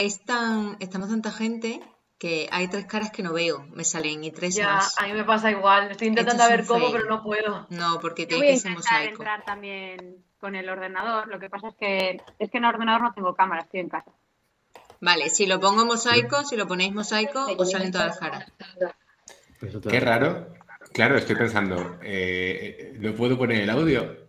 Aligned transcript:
es 0.00 0.24
tan, 0.24 0.76
estamos 0.80 1.08
tanta 1.08 1.30
gente 1.30 1.80
que 2.18 2.48
hay 2.52 2.68
tres 2.68 2.84
caras 2.86 3.10
que 3.10 3.22
no 3.22 3.32
veo, 3.32 3.66
me 3.72 3.84
salen 3.84 4.22
y 4.24 4.30
tres 4.30 4.54
Ya, 4.56 4.74
más. 4.74 4.94
a 5.00 5.06
mí 5.06 5.12
me 5.14 5.24
pasa 5.24 5.50
igual. 5.50 5.90
Estoy 5.90 6.08
intentando 6.08 6.42
Esto 6.42 6.52
es 6.52 6.58
ver 6.58 6.66
cómo, 6.66 6.80
fail. 6.90 6.92
pero 7.00 7.08
no 7.16 7.22
puedo. 7.22 7.66
No, 7.70 7.98
porque 8.00 8.26
tiene 8.26 8.46
que 8.46 8.56
ser 8.58 8.72
mosaico. 8.72 9.12
entrar 9.14 9.44
también 9.44 10.24
con 10.38 10.54
el 10.54 10.68
ordenador. 10.68 11.28
Lo 11.28 11.38
que 11.38 11.48
pasa 11.48 11.68
es 11.68 11.74
que 11.76 12.20
es 12.38 12.50
que 12.50 12.58
en 12.58 12.64
el 12.64 12.70
ordenador 12.74 13.02
no 13.02 13.12
tengo 13.14 13.34
cámara, 13.34 13.62
estoy 13.62 13.80
en 13.80 13.88
casa. 13.88 14.10
Vale, 15.00 15.30
si 15.30 15.46
lo 15.46 15.60
pongo 15.60 15.86
mosaico, 15.86 16.44
si 16.44 16.56
lo 16.58 16.66
ponéis 16.68 16.92
mosaico, 16.92 17.46
os 17.56 17.70
salen 17.70 17.90
todas 17.90 18.08
las 18.08 18.18
caras. 18.18 18.52
Qué 19.88 20.00
raro. 20.00 20.52
Claro, 20.92 21.16
estoy 21.16 21.36
pensando, 21.36 21.98
eh, 22.02 22.96
¿no 22.98 23.14
puedo 23.14 23.38
poner 23.38 23.62
el 23.62 23.70
audio? 23.70 24.19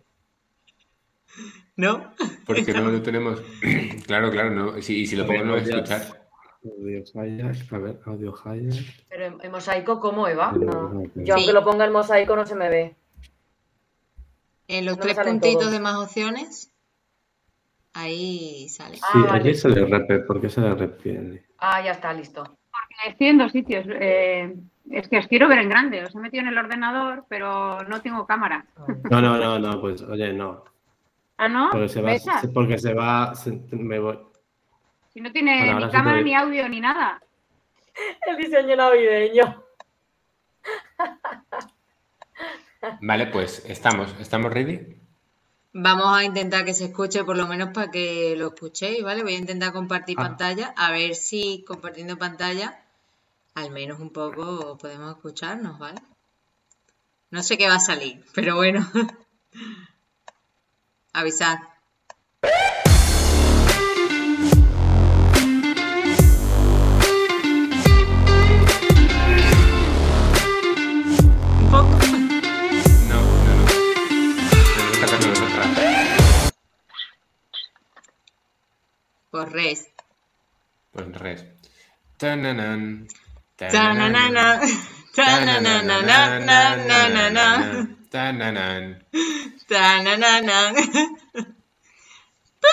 ¿No? 1.76 2.12
Porque 2.46 2.72
no 2.74 2.90
lo 2.90 3.02
tenemos. 3.02 3.40
claro, 4.06 4.30
claro, 4.30 4.50
no. 4.50 4.82
Si, 4.82 5.00
y 5.02 5.06
si 5.06 5.16
lo 5.16 5.26
pongo 5.26 5.44
no 5.44 5.52
voy 5.52 5.60
a 5.60 5.64
escuchar. 5.64 6.22
Audio 6.64 7.00
hijack, 7.00 7.72
a 7.72 7.78
ver, 7.78 7.98
audio 8.06 8.32
hijack. 8.32 9.04
Pero 9.08 9.24
en, 9.26 9.38
en 9.42 9.50
mosaico, 9.50 9.98
¿cómo, 10.00 10.28
Eva? 10.28 10.52
No. 10.52 11.02
Yo 11.16 11.34
aunque 11.34 11.48
Sí. 11.48 11.52
lo 11.52 11.64
ponga 11.64 11.84
en 11.86 11.92
mosaico 11.92 12.36
no 12.36 12.46
se 12.46 12.54
me 12.54 12.68
ve. 12.68 12.94
En 14.68 14.84
los 14.86 14.96
No 14.96 15.04
me 15.04 15.12
tres 15.14 15.26
puntitos 15.26 15.58
todos. 15.60 15.72
de 15.72 15.80
más 15.80 15.96
opciones, 15.96 16.72
ahí 17.94 18.68
sale. 18.68 18.98
Ah, 19.02 19.08
Sí, 19.12 19.18
vale. 19.22 19.38
aquí 19.40 19.54
sale 19.54 19.84
rep, 19.84 20.26
¿por 20.26 20.40
qué 20.40 20.48
sale 20.48 20.74
rep? 20.74 21.00
Ah, 21.58 21.82
ya 21.82 21.90
está, 21.92 22.12
listo. 22.12 22.42
Porque 22.44 23.10
estoy 23.10 23.26
en 23.28 23.38
dos 23.38 23.52
sitios. 23.52 23.84
eh, 23.88 24.54
es 24.90 25.08
que 25.08 25.18
os 25.18 25.26
quiero 25.26 25.48
ver 25.48 25.58
en 25.58 25.68
grande. 25.68 26.04
Os 26.04 26.14
he 26.14 26.18
metido 26.18 26.42
en 26.42 26.48
el 26.48 26.58
ordenador, 26.58 27.24
pero 27.28 27.82
no 27.84 28.00
tengo 28.02 28.26
cámara. 28.26 28.66
No, 29.10 29.20
no, 29.20 29.36
no, 29.36 29.58
no, 29.58 29.80
pues 29.80 30.00
oye, 30.02 30.32
no. 30.32 30.64
Ah, 31.36 31.48
¿no? 31.48 31.70
Porque 31.70 31.88
se 31.88 32.00
va, 32.02 32.10
¿Besas? 32.12 32.46
porque 32.54 32.78
se 32.78 32.94
va, 32.94 33.34
se- 33.34 33.50
me 33.72 33.98
voy. 33.98 34.18
Si 35.12 35.20
no 35.20 35.30
tiene 35.32 35.64
Bueno, 35.72 35.86
ni 35.86 35.92
cámara, 35.92 36.20
ni 36.22 36.34
audio, 36.34 36.68
ni 36.68 36.80
nada. 36.80 37.22
El 38.26 38.36
diseño 38.36 38.76
navideño. 38.76 39.62
Vale, 43.00 43.26
pues 43.28 43.64
estamos. 43.66 44.14
¿Estamos 44.20 44.52
ready? 44.52 44.98
Vamos 45.74 46.06
a 46.16 46.24
intentar 46.24 46.64
que 46.64 46.74
se 46.74 46.86
escuche 46.86 47.24
por 47.24 47.36
lo 47.36 47.46
menos 47.46 47.70
para 47.72 47.90
que 47.90 48.34
lo 48.36 48.48
escuchéis, 48.48 49.02
¿vale? 49.02 49.22
Voy 49.22 49.34
a 49.34 49.38
intentar 49.38 49.72
compartir 49.72 50.16
Ah. 50.18 50.22
pantalla, 50.24 50.74
a 50.76 50.90
ver 50.92 51.14
si 51.14 51.64
compartiendo 51.66 52.18
pantalla 52.18 52.78
al 53.54 53.70
menos 53.70 54.00
un 54.00 54.10
poco 54.10 54.76
podemos 54.78 55.10
escucharnos, 55.14 55.78
¿vale? 55.78 56.00
No 57.30 57.42
sé 57.42 57.56
qué 57.58 57.68
va 57.68 57.76
a 57.76 57.80
salir, 57.80 58.24
pero 58.34 58.56
bueno. 58.56 58.86
Avisad. 61.14 61.58
Un 71.60 71.70
poco. 71.70 71.96
No, 73.08 73.20
no, 73.46 73.54
no. 73.56 73.64
Tenemos 74.74 74.98
que 74.98 75.04
hacerlo 75.04 75.28
nosotras. 75.28 75.68
Por 79.30 79.52
res. 79.52 79.88
Pues 80.92 81.06
res. 81.18 81.44
Tananan, 82.16 83.06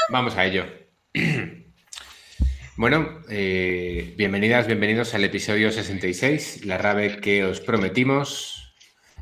Vamos 0.09 0.35
a 0.35 0.45
ello. 0.45 0.65
Bueno, 2.75 3.21
eh, 3.29 4.15
bienvenidas, 4.17 4.65
bienvenidos 4.65 5.13
al 5.13 5.25
episodio 5.25 5.69
66, 5.69 6.65
la 6.65 6.77
rave 6.77 7.19
que 7.19 7.43
os 7.43 7.59
prometimos. 7.59 8.73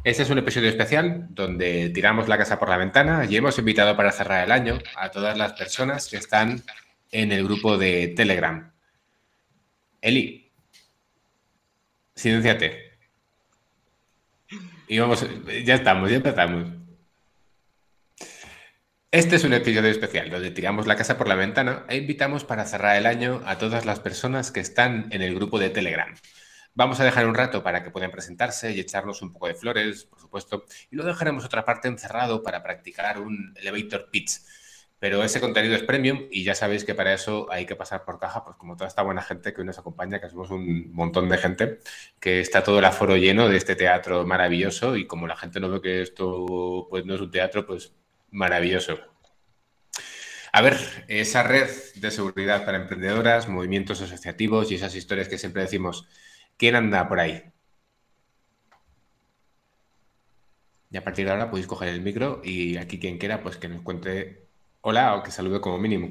Este 0.03 0.23
es 0.23 0.29
un 0.29 0.37
episodio 0.37 0.69
especial 0.69 1.25
donde 1.31 1.89
tiramos 1.89 2.27
la 2.27 2.37
casa 2.37 2.59
por 2.59 2.69
la 2.69 2.77
ventana 2.77 3.25
y 3.27 3.35
hemos 3.35 3.57
invitado 3.57 3.97
para 3.97 4.11
cerrar 4.11 4.45
el 4.45 4.51
año 4.51 4.77
a 4.95 5.09
todas 5.09 5.37
las 5.37 5.53
personas 5.53 6.07
que 6.07 6.17
están 6.17 6.61
en 7.11 7.31
el 7.31 7.43
grupo 7.43 7.77
de 7.77 8.09
Telegram. 8.15 8.71
Eli, 10.01 10.46
silenciate. 12.17 12.97
Y 14.87 14.99
vamos, 14.99 15.25
ya 15.63 15.75
estamos, 15.75 16.09
ya 16.09 16.17
empezamos. 16.17 16.69
Este 19.11 19.35
es 19.37 19.43
un 19.43 19.53
episodio 19.53 19.89
especial 19.89 20.29
donde 20.29 20.51
tiramos 20.51 20.87
la 20.87 20.95
casa 20.95 21.17
por 21.17 21.27
la 21.27 21.35
ventana 21.35 21.85
e 21.87 21.97
invitamos 21.97 22.43
para 22.43 22.65
cerrar 22.65 22.97
el 22.97 23.05
año 23.05 23.41
a 23.45 23.57
todas 23.57 23.85
las 23.85 23.99
personas 23.99 24.51
que 24.51 24.59
están 24.59 25.07
en 25.11 25.21
el 25.21 25.35
grupo 25.35 25.59
de 25.59 25.69
Telegram. 25.69 26.13
Vamos 26.73 26.99
a 26.99 27.05
dejar 27.05 27.27
un 27.27 27.35
rato 27.35 27.63
para 27.63 27.83
que 27.83 27.91
puedan 27.91 28.11
presentarse 28.11 28.71
y 28.71 28.79
echarnos 28.79 29.21
un 29.21 29.31
poco 29.31 29.47
de 29.47 29.55
flores, 29.55 30.05
por 30.05 30.19
supuesto, 30.19 30.65
y 30.91 30.95
luego 30.95 31.09
dejaremos 31.09 31.45
otra 31.45 31.65
parte 31.65 31.87
encerrado 31.87 32.43
para 32.43 32.61
practicar 32.61 33.19
un 33.19 33.53
elevator 33.55 34.09
pitch. 34.11 34.41
Pero 34.99 35.23
ese 35.23 35.39
contenido 35.39 35.75
es 35.75 35.83
premium 35.83 36.27
y 36.31 36.43
ya 36.43 36.55
sabéis 36.55 36.83
que 36.83 36.95
para 36.95 37.13
eso 37.13 37.47
hay 37.51 37.65
que 37.65 37.75
pasar 37.75 38.03
por 38.03 38.19
caja, 38.19 38.43
pues 38.43 38.57
como 38.57 38.75
toda 38.75 38.87
esta 38.87 39.03
buena 39.03 39.21
gente 39.21 39.53
que 39.53 39.61
hoy 39.61 39.67
nos 39.67 39.77
acompaña, 39.77 40.19
que 40.19 40.29
somos 40.29 40.49
un 40.49 40.91
montón 40.91 41.29
de 41.29 41.37
gente, 41.37 41.79
que 42.19 42.39
está 42.39 42.63
todo 42.63 42.79
el 42.79 42.85
aforo 42.85 43.15
lleno 43.15 43.47
de 43.47 43.57
este 43.57 43.75
teatro 43.75 44.25
maravilloso 44.25 44.95
y 44.97 45.05
como 45.05 45.27
la 45.27 45.35
gente 45.35 45.59
no 45.59 45.69
ve 45.69 45.81
que 45.81 46.01
esto 46.01 46.87
pues 46.89 47.05
no 47.05 47.15
es 47.15 47.21
un 47.21 47.31
teatro, 47.31 47.65
pues 47.65 47.93
maravilloso. 48.31 48.97
A 50.51 50.61
ver, 50.61 50.77
esa 51.07 51.43
red 51.43 51.69
de 51.95 52.09
seguridad 52.11 52.65
para 52.65 52.77
emprendedoras, 52.77 53.47
movimientos 53.47 54.01
asociativos 54.01 54.71
y 54.71 54.75
esas 54.75 54.95
historias 54.95 55.27
que 55.29 55.37
siempre 55.37 55.61
decimos, 55.61 56.07
¿quién 56.57 56.75
anda 56.75 57.07
por 57.07 57.19
ahí? 57.19 57.43
Y 60.89 60.97
a 60.97 61.03
partir 61.03 61.25
de 61.25 61.31
ahora 61.31 61.49
podéis 61.49 61.67
coger 61.67 61.89
el 61.89 62.01
micro 62.01 62.41
y 62.43 62.77
aquí 62.77 62.99
quien 62.99 63.17
quiera, 63.17 63.43
pues 63.43 63.57
que 63.57 63.67
nos 63.67 63.81
cuente 63.83 64.46
hola 64.89 65.15
o 65.15 65.21
que 65.21 65.31
salude 65.31 65.59
como 65.59 65.77
mínimo. 65.77 66.07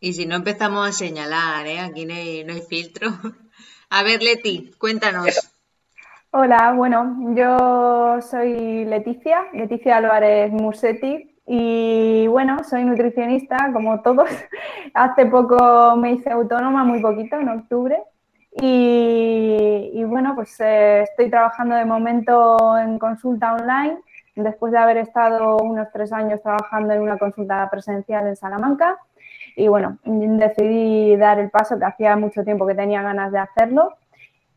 Y 0.00 0.14
si 0.14 0.26
no 0.26 0.34
empezamos 0.34 0.88
a 0.88 0.90
señalar, 0.90 1.64
¿eh? 1.68 1.78
Aquí 1.78 2.04
no 2.04 2.12
hay, 2.12 2.42
no 2.42 2.52
hay 2.52 2.60
filtro. 2.60 3.10
A 3.90 4.02
ver, 4.02 4.20
Leti, 4.20 4.72
cuéntanos. 4.78 5.48
Hola, 6.32 6.72
bueno, 6.72 7.34
yo 7.36 8.20
soy 8.20 8.84
Leticia, 8.84 9.44
Leticia 9.52 9.96
Álvarez 9.98 10.50
Musetti 10.50 11.36
y 11.46 12.26
bueno, 12.26 12.64
soy 12.64 12.84
nutricionista 12.84 13.70
como 13.72 14.02
todos. 14.02 14.28
Hace 14.94 15.26
poco 15.26 15.94
me 15.96 16.14
hice 16.14 16.30
autónoma, 16.30 16.82
muy 16.82 17.00
poquito, 17.00 17.38
en 17.38 17.48
octubre. 17.48 17.96
Y, 18.60 19.92
y 19.94 20.02
bueno, 20.02 20.34
pues 20.34 20.58
eh, 20.58 21.02
estoy 21.02 21.30
trabajando 21.30 21.76
de 21.76 21.84
momento 21.84 22.76
en 22.76 22.98
consulta 22.98 23.54
online, 23.54 23.98
después 24.42 24.72
de 24.72 24.78
haber 24.78 24.96
estado 24.98 25.56
unos 25.56 25.88
tres 25.92 26.12
años 26.12 26.42
trabajando 26.42 26.94
en 26.94 27.02
una 27.02 27.18
consulta 27.18 27.68
presencial 27.70 28.26
en 28.26 28.36
Salamanca. 28.36 28.98
Y 29.56 29.68
bueno, 29.68 29.98
decidí 30.04 31.16
dar 31.16 31.38
el 31.38 31.50
paso 31.50 31.78
que 31.78 31.84
hacía 31.84 32.16
mucho 32.16 32.44
tiempo 32.44 32.66
que 32.66 32.74
tenía 32.74 33.02
ganas 33.02 33.32
de 33.32 33.38
hacerlo. 33.38 33.96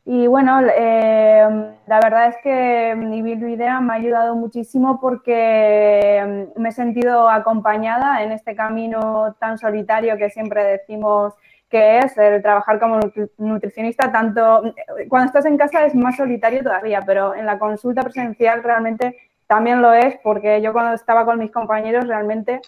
Y 0.03 0.25
bueno, 0.27 0.61
eh, 0.75 1.47
la 1.85 1.99
verdad 1.99 2.29
es 2.29 2.37
que 2.43 2.95
mi 2.95 3.19
idea 3.19 3.79
me 3.81 3.93
ha 3.93 3.95
ayudado 3.97 4.35
muchísimo 4.35 4.99
porque 4.99 6.49
me 6.55 6.69
he 6.69 6.71
sentido 6.71 7.29
acompañada 7.29 8.23
en 8.23 8.31
este 8.31 8.55
camino 8.55 9.35
tan 9.39 9.59
solitario 9.59 10.17
que 10.17 10.31
siempre 10.31 10.63
decimos 10.63 11.33
que 11.69 11.99
es 11.99 12.17
el 12.17 12.41
trabajar 12.41 12.79
como 12.79 12.99
nutricionista, 13.37 14.11
tanto 14.11 14.73
cuando 15.07 15.27
estás 15.27 15.45
en 15.45 15.57
casa 15.57 15.85
es 15.85 15.95
más 15.95 16.17
solitario 16.17 16.63
todavía, 16.63 17.01
pero 17.05 17.33
en 17.33 17.45
la 17.45 17.57
consulta 17.57 18.03
presencial 18.03 18.61
realmente 18.61 19.15
también 19.51 19.81
lo 19.81 19.91
es, 19.91 20.17
porque 20.23 20.61
yo 20.61 20.71
cuando 20.71 20.93
estaba 20.93 21.25
con 21.25 21.37
mis 21.37 21.51
compañeros 21.51 22.07
realmente 22.07 22.61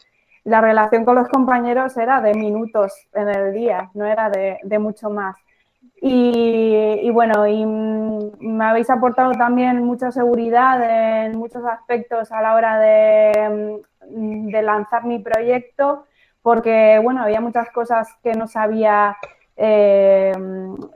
la 0.44 0.60
relación 0.60 1.06
con 1.06 1.16
los 1.16 1.30
compañeros 1.30 1.96
era 1.96 2.20
de 2.20 2.34
minutos 2.34 2.92
en 3.14 3.30
el 3.30 3.54
día, 3.54 3.90
no 3.94 4.06
era 4.06 4.30
de, 4.30 4.80
mucho 4.80 5.10
más. 5.10 5.38
Y, 6.02 7.10
bueno, 7.12 7.48
y 7.48 7.66
me 7.66 8.66
habéis 8.66 8.90
aportado 8.90 9.32
también 9.32 9.86
mucha 9.86 10.12
seguridad 10.12 11.26
en 11.26 11.38
muchos 11.38 11.64
aspectos 11.64 12.34
a 12.34 12.42
la 12.42 12.54
hora 12.54 12.78
de, 12.78 13.82
de 14.10 14.62
lanzar 14.62 15.06
mi 15.06 15.20
proyecto, 15.20 16.06
porque 16.42 17.00
bueno, 17.02 17.24
había 17.24 17.40
muchas 17.40 17.70
cosas 17.70 18.10
que 18.22 18.34
no 18.34 18.48
sabía 18.48 19.16
eh, 19.56 20.34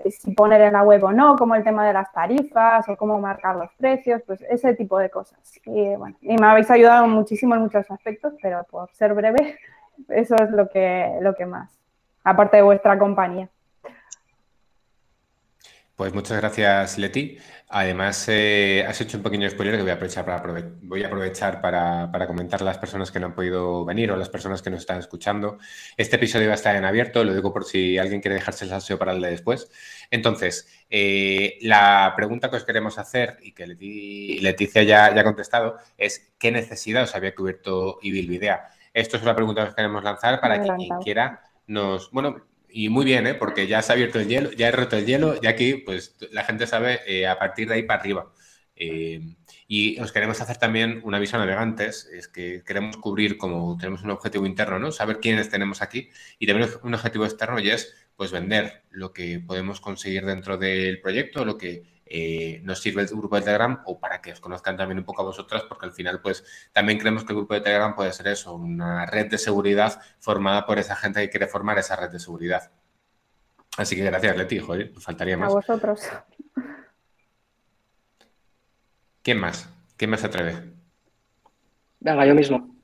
si 0.09 0.31
poner 0.31 0.61
en 0.61 0.73
la 0.73 0.83
web 0.83 1.03
o 1.03 1.11
no, 1.11 1.35
como 1.35 1.55
el 1.55 1.63
tema 1.63 1.85
de 1.85 1.93
las 1.93 2.11
tarifas 2.11 2.87
o 2.89 2.97
cómo 2.97 3.19
marcar 3.19 3.55
los 3.55 3.71
precios, 3.75 4.21
pues 4.25 4.41
ese 4.49 4.73
tipo 4.73 4.97
de 4.97 5.09
cosas. 5.09 5.39
Y, 5.65 5.95
bueno, 5.95 6.17
y 6.21 6.37
me 6.37 6.47
habéis 6.47 6.69
ayudado 6.71 7.07
muchísimo 7.07 7.55
en 7.55 7.61
muchos 7.61 7.89
aspectos, 7.91 8.33
pero 8.41 8.63
por 8.69 8.91
ser 8.93 9.13
breve, 9.13 9.57
eso 10.09 10.35
es 10.35 10.51
lo 10.51 10.69
que, 10.69 11.17
lo 11.21 11.35
que 11.35 11.45
más, 11.45 11.77
aparte 12.23 12.57
de 12.57 12.63
vuestra 12.63 12.97
compañía. 12.97 13.49
Pues 15.97 16.13
muchas 16.13 16.37
gracias, 16.39 16.99
Leti. 16.99 17.39
Además, 17.69 18.25
eh, 18.29 18.85
has 18.87 19.01
hecho 19.01 19.17
un 19.17 19.23
pequeño 19.23 19.49
spoiler 19.49 19.75
que 19.77 19.81
voy 19.81 19.89
a 19.89 19.95
aprovechar 19.95 20.23
para, 20.25 20.43
aprove- 20.43 20.77
voy 20.83 21.03
a 21.03 21.07
aprovechar 21.07 21.59
para, 21.59 22.11
para 22.11 22.27
comentar 22.27 22.61
a 22.61 22.65
las 22.65 22.77
personas 22.77 23.09
que 23.11 23.19
no 23.19 23.25
han 23.25 23.33
podido 23.35 23.83
venir 23.83 24.11
o 24.11 24.15
las 24.15 24.29
personas 24.29 24.61
que 24.61 24.69
nos 24.69 24.81
están 24.81 24.99
escuchando. 24.99 25.57
Este 25.97 26.17
episodio 26.17 26.47
va 26.49 26.51
a 26.53 26.55
estar 26.55 26.75
en 26.75 26.85
abierto, 26.85 27.23
lo 27.23 27.33
digo 27.33 27.51
por 27.51 27.65
si 27.65 27.97
alguien 27.97 28.21
quiere 28.21 28.35
dejarse 28.35 28.65
el 28.65 28.69
salseo 28.69 28.99
para 28.99 29.13
el 29.13 29.21
de 29.21 29.31
después. 29.31 29.71
Entonces, 30.11 30.69
eh, 30.91 31.57
la 31.61 32.13
pregunta 32.15 32.51
que 32.51 32.57
os 32.57 32.63
queremos 32.63 32.99
hacer 32.99 33.37
y 33.41 33.53
que 33.53 33.65
Leti- 33.67 34.39
Leticia 34.39 34.83
ya, 34.83 35.13
ya 35.15 35.21
ha 35.21 35.23
contestado 35.23 35.77
es 35.97 36.31
¿qué 36.37 36.51
necesidad 36.51 37.03
os 37.03 37.15
había 37.15 37.33
cubierto 37.33 37.97
Ibilvidea? 38.03 38.67
Esto 38.93 39.17
es 39.17 39.23
una 39.23 39.35
pregunta 39.35 39.63
que 39.63 39.69
os 39.69 39.75
queremos 39.75 40.03
lanzar 40.03 40.39
para 40.41 40.61
que 40.61 40.75
quien 40.75 40.97
quiera 40.99 41.41
nos... 41.65 42.11
Bueno, 42.11 42.45
y 42.69 42.89
muy 42.89 43.05
bien, 43.05 43.27
¿eh? 43.27 43.33
porque 43.33 43.67
ya 43.67 43.81
se 43.81 43.91
ha 43.91 43.95
abierto 43.95 44.19
el 44.19 44.27
hielo, 44.27 44.51
ya 44.51 44.67
he 44.67 44.71
roto 44.71 44.97
el 44.97 45.05
hielo, 45.05 45.39
ya 45.41 45.49
aquí 45.51 45.75
pues 45.75 46.15
la 46.31 46.43
gente 46.43 46.67
sabe 46.67 46.99
eh, 47.07 47.27
a 47.27 47.39
partir 47.39 47.67
de 47.67 47.75
ahí 47.75 47.83
para 47.83 47.99
arriba. 47.99 48.31
Eh, 48.75 49.21
y 49.67 49.99
os 49.99 50.11
queremos 50.11 50.39
hacer 50.39 50.57
también 50.57 51.01
un 51.03 51.15
aviso 51.15 51.35
a 51.35 51.39
navegantes, 51.39 52.05
es 52.05 52.27
que 52.27 52.63
queremos 52.65 52.97
cubrir 52.97 53.37
como 53.37 53.77
tenemos 53.77 54.03
un 54.03 54.11
objetivo 54.11 54.45
interno, 54.45 54.79
¿no? 54.79 54.91
Saber 54.91 55.19
quiénes 55.19 55.49
tenemos 55.49 55.81
aquí 55.81 56.09
y 56.39 56.47
también 56.47 56.69
un 56.83 56.93
objetivo 56.93 57.25
externo 57.25 57.59
y 57.59 57.69
es 57.71 57.93
pues 58.15 58.31
vender 58.31 58.83
lo 58.91 59.13
que 59.13 59.39
podemos 59.39 59.81
conseguir 59.81 60.25
dentro 60.25 60.57
del 60.57 61.01
proyecto, 61.01 61.45
lo 61.45 61.57
que 61.57 61.83
eh, 62.09 62.61
nos 62.63 62.79
sirve 62.81 63.01
el 63.01 63.07
grupo 63.07 63.35
de 63.35 63.41
Telegram 63.43 63.81
o 63.85 63.99
para 63.99 64.21
que 64.21 64.31
os 64.33 64.39
conozcan 64.39 64.77
también 64.77 64.99
un 64.99 65.05
poco 65.05 65.21
a 65.21 65.25
vosotras, 65.25 65.63
porque 65.63 65.85
al 65.85 65.91
final 65.93 66.21
pues 66.21 66.43
también 66.71 66.99
creemos 66.99 67.23
que 67.23 67.33
el 67.33 67.37
grupo 67.37 67.53
de 67.53 67.61
Telegram 67.61 67.95
puede 67.95 68.13
ser 68.13 68.27
eso, 68.27 68.55
una 68.55 69.05
red 69.05 69.29
de 69.29 69.37
seguridad 69.37 69.99
formada 70.19 70.65
por 70.65 70.79
esa 70.79 70.95
gente 70.95 71.21
que 71.21 71.29
quiere 71.29 71.47
formar 71.47 71.77
esa 71.77 71.95
red 71.95 72.09
de 72.09 72.19
seguridad. 72.19 72.71
Así 73.77 73.95
que 73.95 74.03
gracias, 74.03 74.35
Leti, 74.35 74.59
joder, 74.59 74.91
nos 74.93 75.03
faltaría 75.03 75.35
A 75.35 75.37
más. 75.37 75.53
vosotros. 75.53 76.01
¿Quién 79.21 79.39
más? 79.39 79.69
¿Quién 79.97 80.09
más 80.11 80.21
se 80.21 80.27
atreve? 80.27 80.73
Venga, 81.99 82.25
yo 82.25 82.33
mismo. 82.33 82.75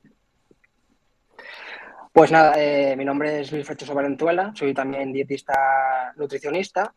Pues 2.12 2.32
nada, 2.32 2.54
eh, 2.58 2.96
mi 2.96 3.06
nombre 3.06 3.42
es 3.42 3.52
Luis 3.52 3.66
Frechoso 3.66 3.96
Valenzuela, 3.96 4.52
soy 4.56 4.74
también 4.74 5.12
dietista 5.12 6.14
nutricionista. 6.16 6.94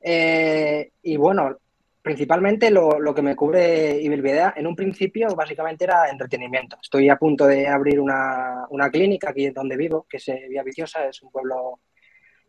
Eh, 0.00 0.92
y 1.02 1.16
bueno, 1.16 1.58
principalmente 2.02 2.70
lo, 2.70 2.98
lo 2.98 3.14
que 3.14 3.22
me 3.22 3.36
cubre 3.36 4.00
Ibilvidea, 4.00 4.54
en 4.56 4.66
un 4.66 4.76
principio 4.76 5.34
básicamente 5.34 5.84
era 5.84 6.08
entretenimiento. 6.08 6.78
Estoy 6.82 7.08
a 7.08 7.16
punto 7.16 7.46
de 7.46 7.68
abrir 7.68 8.00
una, 8.00 8.66
una 8.70 8.90
clínica 8.90 9.30
aquí 9.30 9.50
donde 9.50 9.76
vivo, 9.76 10.06
que 10.08 10.16
es 10.16 10.28
eh, 10.28 10.46
Vía 10.48 10.62
Viciosa, 10.62 11.06
es 11.06 11.22
un 11.22 11.30
pueblo 11.30 11.80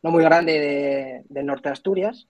no 0.03 0.11
muy 0.11 0.23
grande 0.23 0.59
de, 0.59 1.21
del 1.25 1.45
norte 1.45 1.69
de 1.69 1.73
Asturias. 1.73 2.27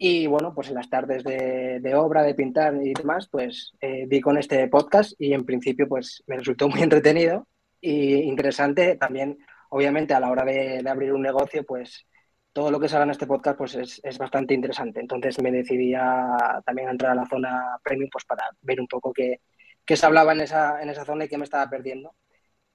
Y 0.00 0.28
bueno, 0.28 0.54
pues 0.54 0.68
en 0.68 0.76
las 0.76 0.88
tardes 0.88 1.24
de, 1.24 1.80
de 1.80 1.94
obra, 1.96 2.22
de 2.22 2.34
pintar 2.34 2.74
y 2.82 2.94
demás, 2.94 3.28
pues 3.30 3.72
eh, 3.80 4.06
vi 4.06 4.20
con 4.20 4.38
este 4.38 4.68
podcast 4.68 5.12
y 5.18 5.32
en 5.32 5.44
principio 5.44 5.88
pues 5.88 6.22
me 6.26 6.36
resultó 6.38 6.68
muy 6.68 6.80
entretenido 6.82 7.46
y 7.80 8.14
interesante 8.22 8.96
también, 8.96 9.38
obviamente 9.70 10.14
a 10.14 10.20
la 10.20 10.30
hora 10.30 10.44
de, 10.44 10.82
de 10.82 10.90
abrir 10.90 11.12
un 11.12 11.22
negocio, 11.22 11.64
pues 11.64 12.06
todo 12.52 12.70
lo 12.70 12.80
que 12.80 12.88
salga 12.88 13.04
en 13.04 13.10
este 13.10 13.26
podcast 13.26 13.58
pues 13.58 13.74
es, 13.74 14.00
es 14.02 14.18
bastante 14.18 14.54
interesante. 14.54 15.00
Entonces 15.00 15.40
me 15.42 15.52
decidí 15.52 15.94
a, 15.94 16.62
también 16.64 16.88
entrar 16.88 17.12
a 17.12 17.14
la 17.14 17.26
zona 17.26 17.78
premium 17.82 18.08
pues 18.10 18.24
para 18.24 18.44
ver 18.62 18.80
un 18.80 18.88
poco 18.88 19.12
qué, 19.12 19.40
qué 19.84 19.96
se 19.96 20.06
hablaba 20.06 20.32
en 20.32 20.40
esa, 20.40 20.82
en 20.82 20.90
esa 20.90 21.04
zona 21.04 21.24
y 21.24 21.28
qué 21.28 21.38
me 21.38 21.44
estaba 21.44 21.68
perdiendo. 21.68 22.14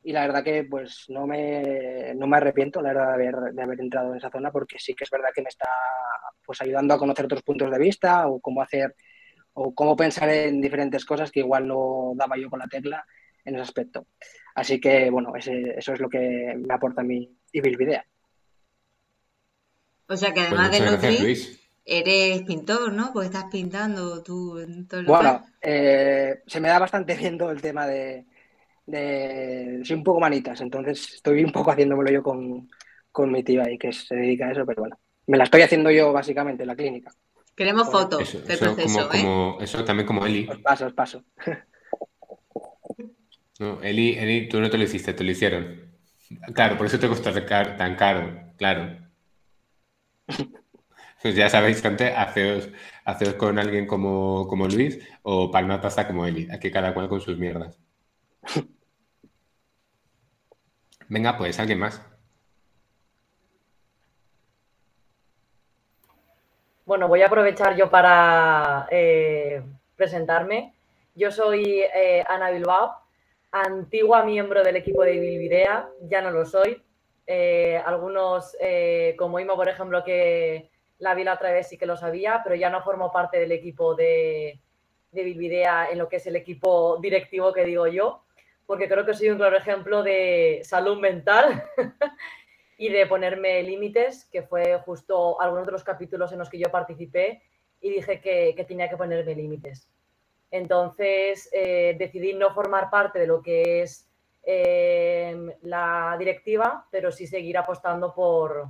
Y 0.03 0.11
la 0.11 0.21
verdad 0.21 0.43
que 0.43 0.65
pues 0.65 1.05
no 1.09 1.25
me, 1.27 2.13
no 2.15 2.27
me 2.27 2.37
arrepiento, 2.37 2.81
la 2.81 2.93
verdad, 2.93 3.07
de 3.07 3.13
haber, 3.13 3.35
de 3.53 3.61
haber 3.61 3.79
entrado 3.79 4.11
en 4.11 4.17
esa 4.17 4.29
zona 4.29 4.51
porque 4.51 4.77
sí 4.79 4.93
que 4.93 5.05
es 5.05 5.09
verdad 5.09 5.29
que 5.33 5.41
me 5.41 5.49
está 5.49 5.69
pues 6.45 6.61
ayudando 6.61 6.93
a 6.93 6.99
conocer 6.99 7.25
otros 7.25 7.43
puntos 7.43 7.71
de 7.71 7.79
vista 7.79 8.27
o 8.27 8.39
cómo 8.41 8.61
hacer 8.61 8.95
o 9.53 9.73
cómo 9.73 9.95
pensar 9.95 10.29
en 10.29 10.61
diferentes 10.61 11.05
cosas 11.05 11.31
que 11.31 11.41
igual 11.41 11.67
no 11.67 12.13
daba 12.15 12.37
yo 12.37 12.49
con 12.49 12.59
la 12.59 12.67
tecla 12.67 13.05
en 13.45 13.55
ese 13.55 13.63
aspecto. 13.63 14.07
Así 14.55 14.79
que 14.79 15.09
bueno, 15.09 15.33
eso 15.35 15.51
es 15.93 15.99
lo 15.99 16.09
que 16.09 16.53
me 16.57 16.73
aporta 16.73 17.03
mi 17.03 17.29
Ibilvidea. 17.51 18.05
O 20.07 20.17
sea 20.17 20.33
que 20.33 20.41
Pues 20.47 20.61
además 20.61 20.71
de 20.71 20.79
gracias, 20.79 21.19
Luis. 21.19 21.59
eres 21.85 22.43
pintor, 22.43 22.93
¿no? 22.93 23.11
Porque 23.13 23.27
estás 23.27 23.45
pintando 23.51 24.23
tú 24.23 24.57
en 24.59 24.87
todo 24.87 24.99
el 25.01 25.05
Bueno, 25.05 25.45
eh, 25.61 26.41
se 26.47 26.59
me 26.59 26.69
da 26.69 26.79
bastante 26.79 27.15
bien 27.15 27.37
todo 27.37 27.51
el 27.51 27.61
tema 27.61 27.85
de, 27.87 28.25
de... 28.85 29.81
Soy 29.83 29.97
un 29.97 30.03
poco 30.03 30.19
manitas, 30.19 30.61
entonces 30.61 31.13
estoy 31.15 31.43
un 31.43 31.51
poco 31.51 31.71
haciéndomelo 31.71 32.11
yo 32.11 32.23
con, 32.23 32.69
con 33.11 33.31
mi 33.31 33.43
tía 33.43 33.63
ahí 33.63 33.77
que 33.77 33.93
se 33.93 34.15
dedica 34.15 34.47
a 34.47 34.51
eso, 34.51 34.65
pero 34.65 34.81
bueno, 34.83 34.99
me 35.27 35.37
la 35.37 35.45
estoy 35.45 35.61
haciendo 35.61 35.91
yo 35.91 36.13
básicamente 36.13 36.63
en 36.63 36.67
la 36.67 36.75
clínica. 36.75 37.11
Queremos 37.55 37.89
Bueno, 37.91 37.91
fotos 37.91 38.23
Eso, 38.23 38.39
del 38.47 38.59
eso 38.59 38.59
proceso, 38.59 38.81
como, 38.81 39.09
¿eh? 39.13 39.35
como- 39.35 39.57
eso 39.61 39.83
también 39.85 40.07
como 40.07 40.25
Eli. 40.25 40.49
Os 40.51 40.59
paso, 40.59 40.85
os 40.87 40.93
paso. 40.93 41.23
No, 43.59 43.81
Eli, 43.81 44.15
Eli, 44.17 44.47
tú 44.49 44.59
no 44.59 44.69
te 44.69 44.77
lo 44.77 44.83
hiciste, 44.83 45.13
te 45.13 45.23
lo 45.23 45.31
hicieron. 45.31 45.91
Claro, 46.55 46.77
por 46.77 46.87
eso 46.87 46.99
te 46.99 47.07
costó 47.07 47.31
tan 47.33 47.95
caro, 47.95 48.53
claro. 48.57 48.97
Pues 51.23 51.35
ya 51.35 51.47
sabéis, 51.47 51.81
gente, 51.81 52.13
haceos, 52.13 52.69
haceos 53.05 53.35
con 53.35 53.57
alguien 53.57 53.87
como, 53.87 54.45
como 54.47 54.67
Luis 54.67 54.99
o 55.21 55.49
pasta 55.49 56.05
como 56.05 56.25
Eli. 56.25 56.49
Aquí 56.51 56.69
cada 56.69 56.93
cual 56.93 57.07
con 57.07 57.21
sus 57.21 57.37
mierdas. 57.37 57.79
Venga, 61.07 61.37
pues, 61.37 61.57
alguien 61.59 61.79
más. 61.79 62.01
Bueno, 66.85 67.07
voy 67.07 67.21
a 67.21 67.27
aprovechar 67.27 67.77
yo 67.77 67.89
para 67.89 68.87
eh, 68.91 69.63
presentarme. 69.95 70.73
Yo 71.15 71.31
soy 71.31 71.83
eh, 71.95 72.25
Ana 72.27 72.49
Bilbao, 72.49 72.97
antigua 73.51 74.25
miembro 74.25 74.61
del 74.63 74.75
equipo 74.75 75.03
de 75.03 75.17
Bilvidea, 75.17 75.87
ya 76.01 76.21
no 76.21 76.31
lo 76.31 76.45
soy. 76.45 76.83
Eh, 77.25 77.81
algunos, 77.85 78.55
eh, 78.59 79.15
como 79.17 79.39
Ima, 79.39 79.55
por 79.55 79.69
ejemplo, 79.69 80.03
que 80.03 80.69
la 80.99 81.15
vi 81.15 81.23
la 81.23 81.33
otra 81.33 81.51
vez 81.51 81.67
sí 81.67 81.77
que 81.77 81.85
lo 81.85 81.97
sabía, 81.97 82.41
pero 82.43 82.55
ya 82.55 82.69
no 82.69 82.83
formo 82.83 83.11
parte 83.11 83.39
del 83.39 83.51
equipo 83.51 83.95
de, 83.95 84.59
de 85.11 85.23
Bilvidea 85.23 85.89
en 85.91 85.97
lo 85.97 86.09
que 86.09 86.17
es 86.17 86.27
el 86.27 86.35
equipo 86.35 86.97
directivo 87.01 87.53
que 87.53 87.65
digo 87.65 87.87
yo, 87.87 88.23
porque 88.65 88.87
creo 88.87 89.05
que 89.05 89.13
soy 89.13 89.29
un 89.29 89.37
claro 89.37 89.57
ejemplo 89.57 90.03
de 90.03 90.61
salud 90.63 90.99
mental 90.99 91.63
y 92.77 92.89
de 92.89 93.05
ponerme 93.05 93.61
límites, 93.63 94.25
que 94.31 94.43
fue 94.43 94.79
justo 94.79 95.39
algunos 95.39 95.65
de 95.65 95.71
los 95.71 95.83
capítulos 95.83 96.31
en 96.31 96.39
los 96.39 96.49
que 96.49 96.59
yo 96.59 96.69
participé 96.71 97.41
y 97.79 97.89
dije 97.89 98.19
que, 98.21 98.53
que 98.55 98.65
tenía 98.65 98.89
que 98.89 98.97
ponerme 98.97 99.35
límites. 99.35 99.89
Entonces 100.51 101.49
eh, 101.51 101.95
decidí 101.97 102.33
no 102.33 102.53
formar 102.53 102.89
parte 102.89 103.19
de 103.19 103.27
lo 103.27 103.41
que 103.41 103.81
es 103.81 104.07
eh, 104.43 105.57
la 105.63 106.15
directiva, 106.19 106.85
pero 106.91 107.11
sí 107.11 107.27
seguir 107.27 107.57
apostando 107.57 108.13
por, 108.13 108.67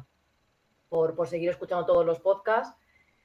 por, 0.89 1.27
seguir 1.27 1.49
escuchando 1.49 1.85
todos 1.85 2.05
los 2.05 2.19
podcasts. 2.19 2.77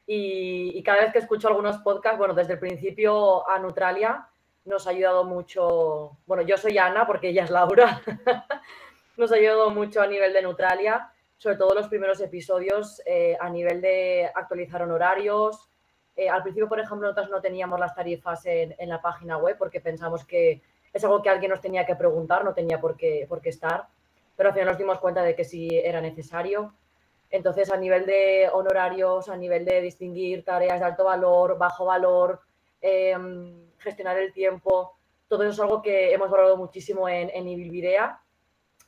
Y, 0.07 0.73
y, 0.75 0.83
cada 0.83 1.03
vez 1.03 1.13
que 1.13 1.19
escucho 1.19 1.49
algunos 1.49 1.79
podcasts, 1.79 2.19
bueno, 2.19 2.33
desde 2.33 2.55
el 2.55 2.59
principio 2.59 3.49
a 3.49 3.59
Neutralia 3.59 4.27
nos 4.65 4.87
ha 4.87 4.91
ayudado 4.91 5.25
mucho, 5.25 6.19
bueno, 6.27 6.43
yo 6.43 6.57
soy 6.57 6.79
Ana 6.79 7.07
porque 7.07 7.29
ella 7.29 7.45
es 7.45 7.51
Laura, 7.51 8.03
nos 9.17 9.33
ha 9.33 9.37
ayudado 9.37 9.71
mucho 9.71 10.01
a 10.01 10.07
nivel 10.07 10.33
de 10.33 10.43
Neutralia, 10.43 11.13
sobre 11.37 11.57
todo 11.57 11.75
los 11.75 11.89
primeros 11.89 12.21
episodios, 12.21 13.03
eh, 13.07 13.37
a 13.41 13.49
nivel 13.49 13.81
de 13.81 14.31
actualizar 14.35 14.83
honorarios. 14.83 15.69
Eh, 16.17 16.29
al 16.29 16.43
principio, 16.43 16.69
por 16.69 16.81
ejemplo, 16.81 17.09
nosotros 17.09 17.31
no 17.31 17.41
teníamos 17.41 17.79
las 17.79 17.95
tarifas 17.95 18.45
en, 18.45 18.75
la 18.89 19.01
página 19.01 19.39
web 19.39 19.57
porque 19.57 19.81
pensamos 19.81 20.25
que 20.25 20.63
es 20.93 21.05
algo 21.05 21.23
que 21.23 21.29
alguien 21.29 21.51
nos 21.51 21.61
tenía 21.61 21.87
que 21.87 21.97
preguntar, 21.97 22.45
no 22.45 22.55
tenía 22.55 22.81
por 22.81 22.97
qué, 22.97 23.27
por 23.29 23.41
qué 23.41 23.51
estar, 23.51 23.87
pero 24.37 24.49
al 24.49 24.55
final 24.55 24.69
nos 24.69 24.79
dimos 24.79 24.99
cuenta 24.99 25.23
de 25.23 25.35
que 25.35 25.45
sí 25.45 25.69
era 25.73 26.01
necesario. 26.01 26.75
Entonces, 27.31 27.71
a 27.71 27.77
nivel 27.77 28.07
de 28.07 28.49
honorarios, 28.53 29.29
a 29.29 29.37
nivel 29.37 29.65
de 29.65 29.81
distinguir 29.83 30.45
tareas 30.45 30.81
de 30.81 30.87
alto 30.87 31.05
valor, 31.05 31.59
bajo 31.59 31.85
valor, 31.85 32.41
eh, 32.81 33.17
gestionar 33.79 34.17
el 34.19 34.33
tiempo, 34.33 34.97
todo 35.29 35.43
eso 35.43 35.53
es 35.53 35.61
algo 35.61 35.83
que 35.83 36.13
hemos 36.13 36.31
valorado 36.31 36.57
muchísimo 36.57 37.09
en, 37.09 37.31
en 37.31 37.49
Ibilvidea. 37.49 38.21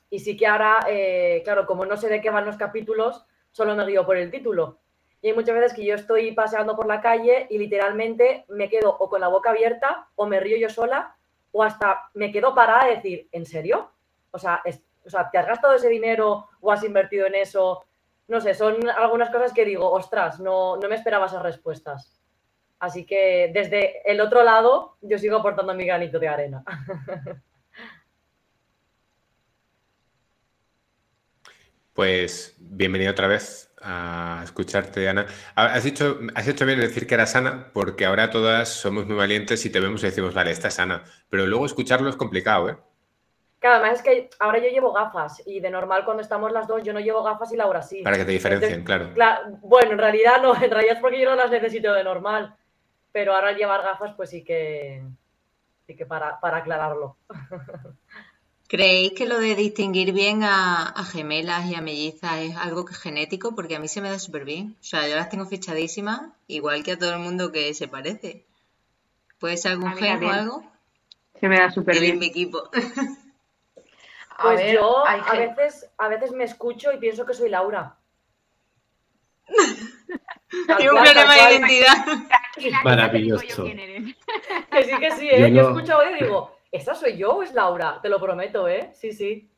Y 0.08 0.20
sí 0.20 0.36
que 0.36 0.46
ahora, 0.46 0.86
eh, 0.88 1.42
claro, 1.44 1.66
como 1.66 1.84
no 1.84 1.96
sé 1.96 2.08
de 2.08 2.20
qué 2.20 2.30
van 2.30 2.46
los 2.46 2.56
capítulos, 2.56 3.24
solo 3.52 3.76
me 3.76 3.86
guío 3.86 4.06
por 4.06 4.16
el 4.16 4.30
título. 4.30 4.78
Y 5.22 5.28
hay 5.28 5.34
muchas 5.34 5.54
veces 5.54 5.74
que 5.74 5.84
yo 5.84 5.94
estoy 5.94 6.32
paseando 6.32 6.74
por 6.74 6.86
la 6.86 7.02
calle 7.02 7.46
y 7.50 7.58
literalmente 7.58 8.46
me 8.48 8.70
quedo 8.70 8.96
o 8.98 9.10
con 9.10 9.20
la 9.20 9.28
boca 9.28 9.50
abierta 9.50 10.08
o 10.16 10.26
me 10.26 10.40
río 10.40 10.56
yo 10.56 10.70
sola 10.70 11.16
o 11.52 11.62
hasta 11.62 12.10
me 12.14 12.30
quedo 12.32 12.54
parada 12.54 12.84
a 12.84 12.88
decir, 12.88 13.28
¿en 13.32 13.46
serio? 13.46 13.90
O 14.30 14.38
sea, 14.38 14.62
o 15.04 15.10
sea, 15.10 15.30
¿te 15.30 15.38
has 15.38 15.46
gastado 15.46 15.74
ese 15.74 15.88
dinero 15.88 16.48
o 16.60 16.72
has 16.72 16.84
invertido 16.84 17.26
en 17.26 17.34
eso? 17.34 17.84
No 18.28 18.40
sé, 18.40 18.54
son 18.54 18.88
algunas 18.88 19.30
cosas 19.30 19.52
que 19.52 19.64
digo, 19.64 19.90
ostras, 19.90 20.38
no, 20.38 20.76
no 20.76 20.88
me 20.88 20.94
esperaba 20.94 21.26
esas 21.26 21.42
respuestas. 21.42 22.20
Así 22.78 23.04
que 23.04 23.50
desde 23.52 24.08
el 24.10 24.20
otro 24.20 24.42
lado 24.42 24.96
yo 25.00 25.18
sigo 25.18 25.38
aportando 25.38 25.74
mi 25.74 25.84
granito 25.84 26.18
de 26.18 26.28
arena. 26.28 26.64
Pues 32.00 32.56
bienvenido 32.58 33.12
otra 33.12 33.26
vez 33.26 33.74
a 33.82 34.40
escucharte, 34.42 35.06
Ana. 35.06 35.26
Has, 35.54 35.84
dicho, 35.84 36.18
has 36.34 36.48
hecho 36.48 36.64
bien 36.64 36.80
en 36.80 36.86
decir 36.86 37.06
que 37.06 37.12
eras 37.12 37.36
Ana, 37.36 37.68
porque 37.74 38.06
ahora 38.06 38.30
todas 38.30 38.70
somos 38.70 39.04
muy 39.04 39.16
valientes 39.16 39.66
y 39.66 39.70
te 39.70 39.80
vemos 39.80 40.02
y 40.02 40.06
decimos, 40.06 40.32
vale, 40.32 40.50
esta 40.50 40.68
es 40.68 40.78
Ana. 40.78 41.04
Pero 41.28 41.46
luego 41.46 41.66
escucharlo 41.66 42.08
es 42.08 42.16
complicado, 42.16 42.70
¿eh? 42.70 42.78
Claro, 43.58 43.76
además 43.76 43.98
es 43.98 44.02
que 44.02 44.30
ahora 44.38 44.60
yo 44.60 44.70
llevo 44.70 44.94
gafas 44.94 45.42
y 45.44 45.60
de 45.60 45.68
normal 45.68 46.06
cuando 46.06 46.22
estamos 46.22 46.50
las 46.52 46.66
dos 46.66 46.82
yo 46.82 46.94
no 46.94 47.00
llevo 47.00 47.22
gafas 47.22 47.52
y 47.52 47.58
Laura 47.58 47.82
sí. 47.82 48.00
Para 48.02 48.16
que 48.16 48.24
te 48.24 48.32
diferencien, 48.32 48.80
Entonces, 48.80 49.14
claro. 49.14 49.14
Cla- 49.14 49.58
bueno, 49.60 49.92
en 49.92 49.98
realidad 49.98 50.40
no, 50.40 50.54
en 50.54 50.70
realidad 50.70 50.94
es 50.94 51.02
porque 51.02 51.20
yo 51.20 51.28
no 51.28 51.36
las 51.36 51.50
necesito 51.50 51.92
de 51.92 52.02
normal. 52.02 52.56
Pero 53.12 53.34
ahora 53.34 53.48
al 53.48 53.56
llevar 53.56 53.82
gafas, 53.82 54.14
pues 54.16 54.30
sí 54.30 54.42
que. 54.42 55.02
Sí 55.86 55.94
que 55.94 56.06
para, 56.06 56.40
para 56.40 56.56
aclararlo. 56.56 57.18
¿Creéis 58.70 59.12
que 59.14 59.26
lo 59.26 59.38
de 59.40 59.56
distinguir 59.56 60.12
bien 60.12 60.44
a, 60.44 60.84
a 60.86 61.04
gemelas 61.04 61.66
y 61.66 61.74
a 61.74 61.80
mellizas 61.80 62.38
es 62.38 62.56
algo 62.56 62.84
que 62.84 62.92
es 62.92 63.00
genético? 63.00 63.52
Porque 63.56 63.74
a 63.74 63.80
mí 63.80 63.88
se 63.88 64.00
me 64.00 64.08
da 64.08 64.18
súper 64.20 64.44
bien. 64.44 64.76
O 64.80 64.84
sea, 64.84 65.08
yo 65.08 65.16
las 65.16 65.28
tengo 65.28 65.44
fichadísimas, 65.44 66.20
igual 66.46 66.84
que 66.84 66.92
a 66.92 66.98
todo 66.98 67.12
el 67.14 67.18
mundo 67.18 67.50
que 67.50 67.74
se 67.74 67.88
parece. 67.88 68.44
¿Puede 69.40 69.56
ser 69.56 69.72
algún 69.72 69.96
gen 69.96 70.22
o 70.22 70.30
algo? 70.30 70.72
Se 71.40 71.48
me 71.48 71.58
da 71.58 71.70
súper 71.70 71.98
bien. 71.98 72.20
mi 72.20 72.26
equipo. 72.26 72.70
A 74.36 74.42
Pues 74.44 74.58
ver, 74.60 74.74
yo 74.74 75.04
hay 75.06 75.20
a 75.26 75.32
veces, 75.32 75.86
a 75.98 76.06
veces 76.08 76.30
me 76.30 76.44
escucho 76.44 76.92
y 76.92 76.98
pienso 76.98 77.26
que 77.26 77.34
soy 77.34 77.50
Laura. 77.50 77.96
Hay 80.68 80.88
un 80.88 80.96
problema 81.02 81.34
de 81.34 81.54
identidad. 81.56 82.06
Maravilloso. 82.84 83.44
yo. 83.44 83.64
Que 83.64 84.84
sí, 84.84 84.90
que 84.98 85.10
sí, 85.16 85.28
¿eh? 85.28 85.40
Yo 85.40 85.48
Yo, 85.48 85.62
no- 85.62 85.68
escucho 85.70 85.94
audio 85.94 86.16
y 86.16 86.22
digo, 86.24 86.56
¿esa 86.72 86.94
soy 86.94 87.16
yo 87.16 87.36
o 87.36 87.42
es 87.42 87.52
Laura? 87.54 87.98
Te 88.02 88.08
lo 88.08 88.20
prometo, 88.20 88.68
¿eh? 88.68 88.90
Sí, 88.94 89.12
sí. 89.12 89.50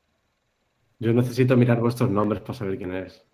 Yo 0.98 1.12
necesito 1.12 1.56
mirar 1.56 1.80
vuestros 1.80 2.10
nombres 2.10 2.40
para 2.42 2.54
saber 2.54 2.76
quién 2.78 2.94
es. 2.94 3.26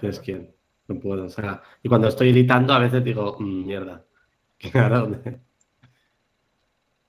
¿Quién 0.00 0.10
es 0.10 0.20
quién? 0.20 0.54
No 0.88 0.98
puedo. 0.98 1.24
O 1.24 1.28
sea, 1.28 1.62
y 1.82 1.88
cuando 1.88 2.08
estoy 2.08 2.30
editando, 2.30 2.72
a 2.72 2.78
veces 2.78 3.04
digo, 3.04 3.36
"Mm, 3.38 3.66
mierda. 3.66 4.04
¿Ahora 4.74 4.98
dónde? 5.00 5.40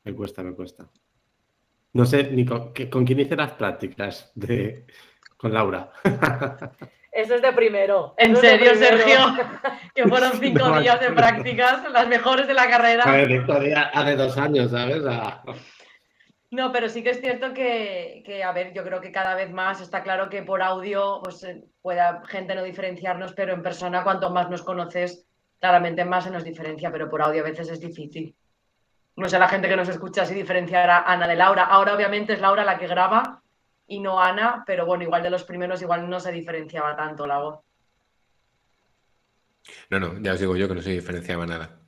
Me 0.04 0.14
cuesta, 0.14 0.44
me 0.44 0.54
cuesta. 0.54 0.90
No 1.94 2.06
sé 2.06 2.24
ni 2.32 2.46
con, 2.46 2.74
con 2.92 3.06
quién 3.06 3.20
hice 3.22 3.36
las 3.36 3.52
prácticas 3.52 4.32
de, 4.36 4.86
con 5.38 5.54
Laura. 5.54 5.92
Eso 7.12 7.36
es 7.36 7.42
de 7.44 7.54
primero. 7.54 8.16
¿En 8.18 8.36
serio, 8.36 8.72
primero. 8.72 8.98
Sergio? 8.98 9.20
Que 9.96 10.08
fueron 10.08 10.32
cinco 10.40 10.68
No, 10.70 10.82
días 10.82 11.00
de 11.00 11.12
prácticas, 11.12 11.90
las 11.92 12.08
mejores 12.08 12.48
de 12.48 12.54
la 12.56 12.64
A 12.64 12.70
carrera. 12.70 13.06
ver, 13.12 13.28
Victoria, 13.28 13.84
hace 13.94 14.16
dos 14.16 14.36
años, 14.40 14.72
¿sabes? 14.72 15.04
No, 16.54 16.72
pero 16.72 16.88
sí 16.88 17.02
que 17.02 17.10
es 17.10 17.20
cierto 17.20 17.52
que, 17.52 18.22
que, 18.24 18.44
a 18.44 18.52
ver, 18.52 18.74
yo 18.74 18.84
creo 18.84 19.02
que 19.02 19.12
cada 19.12 19.34
vez 19.34 19.52
más 19.52 19.82
está 19.82 20.04
claro 20.04 20.30
que 20.30 20.44
por 20.44 20.62
audio 20.62 21.20
pues, 21.24 21.44
eh, 21.44 21.64
pueda 21.82 22.22
gente 22.28 22.54
no 22.54 22.62
diferenciarnos, 22.62 23.34
pero 23.34 23.54
en 23.54 23.64
persona 23.64 24.04
cuanto 24.04 24.30
más 24.30 24.52
nos 24.52 24.62
conoces, 24.62 25.26
claramente 25.60 26.06
más 26.06 26.26
se 26.26 26.30
nos 26.30 26.44
diferencia, 26.44 26.92
pero 26.92 27.10
por 27.10 27.24
audio 27.24 27.42
a 27.42 27.46
veces 27.50 27.70
es 27.70 27.80
difícil. 27.80 28.36
No 29.16 29.28
sé 29.28 29.40
la 29.40 29.48
gente 29.48 29.68
que 29.68 29.76
nos 29.76 29.90
escucha 29.90 30.28
si 30.28 30.36
diferenciará 30.36 31.00
a 31.00 31.14
Ana 31.14 31.28
de 31.28 31.38
Laura. 31.38 31.64
Ahora 31.64 31.96
obviamente 31.96 32.34
es 32.34 32.40
Laura 32.40 32.64
la 32.64 32.78
que 32.78 32.86
graba 32.86 33.42
y 33.88 34.00
no 34.00 34.22
Ana, 34.22 34.64
pero 34.68 34.86
bueno, 34.86 35.06
igual 35.06 35.24
de 35.24 35.32
los 35.32 35.46
primeros 35.46 35.82
igual 35.82 36.08
no 36.08 36.20
se 36.20 36.32
diferenciaba 36.32 36.96
tanto 36.96 37.26
la 37.26 37.40
voz. 37.40 37.62
No, 39.90 40.00
no, 40.00 40.20
ya 40.22 40.34
os 40.34 40.40
digo 40.40 40.56
yo 40.56 40.68
que 40.68 40.76
no 40.76 40.84
se 40.84 40.92
diferenciaba 40.92 41.48
nada. 41.48 41.83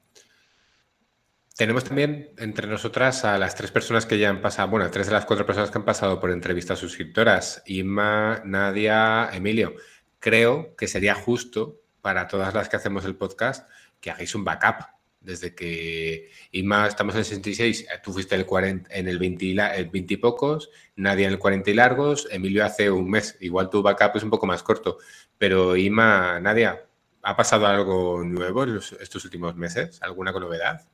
Tenemos 1.57 1.85
también 1.85 2.31
entre 2.37 2.67
nosotras 2.67 3.23
a 3.23 3.37
las 3.37 3.55
tres 3.55 3.71
personas 3.71 4.05
que 4.05 4.19
ya 4.19 4.29
han 4.29 4.41
pasado, 4.41 4.67
bueno, 4.67 4.91
tres 4.91 5.07
de 5.07 5.13
las 5.13 5.25
cuatro 5.25 5.45
personas 5.45 5.71
que 5.71 5.77
han 5.77 5.85
pasado 5.85 6.19
por 6.19 6.29
entrevistas 6.29 6.79
suscriptoras, 6.79 7.63
Inma, 7.65 8.41
Nadia, 8.43 9.29
Emilio. 9.31 9.73
Creo 10.19 10.75
que 10.75 10.89
sería 10.89 11.15
justo 11.15 11.79
para 12.01 12.27
todas 12.27 12.53
las 12.53 12.67
que 12.67 12.75
hacemos 12.75 13.05
el 13.05 13.15
podcast 13.15 13.69
que 14.01 14.11
hagáis 14.11 14.35
un 14.35 14.43
backup. 14.43 14.85
Desde 15.21 15.55
que 15.55 16.29
Inma 16.51 16.87
estamos 16.87 17.15
en 17.15 17.19
el 17.19 17.25
66, 17.25 17.81
eh, 17.83 17.85
tú 18.03 18.11
fuiste 18.11 18.35
el 18.35 18.45
40, 18.45 18.93
en 18.93 19.07
el 19.07 19.17
20, 19.17 19.45
y 19.45 19.57
el 19.57 19.89
20 19.89 20.13
y 20.13 20.17
pocos, 20.17 20.69
Nadia 20.97 21.27
en 21.27 21.33
el 21.33 21.39
40 21.39 21.71
y 21.71 21.73
largos, 21.73 22.27
Emilio 22.31 22.65
hace 22.65 22.91
un 22.91 23.09
mes. 23.09 23.37
Igual 23.39 23.69
tu 23.69 23.81
backup 23.81 24.17
es 24.17 24.23
un 24.23 24.29
poco 24.29 24.45
más 24.45 24.61
corto, 24.61 24.97
pero 25.37 25.77
Inma, 25.77 26.37
Nadia, 26.41 26.85
¿ha 27.21 27.37
pasado 27.37 27.65
algo 27.65 28.25
nuevo 28.25 28.65
estos 28.99 29.23
últimos 29.23 29.55
meses? 29.55 30.01
¿Alguna 30.01 30.33
novedad? 30.33 30.85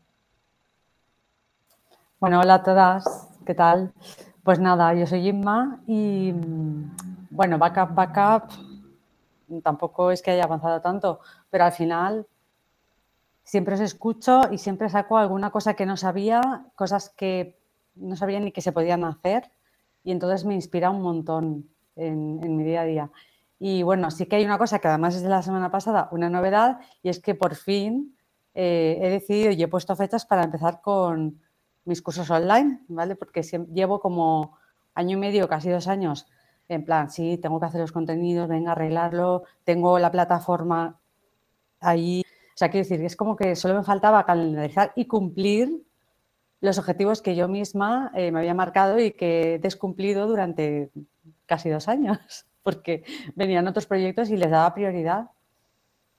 Bueno, 2.21 2.39
hola 2.39 2.53
a 2.53 2.61
todas, 2.61 3.29
¿qué 3.47 3.55
tal? 3.55 3.93
Pues 4.43 4.59
nada, 4.59 4.93
yo 4.93 5.07
soy 5.07 5.27
Inma 5.27 5.81
y 5.87 6.31
mm, 6.31 7.31
bueno, 7.31 7.57
backup, 7.57 7.95
backup, 7.95 8.43
tampoco 9.63 10.11
es 10.11 10.21
que 10.21 10.29
haya 10.29 10.43
avanzado 10.43 10.81
tanto, 10.81 11.19
pero 11.49 11.63
al 11.63 11.71
final 11.71 12.27
siempre 13.43 13.73
os 13.73 13.81
escucho 13.81 14.41
y 14.51 14.59
siempre 14.59 14.87
saco 14.89 15.17
alguna 15.17 15.49
cosa 15.49 15.73
que 15.73 15.87
no 15.87 15.97
sabía, 15.97 16.67
cosas 16.75 17.09
que 17.09 17.57
no 17.95 18.15
sabía 18.15 18.39
ni 18.39 18.51
que 18.51 18.61
se 18.61 18.71
podían 18.71 19.03
hacer 19.03 19.49
y 20.03 20.11
entonces 20.11 20.45
me 20.45 20.53
inspira 20.53 20.91
un 20.91 21.01
montón 21.01 21.71
en, 21.95 22.55
mi 22.55 22.63
día 22.63 22.81
a 22.81 22.85
día. 22.85 23.11
Y 23.57 23.81
bueno, 23.81 24.11
sí 24.11 24.27
que 24.27 24.35
hay 24.35 24.45
una 24.45 24.59
cosa 24.59 24.77
que 24.77 24.89
además 24.89 25.15
es 25.15 25.23
de 25.23 25.29
la 25.29 25.41
semana 25.41 25.71
pasada, 25.71 26.07
una 26.11 26.29
novedad, 26.29 26.81
y 27.01 27.09
es 27.09 27.19
que 27.19 27.33
por 27.33 27.55
fin 27.55 28.15
eh, 28.53 28.99
he 29.01 29.09
decidido 29.09 29.49
y 29.53 29.63
he 29.63 29.67
puesto 29.67 29.95
fechas 29.95 30.27
para 30.27 30.43
empezar 30.43 30.81
con 30.81 31.41
mis 31.85 32.01
cursos 32.01 32.29
online, 32.29 32.81
¿vale? 32.87 33.15
Porque 33.15 33.41
llevo 33.73 33.99
como 33.99 34.57
año 34.93 35.17
y 35.17 35.19
medio, 35.19 35.47
casi 35.47 35.69
dos 35.69 35.87
años, 35.87 36.27
en 36.67 36.85
plan, 36.85 37.09
sí, 37.09 37.37
tengo 37.37 37.59
que 37.59 37.65
hacer 37.65 37.81
los 37.81 37.91
contenidos, 37.91 38.47
venga, 38.47 38.71
arreglarlo, 38.71 39.43
tengo 39.63 39.99
la 39.99 40.11
plataforma 40.11 40.99
ahí. 41.81 42.23
O 42.53 42.57
sea, 42.57 42.69
quiero 42.69 42.87
decir, 42.87 43.03
es 43.03 43.15
como 43.15 43.35
que 43.35 43.55
solo 43.55 43.75
me 43.75 43.83
faltaba 43.83 44.25
calendarizar 44.25 44.93
y 44.95 45.05
cumplir 45.05 45.83
los 46.61 46.77
objetivos 46.77 47.21
que 47.21 47.35
yo 47.35 47.47
misma 47.47 48.11
eh, 48.15 48.31
me 48.31 48.39
había 48.39 48.53
marcado 48.53 48.99
y 48.99 49.11
que 49.11 49.55
he 49.55 49.59
descumplido 49.59 50.27
durante 50.27 50.91
casi 51.45 51.69
dos 51.69 51.87
años, 51.87 52.19
porque 52.63 53.03
venían 53.35 53.67
otros 53.67 53.87
proyectos 53.87 54.29
y 54.29 54.37
les 54.37 54.51
daba 54.51 54.73
prioridad. 54.73 55.31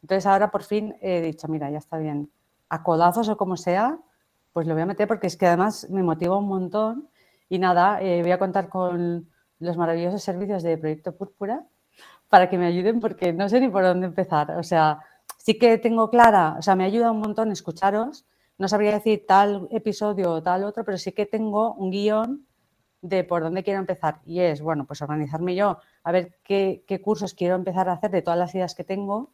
Entonces 0.02 0.26
ahora 0.26 0.50
por 0.50 0.64
fin 0.64 0.96
he 1.00 1.22
dicho, 1.22 1.48
mira, 1.48 1.70
ya 1.70 1.78
está 1.78 1.96
bien, 1.96 2.30
a 2.68 2.82
codazos 2.82 3.28
o 3.28 3.36
como 3.36 3.56
sea, 3.56 3.98
pues 4.52 4.66
lo 4.66 4.74
voy 4.74 4.82
a 4.82 4.86
meter 4.86 5.08
porque 5.08 5.26
es 5.26 5.36
que 5.36 5.46
además 5.46 5.88
me 5.90 6.02
motiva 6.02 6.36
un 6.36 6.48
montón 6.48 7.08
y 7.48 7.58
nada, 7.58 8.00
eh, 8.02 8.22
voy 8.22 8.32
a 8.32 8.38
contar 8.38 8.68
con 8.68 9.28
los 9.58 9.76
maravillosos 9.76 10.22
servicios 10.22 10.62
de 10.62 10.78
Proyecto 10.78 11.16
Púrpura 11.16 11.66
para 12.28 12.48
que 12.48 12.58
me 12.58 12.66
ayuden 12.66 13.00
porque 13.00 13.32
no 13.32 13.48
sé 13.48 13.60
ni 13.60 13.68
por 13.68 13.84
dónde 13.84 14.06
empezar. 14.06 14.52
O 14.52 14.62
sea, 14.62 15.00
sí 15.38 15.58
que 15.58 15.78
tengo 15.78 16.10
clara, 16.10 16.56
o 16.58 16.62
sea, 16.62 16.76
me 16.76 16.84
ayuda 16.84 17.10
un 17.10 17.20
montón 17.20 17.52
escucharos. 17.52 18.26
No 18.58 18.68
sabría 18.68 18.92
decir 18.92 19.24
tal 19.26 19.68
episodio 19.70 20.32
o 20.32 20.42
tal 20.42 20.64
otro, 20.64 20.84
pero 20.84 20.98
sí 20.98 21.12
que 21.12 21.26
tengo 21.26 21.74
un 21.74 21.90
guion 21.90 22.46
de 23.02 23.24
por 23.24 23.42
dónde 23.42 23.62
quiero 23.62 23.80
empezar. 23.80 24.20
Y 24.24 24.40
es, 24.40 24.62
bueno, 24.62 24.86
pues 24.86 25.02
organizarme 25.02 25.54
yo, 25.54 25.78
a 26.04 26.12
ver 26.12 26.38
qué, 26.44 26.84
cursos 27.02 27.34
quiero 27.34 27.56
empezar 27.56 27.88
a 27.88 27.94
hacer 27.94 28.10
de 28.10 28.22
todas 28.22 28.38
las 28.38 28.54
ideas 28.54 28.74
que 28.74 28.84
tengo. 28.84 29.32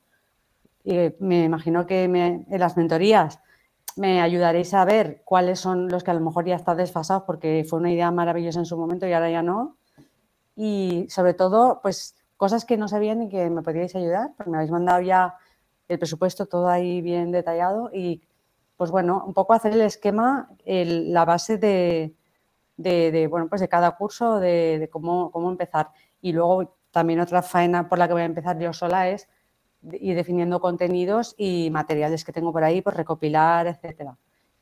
Y 0.85 1.13
me 1.21 1.45
imagino 1.45 1.87
que 1.87 2.05
en 2.05 2.47
las 2.49 2.77
mentorías 2.77 3.41
me 3.99 4.21
ayudaréis 4.23 4.75
a 4.75 4.85
ver 4.85 5.23
cuáles 5.25 5.61
son 5.61 5.89
los 5.89 6.05
que 6.05 6.11
a 6.11 6.15
lo 6.15 6.21
mejor 6.21 6.45
ya 6.47 6.57
están 6.57 6.77
desfasados 6.79 7.25
porque 7.25 7.67
fue 7.69 7.79
una 7.81 7.93
idea 7.93 8.11
maravillosa 8.11 8.61
en 8.61 8.67
su 8.67 8.77
momento 8.79 9.07
y 9.07 9.13
ahora 9.13 9.31
ya 9.31 9.43
no. 9.43 9.77
Y 10.57 11.07
sobre 11.11 11.35
todo, 11.35 11.81
pues 11.83 12.17
cosas 12.37 12.65
que 12.65 12.77
no 12.77 12.89
sabían 12.89 13.23
y 13.23 13.29
que 13.29 13.51
me 13.51 13.63
podíais 13.63 13.95
ayudar, 13.97 14.31
porque 14.37 14.51
me 14.51 14.59
habéis 14.59 14.73
mandado 14.73 15.01
ya 15.03 15.35
el 15.89 15.99
presupuesto 15.99 16.47
todo 16.47 16.69
ahí 16.69 17.01
bien 17.03 17.33
detallado 17.33 17.91
y 17.93 18.23
pues 18.77 18.91
bueno, 18.91 19.25
un 19.27 19.35
poco 19.35 19.55
hacer 19.55 19.73
el 19.73 19.83
esquema, 19.83 20.51
el- 20.65 21.13
la 21.13 21.25
base 21.25 21.59
de, 21.59 22.15
de, 22.77 23.11
de, 23.13 23.27
bueno, 23.27 23.49
pues 23.49 23.61
de 23.61 23.69
cada 23.69 23.93
curso, 23.97 24.39
de, 24.41 24.79
de 24.79 24.89
cómo, 24.89 25.31
cómo 25.31 25.51
empezar. 25.51 25.91
Y 26.21 26.33
luego 26.33 26.75
también 26.91 27.21
otra 27.21 27.43
faena 27.43 27.89
por 27.89 27.99
la 27.99 28.07
que 28.09 28.15
voy 28.15 28.23
a 28.23 28.27
empezar 28.27 28.59
yo 28.59 28.73
sola 28.73 29.09
es 29.09 29.29
ir 30.01 30.15
definiendo 30.17 30.61
contenidos 30.61 31.35
y 31.39 31.71
materiales 31.71 32.25
que 32.25 32.33
tengo 32.33 32.53
por 32.53 32.65
ahí, 32.65 32.83
pues 32.83 32.97
recopilar, 32.97 33.67
etcétera. 33.67 34.17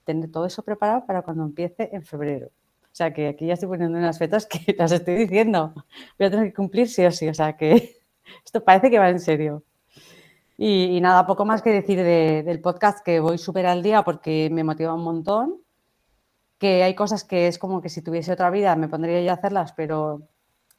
Tener 0.04 0.30
todo 0.30 0.46
eso 0.46 0.62
preparado 0.62 1.04
para 1.06 1.23
cuando 1.23 1.44
empiece 1.44 1.88
en 1.92 2.02
febrero. 2.02 2.49
O 2.49 2.96
sea 2.96 3.12
que 3.12 3.28
aquí 3.28 3.46
ya 3.46 3.54
estoy 3.54 3.68
poniendo 3.68 3.99
unas 3.99 4.18
fechas 4.18 4.46
que 4.46 4.75
las 4.78 4.92
estoy 4.92 5.14
diciendo. 5.16 5.73
Voy 6.18 6.26
a 6.26 6.30
tener 6.30 6.46
que 6.46 6.54
cumplir 6.54 6.88
sí 6.88 7.04
o 7.04 7.11
sí. 7.11 7.28
O 7.28 7.35
sea 7.35 7.56
que 7.56 7.99
esto 8.44 8.62
parece 8.64 8.90
que 8.90 8.99
va 8.99 9.08
en 9.11 9.20
serio. 9.20 9.62
Y, 10.58 10.96
y 10.96 11.00
nada, 11.02 11.26
poco 11.26 11.44
más 11.44 11.61
que 11.61 11.70
decir 11.70 11.99
de- 11.99 12.42
del 12.42 12.61
podcast 12.61 13.04
que 13.04 13.20
voy 13.20 13.37
súper 13.38 13.66
al 13.66 13.82
día 13.82 14.02
porque 14.04 14.49
me 14.50 14.64
motiva 14.64 14.94
un 14.94 15.02
montón. 15.04 15.56
Que 16.58 16.82
hay 16.82 16.94
cosas 16.94 17.25
que 17.25 17.49
es 17.49 17.58
como 17.58 17.82
que 17.82 17.90
si 17.90 18.00
tuviese 18.00 18.32
otra 18.32 18.49
vida 18.50 18.75
me 18.76 18.88
pondría 18.88 19.20
ya 19.20 19.32
a 19.32 19.35
hacerlas, 19.35 19.73
pero 19.73 20.23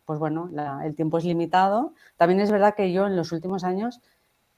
pues 0.06 0.17
bueno, 0.20 0.50
la- 0.51 0.82
el 0.86 0.96
tiempo 0.96 1.17
es 1.20 1.25
limitado. 1.25 1.94
También 2.15 2.39
es 2.39 2.50
verdad 2.50 2.74
que 2.75 2.91
yo 2.91 3.06
en 3.06 3.15
los 3.15 3.32
últimos 3.32 3.63
años 3.63 4.01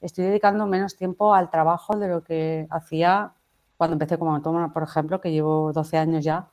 estoy 0.00 0.24
dedicando 0.24 0.66
menos 0.66 0.96
tiempo 0.96 1.34
al 1.34 1.50
trabajo 1.50 1.96
de 1.96 2.08
lo 2.08 2.22
que 2.22 2.66
hacía 2.70 3.32
cuando 3.76 3.94
empecé 3.94 4.18
como 4.18 4.34
autónoma, 4.34 4.72
por 4.72 4.82
ejemplo, 4.82 5.20
que 5.20 5.32
llevo 5.32 5.72
12 5.72 5.96
años 5.96 6.24
ya. 6.24 6.48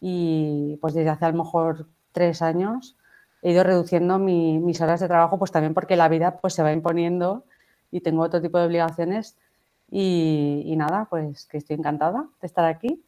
Y 0.00 0.76
pues 0.80 0.94
desde 0.94 1.10
hace 1.10 1.24
a 1.24 1.30
lo 1.30 1.42
mejor 1.42 1.86
tres 2.12 2.42
años 2.42 2.96
he 3.42 3.52
ido 3.52 3.62
reduciendo 3.62 4.18
mis 4.18 4.80
horas 4.80 5.00
de 5.00 5.08
trabajo, 5.08 5.38
pues 5.38 5.52
también 5.52 5.72
porque 5.72 5.96
la 5.96 6.08
vida 6.08 6.36
pues 6.38 6.54
se 6.54 6.62
va 6.62 6.72
imponiendo 6.72 7.44
y 7.90 8.00
tengo 8.00 8.22
otro 8.22 8.42
tipo 8.42 8.58
de 8.58 8.66
obligaciones 8.66 9.36
y, 9.90 10.74
nada, 10.76 11.06
pues 11.08 11.46
que 11.46 11.58
estoy 11.58 11.76
encantada 11.76 12.28
de 12.40 12.46
estar 12.46 12.64
aquí 12.64 13.02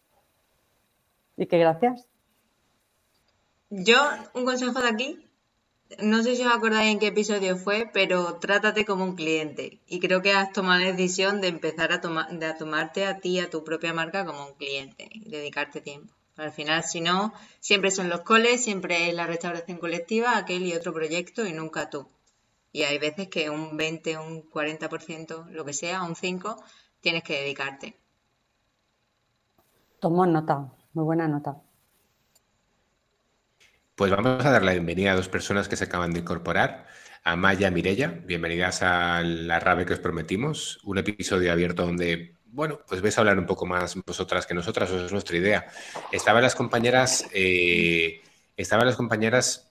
y 1.36 1.46
que 1.46 1.58
gracias. 1.58 2.06
Yo, 3.70 3.96
un 4.34 4.44
consejo 4.44 4.80
de 4.80 4.88
aquí, 4.88 5.27
no 5.98 6.22
sé 6.22 6.36
si 6.36 6.44
os 6.44 6.54
acordáis 6.54 6.92
en 6.92 6.98
qué 6.98 7.08
episodio 7.08 7.56
fue, 7.56 7.90
pero 7.92 8.34
trátate 8.36 8.84
como 8.84 9.04
un 9.04 9.16
cliente. 9.16 9.80
Y 9.86 10.00
creo 10.00 10.22
que 10.22 10.32
has 10.32 10.52
tomado 10.52 10.80
la 10.80 10.92
decisión 10.92 11.40
de 11.40 11.48
empezar 11.48 11.92
a, 11.92 12.00
tomar, 12.00 12.30
de 12.30 12.52
tomarte 12.54 13.06
a 13.06 13.18
ti, 13.20 13.40
a 13.40 13.50
tu 13.50 13.64
propia 13.64 13.94
marca, 13.94 14.24
como 14.26 14.46
un 14.46 14.54
cliente 14.54 15.08
y 15.10 15.30
dedicarte 15.30 15.80
tiempo. 15.80 16.14
Al 16.36 16.52
final, 16.52 16.84
si 16.84 17.00
no, 17.00 17.32
siempre 17.58 17.90
son 17.90 18.08
los 18.08 18.20
coles, 18.20 18.62
siempre 18.62 19.08
es 19.08 19.14
la 19.14 19.26
restauración 19.26 19.78
colectiva, 19.78 20.36
aquel 20.36 20.64
y 20.66 20.74
otro 20.74 20.92
proyecto 20.92 21.46
y 21.46 21.52
nunca 21.52 21.90
tú. 21.90 22.06
Y 22.70 22.82
hay 22.82 22.98
veces 22.98 23.28
que 23.28 23.50
un 23.50 23.76
20, 23.76 24.18
un 24.18 24.48
40%, 24.48 25.48
lo 25.48 25.64
que 25.64 25.72
sea, 25.72 26.02
un 26.02 26.14
5%, 26.14 26.62
tienes 27.00 27.24
que 27.24 27.40
dedicarte. 27.40 27.96
Tomo 30.00 30.26
nota, 30.26 30.70
muy 30.92 31.04
buena 31.04 31.26
nota. 31.26 31.60
Pues 33.98 34.12
vamos 34.12 34.46
a 34.46 34.52
dar 34.52 34.62
la 34.62 34.70
bienvenida 34.70 35.10
a 35.10 35.16
dos 35.16 35.28
personas 35.28 35.66
que 35.66 35.74
se 35.74 35.82
acaban 35.82 36.12
de 36.12 36.20
incorporar. 36.20 36.86
A 37.24 37.34
Maya 37.34 37.66
y 37.66 37.70
Mirella, 37.72 38.06
bienvenidas 38.06 38.80
a 38.84 39.22
La 39.22 39.58
Rave 39.58 39.86
que 39.86 39.94
os 39.94 39.98
prometimos, 39.98 40.78
un 40.84 40.98
episodio 40.98 41.50
abierto 41.50 41.84
donde, 41.84 42.36
bueno, 42.44 42.78
pues 42.86 43.02
vais 43.02 43.18
a 43.18 43.22
hablar 43.22 43.40
un 43.40 43.46
poco 43.46 43.66
más 43.66 43.96
vosotras 44.06 44.46
que 44.46 44.54
nosotras, 44.54 44.88
eso 44.90 45.06
es 45.06 45.10
nuestra 45.10 45.36
idea. 45.36 45.66
Estaban 46.12 46.44
las 46.44 46.54
compañeras, 46.54 47.26
eh, 47.34 48.22
estaban 48.56 48.86
las 48.86 48.94
compañeras, 48.94 49.68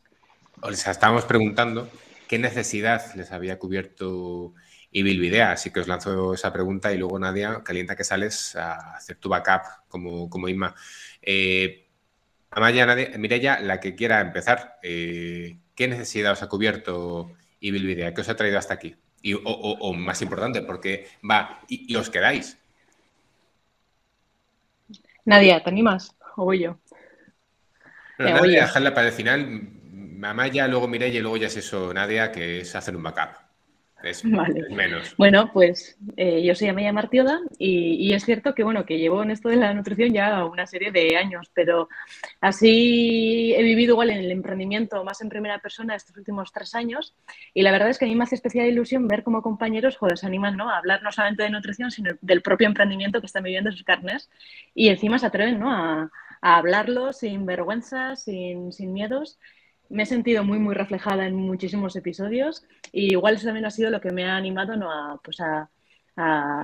les 0.69 0.85
estábamos 0.85 1.23
preguntando 1.23 1.89
qué 2.27 2.37
necesidad 2.37 3.15
les 3.15 3.31
había 3.31 3.57
cubierto 3.57 4.53
y. 4.91 5.39
Así 5.53 5.71
que 5.71 5.79
os 5.79 5.87
lanzo 5.87 6.33
esa 6.33 6.51
pregunta 6.51 6.91
y 6.91 6.97
luego 6.97 7.17
Nadia, 7.17 7.61
calienta 7.63 7.95
que 7.95 8.03
sales 8.03 8.57
a 8.57 8.97
hacer 8.97 9.15
tu 9.15 9.29
backup 9.29 9.87
como, 9.87 10.29
como 10.29 10.49
Inma. 10.49 10.75
Eh, 11.21 11.86
Amaya, 12.51 12.85
Nadia, 12.85 13.09
Mireya, 13.17 13.59
la 13.59 13.79
que 13.79 13.95
quiera 13.95 14.21
empezar, 14.21 14.79
eh, 14.81 15.57
¿qué 15.75 15.87
necesidad 15.87 16.31
os 16.31 16.43
ha 16.43 16.49
cubierto 16.49 17.33
y 17.59 17.71
Bilbidea? 17.71 18.13
¿Qué 18.13 18.21
os 18.21 18.29
ha 18.29 18.35
traído 18.35 18.57
hasta 18.57 18.73
aquí? 18.73 18.95
Y, 19.21 19.33
o, 19.43 19.93
más 19.93 20.21
importante, 20.21 20.61
porque 20.61 21.07
va 21.29 21.61
y, 21.67 21.95
os 21.95 22.09
quedáis. 22.09 22.57
Nadia, 25.25 25.61
¿te 25.63 25.69
animas? 25.69 26.15
¿O 26.35 26.45
voy 26.45 26.59
yo? 26.59 26.79
No, 28.17 28.29
Nadia, 28.29 28.61
dejarla 28.61 28.93
para 28.93 29.07
el 29.07 29.13
final. 29.13 29.73
Amaya, 30.23 30.67
luego 30.67 30.87
Mireya 30.87 31.19
y 31.19 31.21
luego 31.21 31.37
ya 31.37 31.47
es 31.47 31.57
eso, 31.57 31.93
Nadia, 31.93 32.31
que 32.31 32.61
es 32.61 32.75
hacer 32.75 32.95
un 32.95 33.03
backup. 33.03 33.46
vale. 34.23 34.69
menos. 34.69 35.15
Bueno, 35.17 35.51
pues 35.53 35.97
eh, 36.15 36.43
yo 36.43 36.55
soy 36.55 36.67
Amelia 36.67 36.93
Martioda 36.93 37.39
y, 37.57 38.13
es 38.13 38.25
cierto 38.25 38.55
que 38.55 38.63
bueno, 38.63 38.85
que 38.85 38.97
llevo 38.97 39.23
en 39.23 39.31
esto 39.31 39.49
de 39.49 39.57
la 39.57 39.73
nutrición 39.73 40.13
ya 40.13 40.45
una 40.45 40.65
serie 40.65 40.91
de 40.91 41.17
años, 41.17 41.51
pero 41.53 41.89
así 42.41 43.53
he 43.55 43.63
vivido 43.63 43.93
igual 43.93 44.09
en 44.09 44.17
el 44.17 44.31
emprendimiento 44.31 45.03
más 45.03 45.21
en 45.21 45.29
primera 45.29 45.59
persona 45.59 45.95
estos 45.95 46.15
últimos 46.17 46.51
tres 46.51 46.73
años 46.75 47.15
y 47.53 47.61
la 47.61 47.71
verdad 47.71 47.89
es 47.89 47.97
que 47.97 48.05
a 48.05 48.07
mí 48.07 48.15
me 48.15 48.23
hace 48.23 48.35
especial 48.35 48.67
ilusión 48.67 49.07
ver 49.07 49.23
cómo 49.23 49.41
compañeros 49.41 49.97
joder, 49.97 50.17
se 50.17 50.25
animan 50.25 50.57
¿no? 50.57 50.69
a 50.69 50.77
hablar 50.77 51.03
no 51.03 51.11
solamente 51.11 51.43
de 51.43 51.49
nutrición, 51.49 51.91
sino 51.91 52.11
del 52.21 52.41
propio 52.41 52.67
emprendimiento 52.67 53.19
que 53.19 53.27
están 53.27 53.43
viviendo 53.43 53.71
sus 53.71 53.83
carnes 53.83 54.29
y 54.73 54.89
encima 54.89 55.19
se 55.19 55.27
atreven 55.27 55.59
¿no? 55.59 55.71
a, 55.71 56.11
a 56.41 56.57
hablarlo 56.57 57.13
sin 57.13 57.45
vergüenza, 57.45 58.15
sin, 58.15 58.71
sin 58.71 58.93
miedos 58.93 59.39
me 59.89 60.03
he 60.03 60.05
sentido 60.05 60.43
muy, 60.43 60.59
muy 60.59 60.75
reflejada 60.75 61.27
en 61.27 61.35
muchísimos 61.35 61.95
episodios 61.95 62.65
y 62.91 63.13
igual 63.13 63.35
eso 63.35 63.45
también 63.45 63.65
ha 63.65 63.71
sido 63.71 63.89
lo 63.89 64.01
que 64.01 64.11
me 64.11 64.25
ha 64.25 64.35
animado 64.35 64.75
¿no? 64.75 64.91
a, 64.91 65.19
pues 65.23 65.39
a, 65.39 65.69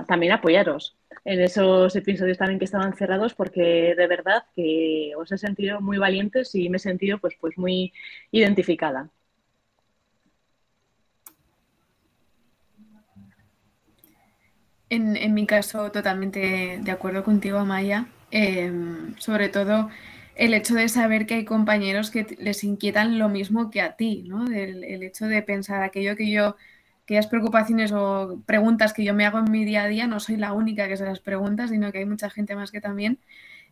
también 0.08 0.32
apoyaros 0.32 0.96
en 1.24 1.40
esos 1.40 1.94
episodios 1.94 2.38
también 2.38 2.58
que 2.58 2.64
estaban 2.64 2.96
cerrados 2.96 3.34
porque 3.34 3.94
de 3.96 4.06
verdad 4.08 4.44
que 4.54 5.12
os 5.16 5.30
he 5.30 5.38
sentido 5.38 5.80
muy 5.80 5.96
valientes 5.96 6.54
y 6.56 6.68
me 6.68 6.78
he 6.78 6.80
sentido 6.80 7.18
pues, 7.18 7.34
pues 7.40 7.56
muy 7.56 7.92
identificada. 8.32 9.10
En, 14.90 15.16
en 15.16 15.34
mi 15.34 15.46
caso, 15.46 15.90
totalmente 15.90 16.78
de 16.82 16.90
acuerdo 16.90 17.24
contigo, 17.24 17.58
Amaya. 17.58 18.06
Em, 18.36 19.16
sobre 19.18 19.48
todo 19.48 19.90
el 20.36 20.54
hecho 20.54 20.74
de 20.74 20.88
saber 20.88 21.26
que 21.26 21.34
hay 21.34 21.44
compañeros 21.44 22.10
que 22.10 22.36
les 22.38 22.64
inquietan 22.64 23.18
lo 23.18 23.28
mismo 23.28 23.70
que 23.70 23.80
a 23.80 23.96
ti, 23.96 24.24
¿no? 24.26 24.46
El, 24.46 25.02
hecho 25.02 25.26
de 25.26 25.42
pensar 25.42 25.82
aquello 25.82 26.16
que 26.16 26.30
yo, 26.30 26.56
aquellas 27.04 27.26
preocupaciones 27.26 27.92
o 27.92 28.42
preguntas 28.46 28.92
que 28.92 29.04
yo 29.04 29.14
me 29.14 29.26
hago 29.26 29.38
en 29.38 29.50
mi 29.50 29.64
día 29.64 29.84
a 29.84 29.88
día, 29.88 30.06
no 30.06 30.20
soy 30.20 30.36
la 30.36 30.52
única 30.52 30.88
que 30.88 30.96
se 30.96 31.04
las 31.04 31.20
pregunta, 31.20 31.68
sino 31.68 31.92
que 31.92 31.98
hay 31.98 32.06
mucha 32.06 32.30
gente 32.30 32.56
más 32.56 32.70
que 32.70 32.80
también, 32.80 33.18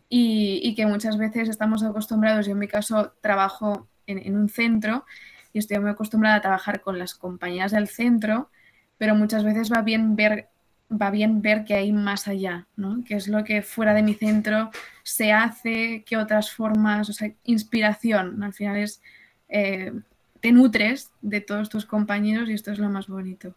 y, 0.09 0.75
que 0.75 0.87
muchas 0.87 1.17
veces 1.19 1.49
estamos 1.49 1.83
acostumbrados, 1.83 2.47
yo 2.47 2.53
en 2.53 2.59
mi 2.59 2.69
caso 2.69 3.15
trabajo 3.23 3.89
en, 4.07 4.19
en 4.19 4.37
un 4.37 4.49
centro 4.51 5.07
y 5.55 5.59
estoy 5.59 5.79
muy 5.79 5.91
acostumbrada 5.91 6.37
a 6.37 6.41
trabajar 6.43 6.83
con 6.83 6.99
las 6.99 7.15
compañías 7.15 7.73
del 7.73 7.89
centro, 7.89 8.51
pero 8.99 9.15
muchas 9.15 9.45
veces 9.45 9.73
va 9.73 9.83
bien 9.83 10.17
ver 10.17 10.52
va 11.01 11.11
bien 11.11 11.43
ver 11.43 11.65
que 11.65 11.75
hay 11.75 11.93
más 11.93 12.29
allá, 12.29 12.67
¿no? 12.77 13.03
Que 13.05 13.15
es 13.15 13.29
lo 13.29 13.45
que 13.45 13.63
fuera 13.63 13.95
de 13.95 14.03
mi 14.03 14.15
centro 14.15 14.71
se 15.03 15.33
hace, 15.33 16.05
qué 16.07 16.17
otras 16.17 16.51
formas, 16.51 17.09
o 17.09 17.13
sea, 17.13 17.33
inspiración. 17.45 18.43
Al 18.43 18.53
final 18.53 18.79
es, 18.79 19.03
eh, 19.49 19.93
te 20.41 20.53
nutres 20.53 21.11
de 21.21 21.41
todos 21.41 21.69
tus 21.69 21.87
compañeros 21.87 22.49
y 22.49 22.55
esto 22.55 22.73
es 22.73 22.79
lo 22.79 22.89
más 22.89 23.09
bonito. 23.09 23.55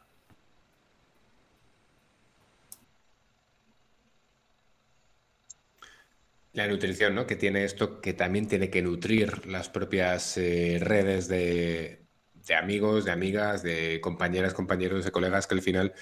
La 6.54 6.68
nutrición, 6.68 7.16
¿no? 7.16 7.28
Que 7.28 7.36
tiene 7.36 7.66
esto 7.66 8.00
que 8.00 8.14
también 8.14 8.48
tiene 8.48 8.70
que 8.70 8.82
nutrir 8.82 9.46
las 9.46 9.68
propias 9.68 10.38
eh, 10.38 10.78
redes 10.80 11.28
de, 11.28 12.06
de 12.48 12.56
amigos, 12.56 13.06
de 13.06 13.12
amigas, 13.12 13.64
de 13.64 14.00
compañeras, 14.02 14.54
compañeros, 14.54 15.04
de 15.04 15.12
colegas 15.12 15.48
que 15.48 15.56
al 15.56 15.62
final 15.62 15.94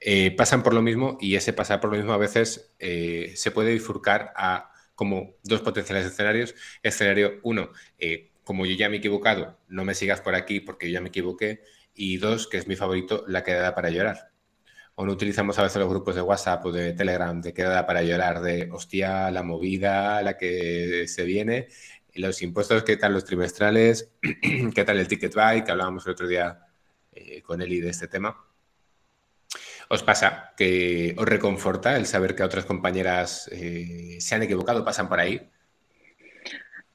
eh, 0.00 0.30
pasan 0.36 0.62
por 0.62 0.74
lo 0.74 0.82
mismo 0.82 1.18
y 1.20 1.34
ese 1.34 1.52
pasar 1.52 1.80
por 1.80 1.90
lo 1.90 1.96
mismo 1.96 2.12
a 2.12 2.18
veces 2.18 2.74
eh, 2.78 3.32
se 3.36 3.50
puede 3.50 3.72
bifurcar 3.72 4.32
a 4.36 4.72
como 4.94 5.36
dos 5.44 5.60
potenciales 5.62 6.06
escenarios. 6.06 6.54
Escenario 6.82 7.40
uno, 7.42 7.70
eh, 7.98 8.30
como 8.44 8.66
yo 8.66 8.74
ya 8.74 8.88
me 8.88 8.96
he 8.96 8.98
equivocado, 8.98 9.58
no 9.68 9.84
me 9.84 9.94
sigas 9.94 10.20
por 10.20 10.34
aquí 10.34 10.60
porque 10.60 10.88
yo 10.88 10.94
ya 10.94 11.00
me 11.00 11.08
equivoqué. 11.08 11.62
Y 11.94 12.18
dos, 12.18 12.46
que 12.48 12.58
es 12.58 12.68
mi 12.68 12.76
favorito, 12.76 13.24
la 13.26 13.42
quedada 13.44 13.74
para 13.74 13.90
llorar. 13.90 14.32
O 14.94 15.06
no 15.06 15.12
utilizamos 15.12 15.58
a 15.58 15.62
veces 15.62 15.78
los 15.78 15.88
grupos 15.88 16.14
de 16.14 16.22
WhatsApp 16.22 16.64
o 16.66 16.72
de 16.72 16.92
Telegram 16.92 17.40
de 17.40 17.52
quedada 17.54 17.86
para 17.86 18.02
llorar, 18.02 18.40
de 18.40 18.68
hostia, 18.72 19.30
la 19.30 19.42
movida, 19.42 20.22
la 20.22 20.36
que 20.36 21.06
se 21.08 21.24
viene, 21.24 21.68
los 22.14 22.42
impuestos, 22.42 22.84
qué 22.84 22.96
tal 22.96 23.12
los 23.14 23.24
trimestrales, 23.24 24.12
qué 24.74 24.84
tal 24.84 24.98
el 24.98 25.08
ticket 25.08 25.34
buy, 25.34 25.64
que 25.64 25.70
hablábamos 25.72 26.06
el 26.06 26.12
otro 26.12 26.26
día 26.28 26.60
con 27.44 27.62
Eli 27.62 27.80
de 27.80 27.90
este 27.90 28.08
tema. 28.08 28.47
¿Os 29.94 30.02
pasa 30.08 30.28
que 30.58 30.70
os 31.20 31.26
reconforta 31.34 31.96
el 31.96 32.06
saber 32.06 32.34
que 32.34 32.42
otras 32.48 32.66
compañeras 32.70 33.48
eh, 33.52 34.18
se 34.20 34.34
han 34.34 34.42
equivocado, 34.42 34.84
pasan 34.84 35.08
por 35.08 35.20
ahí? 35.20 35.34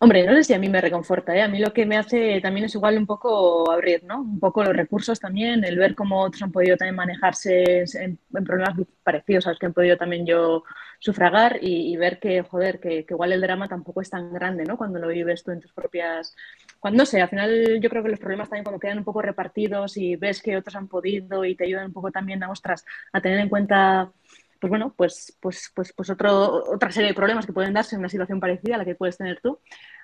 Hombre, 0.04 0.26
no 0.26 0.34
sé 0.34 0.44
si 0.44 0.54
a 0.54 0.60
mí 0.60 0.68
me 0.68 0.82
reconforta, 0.82 1.34
¿eh? 1.34 1.42
a 1.42 1.48
mí 1.48 1.60
lo 1.60 1.72
que 1.72 1.86
me 1.86 1.96
hace 1.96 2.42
también 2.42 2.66
es 2.66 2.76
igual 2.76 2.98
un 2.98 3.06
poco 3.06 3.72
abrir, 3.72 4.04
¿no? 4.04 4.20
Un 4.20 4.38
poco 4.38 4.62
los 4.62 4.76
recursos 4.76 5.18
también, 5.18 5.64
el 5.64 5.78
ver 5.78 5.96
cómo 5.96 6.20
otros 6.20 6.42
han 6.42 6.52
podido 6.52 6.76
también 6.76 6.98
manejarse 6.98 7.86
en, 7.94 8.20
problemas 8.44 8.76
parecidos 9.02 9.48
a 9.48 9.52
los 9.52 9.60
que 9.60 9.68
han 9.68 9.72
podido 9.72 9.96
también 9.96 10.26
yo 10.26 10.66
sufragar 11.00 11.58
y, 11.62 11.96
ver 11.96 12.20
que, 12.20 12.42
joder, 12.42 12.82
que, 12.82 13.06
igual 13.10 13.32
el 13.32 13.40
drama 13.40 13.70
tampoco 13.70 14.02
es 14.02 14.10
tan 14.10 14.34
grande, 14.34 14.66
¿no? 14.66 14.76
Cuando 14.76 15.00
lo 15.00 15.08
vives 15.08 15.42
tú 15.42 15.52
en 15.52 15.62
tus 15.62 15.72
propias... 15.72 16.36
Cuando, 16.82 16.98
no 16.98 17.06
sé, 17.06 17.22
al 17.22 17.30
final 17.30 17.80
yo 17.80 17.90
creo 17.90 18.04
que 18.04 18.10
los 18.10 18.20
problemas 18.20 18.50
también 18.50 18.66
cuando 18.66 18.82
quedan 18.82 18.98
un 18.98 19.06
poco 19.06 19.22
repartidos 19.22 19.96
y 19.96 20.18
ves 20.18 20.42
que 20.42 20.58
otros 20.58 20.76
han 20.76 20.90
podido 20.90 21.46
y 21.46 21.56
te 21.56 21.64
ayudan 21.64 21.86
un 21.86 21.94
poco 21.94 22.12
también 22.12 22.44
a, 22.44 22.52
ostras, 22.52 22.84
a 23.14 23.22
tener 23.22 23.40
en 23.40 23.48
cuenta 23.48 24.12
pues 24.64 24.70
bueno, 24.70 24.94
pues, 24.96 25.38
pues, 25.42 25.74
pues, 25.76 25.92
pues 25.92 26.10
otro, 26.10 26.64
otra 26.74 26.90
serie 26.90 27.10
de 27.10 27.14
problemas 27.14 27.46
que 27.46 27.52
pueden 27.52 27.74
darse 27.74 27.96
en 27.96 28.00
una 28.00 28.08
situación 28.08 28.40
parecida 28.40 28.76
a 28.76 28.78
la 28.78 28.86
que 28.86 28.96
puedes 28.96 29.18
tener 29.18 29.42
tú, 29.42 29.60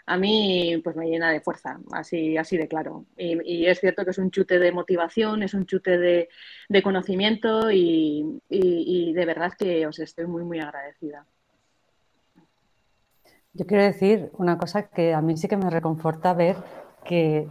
a 0.05 0.17
mí 0.17 0.81
pues 0.83 0.97
me 0.97 1.07
llena 1.07 1.31
de 1.31 1.39
fuerza, 1.39 1.79
así, 1.93 2.35
así 2.35 2.57
de 2.57 2.67
claro. 2.67 3.05
Y, 3.15 3.67
es 3.67 3.79
cierto 3.79 4.03
que 4.03 4.11
es 4.11 4.17
un 4.17 4.31
chute 4.31 4.59
de 4.59 4.73
motivación, 4.73 5.43
es 5.43 5.53
un 5.53 5.65
chute 5.65 5.97
de, 5.97 6.83
conocimiento 6.83 7.71
y, 7.71 8.41
y, 8.49 9.13
de 9.13 9.25
verdad 9.25 9.53
que 9.57 9.87
os 9.87 9.97
estoy 9.99 10.27
muy, 10.27 10.43
muy 10.43 10.59
agradecida. 10.59 11.25
Yo 13.53 13.65
quiero 13.65 13.85
decir 13.85 14.29
una 14.33 14.57
cosa 14.57 14.89
que 14.89 15.13
a 15.13 15.21
mí 15.21 15.37
sí 15.37 15.47
que 15.47 15.55
me 15.55 15.69
reconforta 15.69 16.33
ver 16.33 16.57
que 17.05 17.47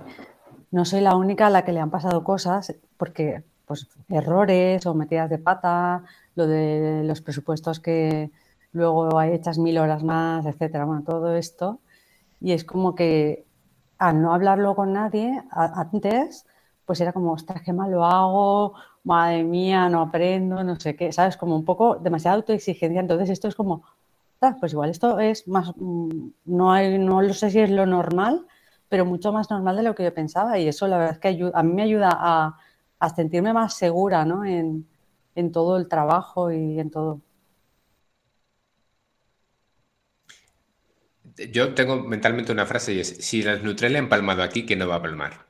no 0.70 0.84
soy 0.84 1.00
la 1.00 1.16
única 1.16 1.46
a 1.46 1.50
la 1.50 1.64
que 1.64 1.72
le 1.72 1.80
han 1.80 1.90
pasado 1.90 2.22
cosas, 2.22 2.78
porque 2.98 3.44
pues 3.68 3.86
errores 4.08 4.86
o 4.86 4.94
metidas 4.94 5.28
de 5.28 5.38
pata, 5.38 6.02
lo 6.38 6.46
de 6.46 7.02
los 7.04 7.20
presupuestos 7.20 7.80
que 7.80 8.30
luego 8.72 9.18
hay 9.18 9.32
hechas 9.32 9.58
mil 9.58 9.76
horas 9.78 10.04
más, 10.04 10.46
etcétera. 10.46 10.84
Bueno, 10.84 11.02
todo 11.04 11.34
esto. 11.34 11.80
Y 12.40 12.52
es 12.52 12.64
como 12.64 12.94
que 12.94 13.44
al 13.98 14.22
no 14.22 14.32
hablarlo 14.32 14.76
con 14.76 14.92
nadie 14.92 15.42
antes, 15.50 16.46
pues 16.86 17.00
era 17.00 17.12
como, 17.12 17.32
ostras, 17.32 17.62
qué 17.64 17.72
mal 17.72 17.90
lo 17.90 18.04
hago, 18.04 18.74
madre 19.02 19.42
mía, 19.42 19.88
no 19.88 20.00
aprendo, 20.02 20.62
no 20.62 20.78
sé 20.78 20.94
qué, 20.94 21.12
¿sabes? 21.12 21.36
Como 21.36 21.56
un 21.56 21.64
poco 21.64 21.96
demasiada 21.96 22.36
autoexigencia. 22.36 23.00
Entonces 23.00 23.30
esto 23.30 23.48
es 23.48 23.56
como, 23.56 23.82
pues 24.60 24.72
igual 24.72 24.90
esto 24.90 25.18
es 25.18 25.48
más, 25.48 25.72
mm, 25.76 26.28
no, 26.46 26.72
hay, 26.72 26.98
no 26.98 27.20
lo 27.20 27.34
sé 27.34 27.50
si 27.50 27.58
es 27.58 27.70
lo 27.70 27.84
normal, 27.86 28.46
pero 28.88 29.04
mucho 29.04 29.32
más 29.32 29.50
normal 29.50 29.76
de 29.76 29.82
lo 29.82 29.94
que 29.94 30.04
yo 30.04 30.14
pensaba 30.14 30.58
y 30.58 30.68
eso 30.68 30.86
la 30.86 30.98
verdad 30.98 31.14
es 31.14 31.18
que 31.18 31.50
a 31.52 31.62
mí 31.64 31.72
me 31.72 31.82
ayuda 31.82 32.10
a, 32.12 32.56
sentirme 33.14 33.52
más 33.52 33.74
segura 33.74 34.24
¿no? 34.24 34.44
en, 34.44 34.86
en 35.38 35.52
todo 35.52 35.76
el 35.76 35.86
trabajo 35.88 36.50
y 36.50 36.80
en 36.80 36.90
todo. 36.90 37.20
Yo 41.52 41.74
tengo 41.74 42.02
mentalmente 42.02 42.50
una 42.50 42.66
frase 42.66 42.94
y 42.94 43.00
es, 43.00 43.08
si 43.24 43.42
las 43.42 43.62
Nutrella 43.62 44.00
empalmado 44.00 44.42
aquí, 44.42 44.66
¿quién 44.66 44.80
no 44.80 44.88
va 44.88 44.96
a 44.96 45.02
palmar? 45.02 45.46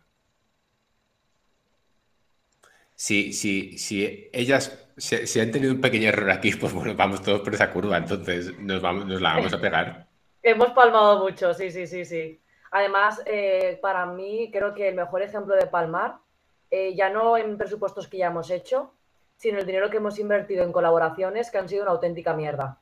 Si, 2.94 3.32
si, 3.32 3.78
si 3.78 4.28
ellas 4.32 4.90
si, 4.98 5.40
han 5.40 5.50
tenido 5.52 5.72
un 5.72 5.80
pequeño 5.80 6.08
error 6.08 6.30
aquí, 6.30 6.52
pues 6.52 6.74
bueno, 6.74 6.94
vamos 6.94 7.22
todos 7.22 7.40
por 7.40 7.54
esa 7.54 7.72
curva, 7.72 7.96
entonces 7.96 8.58
nos, 8.58 8.82
vamos, 8.82 9.06
nos 9.06 9.22
la 9.22 9.36
vamos 9.36 9.54
a 9.54 9.60
pegar. 9.60 10.06
Hemos 10.42 10.72
palmado 10.72 11.20
mucho, 11.20 11.54
sí, 11.54 11.70
sí, 11.70 11.86
sí, 11.86 12.04
sí. 12.04 12.42
Además, 12.72 13.22
eh, 13.24 13.78
para 13.80 14.04
mí 14.04 14.50
creo 14.52 14.74
que 14.74 14.88
el 14.88 14.96
mejor 14.96 15.22
ejemplo 15.22 15.54
de 15.54 15.66
palmar, 15.66 16.18
eh, 16.70 16.94
ya 16.94 17.08
no 17.08 17.38
en 17.38 17.56
presupuestos 17.56 18.06
que 18.06 18.18
ya 18.18 18.26
hemos 18.26 18.50
hecho, 18.50 18.92
sino 19.38 19.58
el 19.58 19.66
dinero 19.66 19.88
que 19.88 19.96
hemos 19.96 20.18
invertido 20.18 20.64
en 20.64 20.72
colaboraciones 20.72 21.50
que 21.50 21.58
han 21.58 21.68
sido 21.68 21.84
una 21.84 21.92
auténtica 21.92 22.34
mierda. 22.34 22.80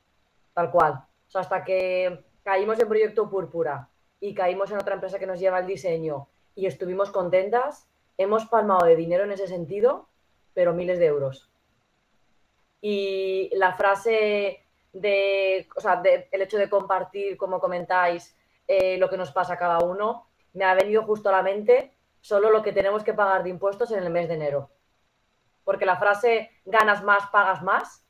Tal 0.53 0.71
cual. 0.71 1.05
Hasta 1.33 1.63
que 1.63 2.25
caímos 2.43 2.79
en 2.79 2.87
Proyecto 2.87 3.29
Púrpura 3.29 3.89
y 4.19 4.33
caímos 4.33 4.71
en 4.71 4.77
otra 4.77 4.95
empresa 4.95 5.19
que 5.19 5.27
nos 5.27 5.39
lleva 5.39 5.59
el 5.59 5.67
diseño 5.67 6.27
y 6.55 6.65
estuvimos 6.65 7.11
contentas, 7.11 7.87
hemos 8.17 8.45
palmado 8.47 8.85
de 8.85 8.95
dinero 8.95 9.23
en 9.23 9.31
ese 9.31 9.47
sentido, 9.47 10.09
pero 10.55 10.73
miles 10.73 10.97
de 10.97 11.05
euros. 11.05 11.47
Y 12.81 13.51
la 13.55 13.73
frase 13.73 14.63
de, 14.93 15.67
o 15.75 15.79
sea, 15.79 16.01
el 16.03 16.41
hecho 16.41 16.57
de 16.57 16.69
compartir, 16.69 17.37
como 17.37 17.59
comentáis, 17.59 18.35
eh, 18.67 18.97
lo 18.97 19.09
que 19.09 19.17
nos 19.17 19.31
pasa 19.31 19.53
a 19.53 19.59
cada 19.59 19.79
uno, 19.79 20.27
me 20.53 20.65
ha 20.65 20.73
venido 20.73 21.03
justo 21.03 21.29
a 21.29 21.33
la 21.33 21.43
mente 21.43 21.93
solo 22.19 22.49
lo 22.49 22.63
que 22.63 22.73
tenemos 22.73 23.03
que 23.03 23.13
pagar 23.13 23.43
de 23.43 23.51
impuestos 23.51 23.91
en 23.91 24.01
el 24.01 24.09
mes 24.09 24.27
de 24.27 24.33
enero. 24.33 24.71
Porque 25.67 25.85
la 25.85 25.97
frase 25.97 26.49
ganas 26.63 27.03
más, 27.03 27.27
pagas 27.27 27.61
más, 27.61 28.01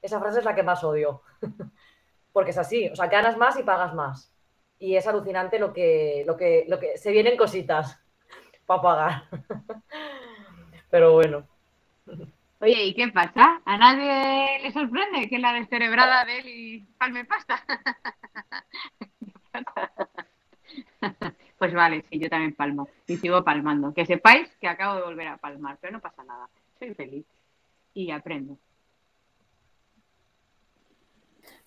esa 0.00 0.20
frase 0.20 0.38
es 0.38 0.44
la 0.44 0.54
que 0.54 0.62
más 0.62 0.84
odio. 0.84 1.22
Porque 2.32 2.52
es 2.52 2.58
así, 2.58 2.88
o 2.88 2.94
sea, 2.94 3.08
ganas 3.08 3.36
más 3.36 3.58
y 3.58 3.64
pagas 3.64 3.94
más. 3.94 4.32
Y 4.78 4.94
es 4.94 5.08
alucinante 5.08 5.58
lo 5.58 5.72
que, 5.72 6.22
lo 6.24 6.36
que, 6.36 6.66
lo 6.68 6.78
que 6.78 6.96
se 6.98 7.10
vienen 7.10 7.36
cositas 7.36 8.00
para 8.66 8.80
pagar. 8.80 9.22
Pero 10.90 11.14
bueno. 11.14 11.48
Oye, 12.60 12.84
¿y 12.84 12.94
qué 12.94 13.08
pasa? 13.08 13.60
¿A 13.64 13.76
nadie 13.76 14.60
le 14.62 14.70
sorprende 14.70 15.28
que 15.28 15.40
la 15.40 15.52
descerebrada 15.52 16.24
de 16.24 16.38
él 16.38 16.48
y 16.48 16.78
palme 16.96 17.24
pasta? 17.24 17.60
Pues 21.58 21.74
vale, 21.74 22.04
sí, 22.08 22.20
yo 22.20 22.30
también 22.30 22.54
palmo 22.54 22.88
y 23.08 23.16
sigo 23.16 23.42
palmando. 23.42 23.92
Que 23.92 24.06
sepáis 24.06 24.48
que 24.60 24.68
acabo 24.68 24.94
de 24.94 25.02
volver 25.02 25.26
a 25.26 25.38
palmar, 25.38 25.76
pero 25.80 25.92
no 25.92 26.00
pasa 26.00 26.22
nada. 26.22 26.48
Soy 26.80 26.94
feliz 26.94 27.26
y 27.92 28.10
aprendo. 28.10 28.56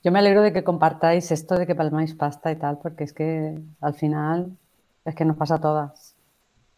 Yo 0.03 0.11
me 0.11 0.17
alegro 0.17 0.41
de 0.41 0.51
que 0.51 0.63
compartáis 0.63 1.31
esto 1.31 1.55
de 1.55 1.67
que 1.67 1.75
palmáis 1.75 2.15
pasta 2.15 2.51
y 2.51 2.55
tal, 2.55 2.79
porque 2.79 3.03
es 3.03 3.13
que 3.13 3.59
al 3.79 3.93
final 3.93 4.57
es 5.05 5.13
que 5.13 5.23
nos 5.23 5.37
pasa 5.37 5.55
a 5.55 5.61
todas. 5.61 6.15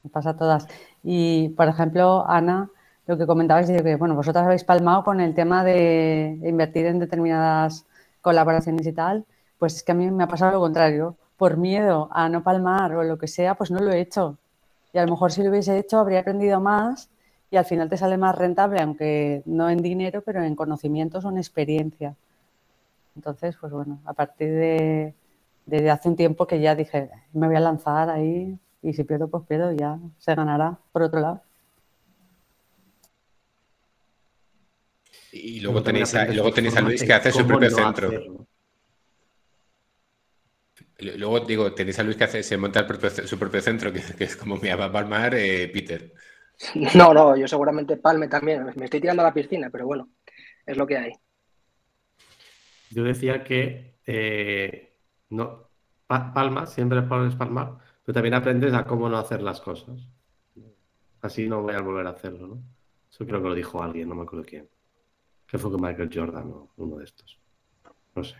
Nos 0.03 0.11
pasa 0.11 0.31
a 0.31 0.35
todas. 0.35 0.67
Y, 1.01 1.47
por 1.55 1.69
ejemplo, 1.69 2.25
Ana, 2.27 2.69
lo 3.07 3.17
que 3.17 3.25
comentabais 3.25 3.69
de 3.69 3.81
que, 3.81 3.95
bueno, 3.95 4.15
vosotras 4.15 4.43
habéis 4.43 4.65
palmado 4.65 5.05
con 5.05 5.21
el 5.21 5.33
tema 5.33 5.63
de 5.63 6.37
invertir 6.43 6.87
en 6.87 6.99
determinadas 6.99 7.85
colaboraciones 8.19 8.85
y 8.85 8.91
tal, 8.91 9.23
pues 9.57 9.77
es 9.77 9.83
que 9.83 9.93
a 9.93 9.95
mí 9.95 10.11
me 10.11 10.25
ha 10.25 10.27
pasado 10.27 10.51
lo 10.51 10.59
contrario. 10.59 11.15
Por 11.37 11.55
miedo 11.55 12.09
a 12.11 12.27
no 12.27 12.43
palmar 12.43 12.95
o 12.95 13.03
lo 13.03 13.17
que 13.17 13.29
sea, 13.29 13.55
pues 13.55 13.71
no 13.71 13.79
lo 13.79 13.93
he 13.93 14.01
hecho. 14.01 14.37
Y 14.91 14.97
a 14.97 15.05
lo 15.05 15.11
mejor 15.11 15.31
si 15.31 15.41
lo 15.41 15.51
hubiese 15.51 15.77
hecho 15.77 15.99
habría 15.99 16.19
aprendido 16.19 16.59
más 16.59 17.09
y 17.55 17.57
al 17.57 17.63
final 17.63 17.87
te 17.87 17.95
sale 17.95 18.17
más 18.17 18.37
rentable, 18.37 18.81
aunque 18.81 19.41
no 19.45 19.69
en 19.69 19.81
dinero, 19.81 20.21
pero 20.21 20.43
en 20.43 20.57
conocimientos 20.57 21.23
o 21.23 21.29
en 21.29 21.37
experiencia. 21.37 22.13
Entonces, 23.15 23.55
pues 23.55 23.71
bueno, 23.71 24.01
a 24.03 24.11
partir 24.11 24.49
de, 24.49 25.13
de 25.65 25.89
hace 25.89 26.09
un 26.09 26.17
tiempo 26.17 26.47
que 26.47 26.59
ya 26.59 26.75
dije, 26.75 27.09
me 27.31 27.47
voy 27.47 27.55
a 27.55 27.61
lanzar 27.61 28.09
ahí 28.09 28.59
y 28.81 28.91
si 28.91 29.05
pierdo, 29.05 29.29
pues 29.29 29.45
pierdo 29.47 29.71
y 29.71 29.77
ya 29.77 29.97
se 30.19 30.35
ganará 30.35 30.77
por 30.91 31.03
otro 31.03 31.21
lado. 31.21 31.41
Y 35.31 35.61
luego 35.61 35.81
tenéis, 35.81 36.13
a, 36.13 36.25
luego 36.25 36.51
tenéis 36.51 36.75
a 36.75 36.81
Luis 36.81 37.03
que 37.05 37.13
hace 37.13 37.31
su 37.31 37.47
propio 37.47 37.71
centro. 37.71 38.11
Luego 40.99 41.39
digo, 41.39 41.73
tenéis 41.73 41.99
a 41.99 42.03
Luis 42.03 42.17
que 42.17 42.25
hace, 42.25 42.43
se 42.43 42.57
monta 42.57 42.85
su 43.25 43.39
propio 43.39 43.61
centro, 43.61 43.93
que, 43.93 44.03
es 44.19 44.35
como 44.35 44.57
me 44.57 44.75
va 44.75 44.85
a 44.85 44.91
palmar 44.91 45.35
eh, 45.35 45.69
Peter. 45.69 46.13
No, 46.95 47.13
no, 47.13 47.35
yo 47.35 47.47
seguramente 47.47 47.97
palme 47.97 48.27
también. 48.27 48.65
Me 48.75 48.85
estoy 48.85 49.01
tirando 49.01 49.21
a 49.21 49.25
la 49.25 49.33
piscina, 49.33 49.69
pero 49.69 49.85
bueno, 49.85 50.09
es 50.65 50.77
lo 50.77 50.87
que 50.87 50.97
hay. 50.97 51.11
Yo 52.91 53.03
decía 53.03 53.43
que 53.43 53.97
no 55.29 55.67
no 56.07 56.33
palmas, 56.33 56.73
siempre 56.73 57.01
puedes 57.01 57.35
palmar, 57.35 57.77
pero 58.05 58.13
también 58.13 58.35
aprendes 58.35 58.73
a 58.73 58.85
cómo 58.85 59.09
no 59.09 59.17
hacer 59.17 59.41
las 59.41 59.59
cosas. 59.59 60.07
Así 61.21 61.47
no 61.47 61.61
voy 61.61 61.73
a 61.73 61.81
volver 61.81 62.05
a 62.07 62.11
hacerlo, 62.11 62.47
¿no? 62.47 62.63
Eso 63.11 63.25
creo 63.25 63.41
que 63.41 63.49
lo 63.49 63.55
dijo 63.55 63.81
alguien, 63.81 64.07
no 64.07 64.15
me 64.15 64.23
acuerdo 64.23 64.45
quién 64.45 64.69
que 65.47 65.57
fue 65.57 65.71
con 65.71 65.81
Michael 65.81 66.09
Jordan 66.13 66.51
o 66.51 66.71
uno 66.77 66.97
de 66.97 67.05
estos. 67.05 67.39
No 68.15 68.23
sé. 68.23 68.35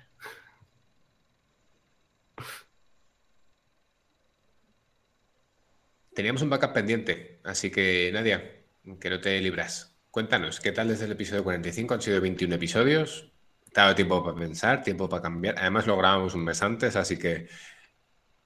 Teníamos 6.13 6.41
un 6.41 6.49
backup 6.49 6.73
pendiente, 6.73 7.35
así 7.45 7.71
que 7.71 8.12
Nadia, 8.13 8.63
que 8.99 9.10
no 9.10 9.19
te 9.19 9.39
libras. 9.39 9.95
Cuéntanos, 10.12 10.60
¿qué 10.60 10.71
tal 10.71 10.88
desde 10.88 11.05
el 11.05 11.12
episodio 11.12 11.43
45? 11.43 11.93
Han 11.93 12.01
sido 12.01 12.21
21 12.21 12.55
episodios. 12.55 13.31
Te 13.73 13.81
ha 13.81 13.84
dado 13.84 13.95
tiempo 13.95 14.23
para 14.23 14.38
pensar, 14.38 14.81
tiempo 14.84 15.10
para 15.10 15.21
cambiar. 15.23 15.55
Además, 15.60 15.88
lo 15.88 15.97
grabamos 15.97 16.34
un 16.34 16.43
mes 16.43 16.62
antes, 16.62 16.95
así 16.95 17.17
que. 17.17 17.49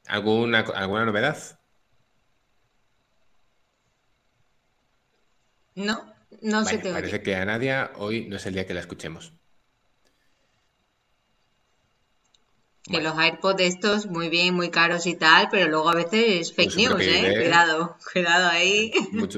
¿Alguna, 0.07 0.59
alguna 0.61 1.05
novedad? 1.05 1.37
No, 5.75 6.13
no 6.41 6.65
se 6.65 6.79
te 6.79 6.91
Parece 6.91 7.21
que 7.21 7.35
a 7.35 7.45
Nadia 7.45 7.91
hoy 7.97 8.25
no 8.27 8.37
es 8.37 8.45
el 8.45 8.53
día 8.53 8.65
que 8.65 8.73
la 8.73 8.79
escuchemos. 8.79 9.33
Que 12.83 13.01
los 13.01 13.17
AirPods 13.17 13.61
estos 13.61 14.07
muy 14.07 14.29
bien, 14.29 14.55
muy 14.55 14.69
caros 14.69 15.05
y 15.05 15.15
tal, 15.15 15.47
pero 15.51 15.69
luego 15.69 15.89
a 15.89 15.95
veces 15.95 16.53
fake 16.53 16.75
news, 16.75 17.01
¿eh? 17.01 17.33
Cuidado, 17.35 17.97
cuidado 18.13 18.49
ahí. 18.49 18.91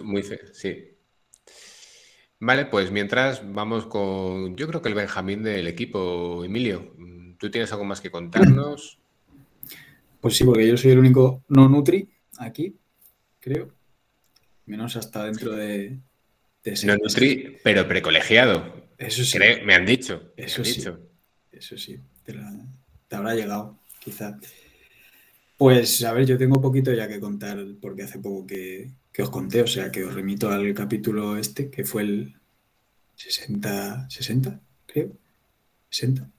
muy 0.03 0.23
sí. 0.53 0.91
Vale, 2.39 2.65
pues 2.65 2.91
mientras 2.91 3.53
vamos 3.53 3.85
con, 3.85 4.55
yo 4.55 4.67
creo 4.67 4.81
que 4.81 4.89
el 4.89 4.95
Benjamín 4.95 5.43
del 5.43 5.67
equipo, 5.67 6.43
Emilio, 6.43 6.95
¿tú 7.37 7.51
tienes 7.51 7.71
algo 7.71 7.85
más 7.85 8.01
que 8.01 8.09
contarnos? 8.09 8.97
Pues 10.19 10.37
sí, 10.37 10.43
porque 10.43 10.67
yo 10.67 10.77
soy 10.77 10.91
el 10.91 10.99
único 10.99 11.43
no 11.49 11.69
Nutri 11.69 12.09
aquí, 12.39 12.75
creo. 13.39 13.73
Menos 14.65 14.95
hasta 14.95 15.25
dentro 15.25 15.51
de, 15.51 15.99
no 16.85 16.95
Nutri, 16.95 17.57
pero 17.63 17.87
precolegiado. 17.87 18.87
Eso 18.97 19.23
sí. 19.23 19.37
me 19.63 19.75
han 19.75 19.85
dicho. 19.85 20.31
Eso 20.37 20.63
sí. 20.63 20.83
Eso 21.51 21.77
sí. 21.77 21.99
Te, 22.23 22.33
habrá 23.15 23.35
llegado, 23.35 23.79
quizá. 23.99 24.39
Pues 25.57 26.03
a 26.03 26.13
ver, 26.13 26.25
yo 26.25 26.37
tengo 26.37 26.61
poquito 26.61 26.91
ya 26.93 27.07
que 27.07 27.19
contar, 27.19 27.59
porque 27.79 28.03
hace 28.03 28.19
poco 28.19 28.47
que, 28.47 28.91
os 29.19 29.29
conté, 29.29 29.61
o 29.61 29.67
sea 29.67 29.91
que 29.91 30.03
os 30.03 30.13
remito 30.13 30.49
al 30.49 30.73
capítulo 30.73 31.37
este, 31.37 31.69
que 31.69 31.83
fue 31.85 32.03
el 32.03 32.35
60, 33.15 34.09
60, 34.09 34.59
creo. 34.87 35.11
60. 35.89 36.29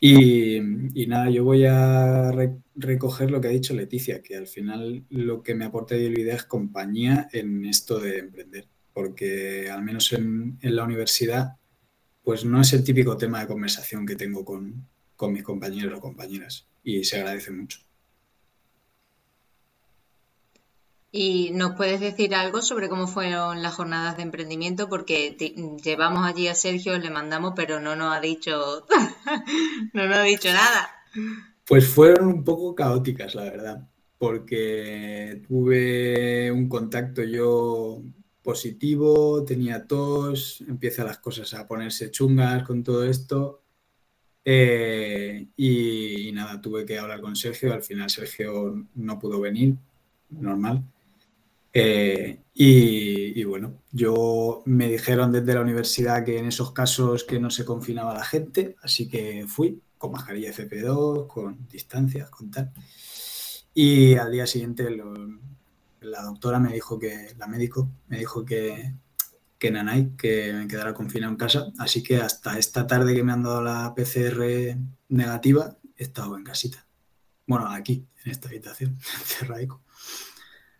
Y, 0.00 0.60
nada, 1.06 1.30
yo 1.30 1.44
voy 1.44 1.64
a 1.64 2.32
recoger 2.74 3.30
lo 3.30 3.40
que 3.40 3.48
ha 3.48 3.52
dicho 3.52 3.74
Leticia, 3.74 4.22
que 4.22 4.36
al 4.36 4.46
final 4.48 5.04
lo 5.10 5.42
que 5.42 5.54
me 5.54 5.64
aporta 5.64 5.94
de 5.94 6.06
idea 6.06 6.34
es 6.34 6.44
compañía 6.44 7.28
en 7.32 7.64
esto 7.64 8.00
de 8.00 8.18
emprender 8.18 8.66
porque 8.92 9.70
al 9.70 9.82
menos 9.82 10.12
en, 10.12 10.58
la 10.60 10.84
universidad, 10.84 11.56
pues 12.22 12.44
no 12.44 12.60
es 12.60 12.72
el 12.72 12.84
típico 12.84 13.16
tema 13.16 13.40
de 13.40 13.46
conversación 13.46 14.06
que 14.06 14.16
tengo 14.16 14.44
con, 14.44 14.88
mis 15.30 15.42
compañeros 15.42 15.98
o 15.98 16.00
compañeras 16.00 16.66
y 16.82 17.04
se 17.04 17.18
agradece 17.18 17.50
mucho. 17.50 17.80
¿Y 21.14 21.50
nos 21.52 21.76
puedes 21.76 22.00
decir 22.00 22.34
algo 22.34 22.62
sobre 22.62 22.88
cómo 22.88 23.06
fueron 23.06 23.62
las 23.62 23.74
jornadas 23.74 24.16
de 24.16 24.22
emprendimiento? 24.22 24.88
Porque 24.88 25.36
llevamos 25.84 26.26
allí 26.26 26.48
a 26.48 26.54
Sergio, 26.54 26.98
le 26.98 27.10
mandamos, 27.10 27.52
pero 27.54 27.80
no 27.80 27.94
nos 27.94 28.16
ha 28.16 28.20
dicho, 28.20 28.86
no 29.92 30.06
nos 30.06 30.16
ha 30.16 30.22
dicho 30.22 30.48
nada. 30.48 30.90
Pues 31.66 31.86
fueron 31.86 32.28
un 32.28 32.44
poco 32.44 32.74
caóticas, 32.74 33.34
la 33.34 33.44
verdad 33.44 33.88
porque 34.22 35.42
tuve 35.48 36.52
un 36.52 36.68
contacto 36.68 37.24
yo 37.24 38.04
positivo, 38.40 39.44
tenía 39.44 39.84
tos, 39.84 40.62
empiezan 40.68 41.06
las 41.08 41.18
cosas 41.18 41.52
a 41.54 41.66
ponerse 41.66 42.12
chungas 42.12 42.62
con 42.62 42.84
todo 42.84 43.02
esto. 43.02 43.61
Eh, 44.44 45.46
y, 45.56 46.28
y, 46.28 46.32
nada, 46.32 46.60
tuve 46.60 46.84
que 46.84 46.98
hablar 46.98 47.20
con 47.20 47.36
Sergio. 47.36 47.72
Al 47.72 47.82
final 47.82 48.10
Sergio 48.10 48.86
no 48.94 49.18
pudo 49.18 49.40
venir, 49.40 49.76
normal. 50.30 50.82
Eh, 51.72 52.40
y, 52.54 53.40
y, 53.40 53.44
bueno, 53.44 53.78
yo 53.92 54.62
me 54.66 54.88
dijeron 54.88 55.32
desde 55.32 55.54
la 55.54 55.62
universidad 55.62 56.24
que 56.24 56.38
en 56.38 56.46
esos 56.46 56.72
casos 56.72 57.24
que 57.24 57.40
no 57.40 57.50
se 57.50 57.64
confinaba 57.64 58.14
la 58.14 58.24
gente, 58.24 58.76
así 58.82 59.08
que 59.08 59.46
fui 59.46 59.80
con 59.96 60.12
mascarilla 60.12 60.52
FP2, 60.52 61.26
con 61.28 61.68
distancias, 61.68 62.28
con 62.28 62.50
tal. 62.50 62.72
Y 63.74 64.16
al 64.16 64.32
día 64.32 64.46
siguiente 64.46 64.88
la 66.00 66.22
doctora 66.22 66.58
me 66.58 66.72
dijo 66.72 66.98
que, 66.98 67.34
la 67.38 67.46
médico 67.46 67.88
me 68.08 68.18
dijo 68.18 68.44
que, 68.44 68.92
que 69.62 69.70
Nanay, 69.70 70.16
que 70.18 70.52
me 70.52 70.66
quedara 70.66 70.92
confinado 70.92 71.30
en 71.30 71.38
casa. 71.38 71.70
Así 71.78 72.02
que 72.02 72.16
hasta 72.16 72.58
esta 72.58 72.84
tarde 72.84 73.14
que 73.14 73.22
me 73.22 73.30
han 73.30 73.44
dado 73.44 73.62
la 73.62 73.94
PCR 73.94 74.76
negativa, 75.08 75.76
he 75.96 76.02
estado 76.02 76.36
en 76.36 76.42
casita. 76.42 76.84
Bueno, 77.46 77.68
aquí, 77.68 78.04
en 78.24 78.32
esta 78.32 78.48
habitación, 78.48 78.98
cerraico. 79.24 79.80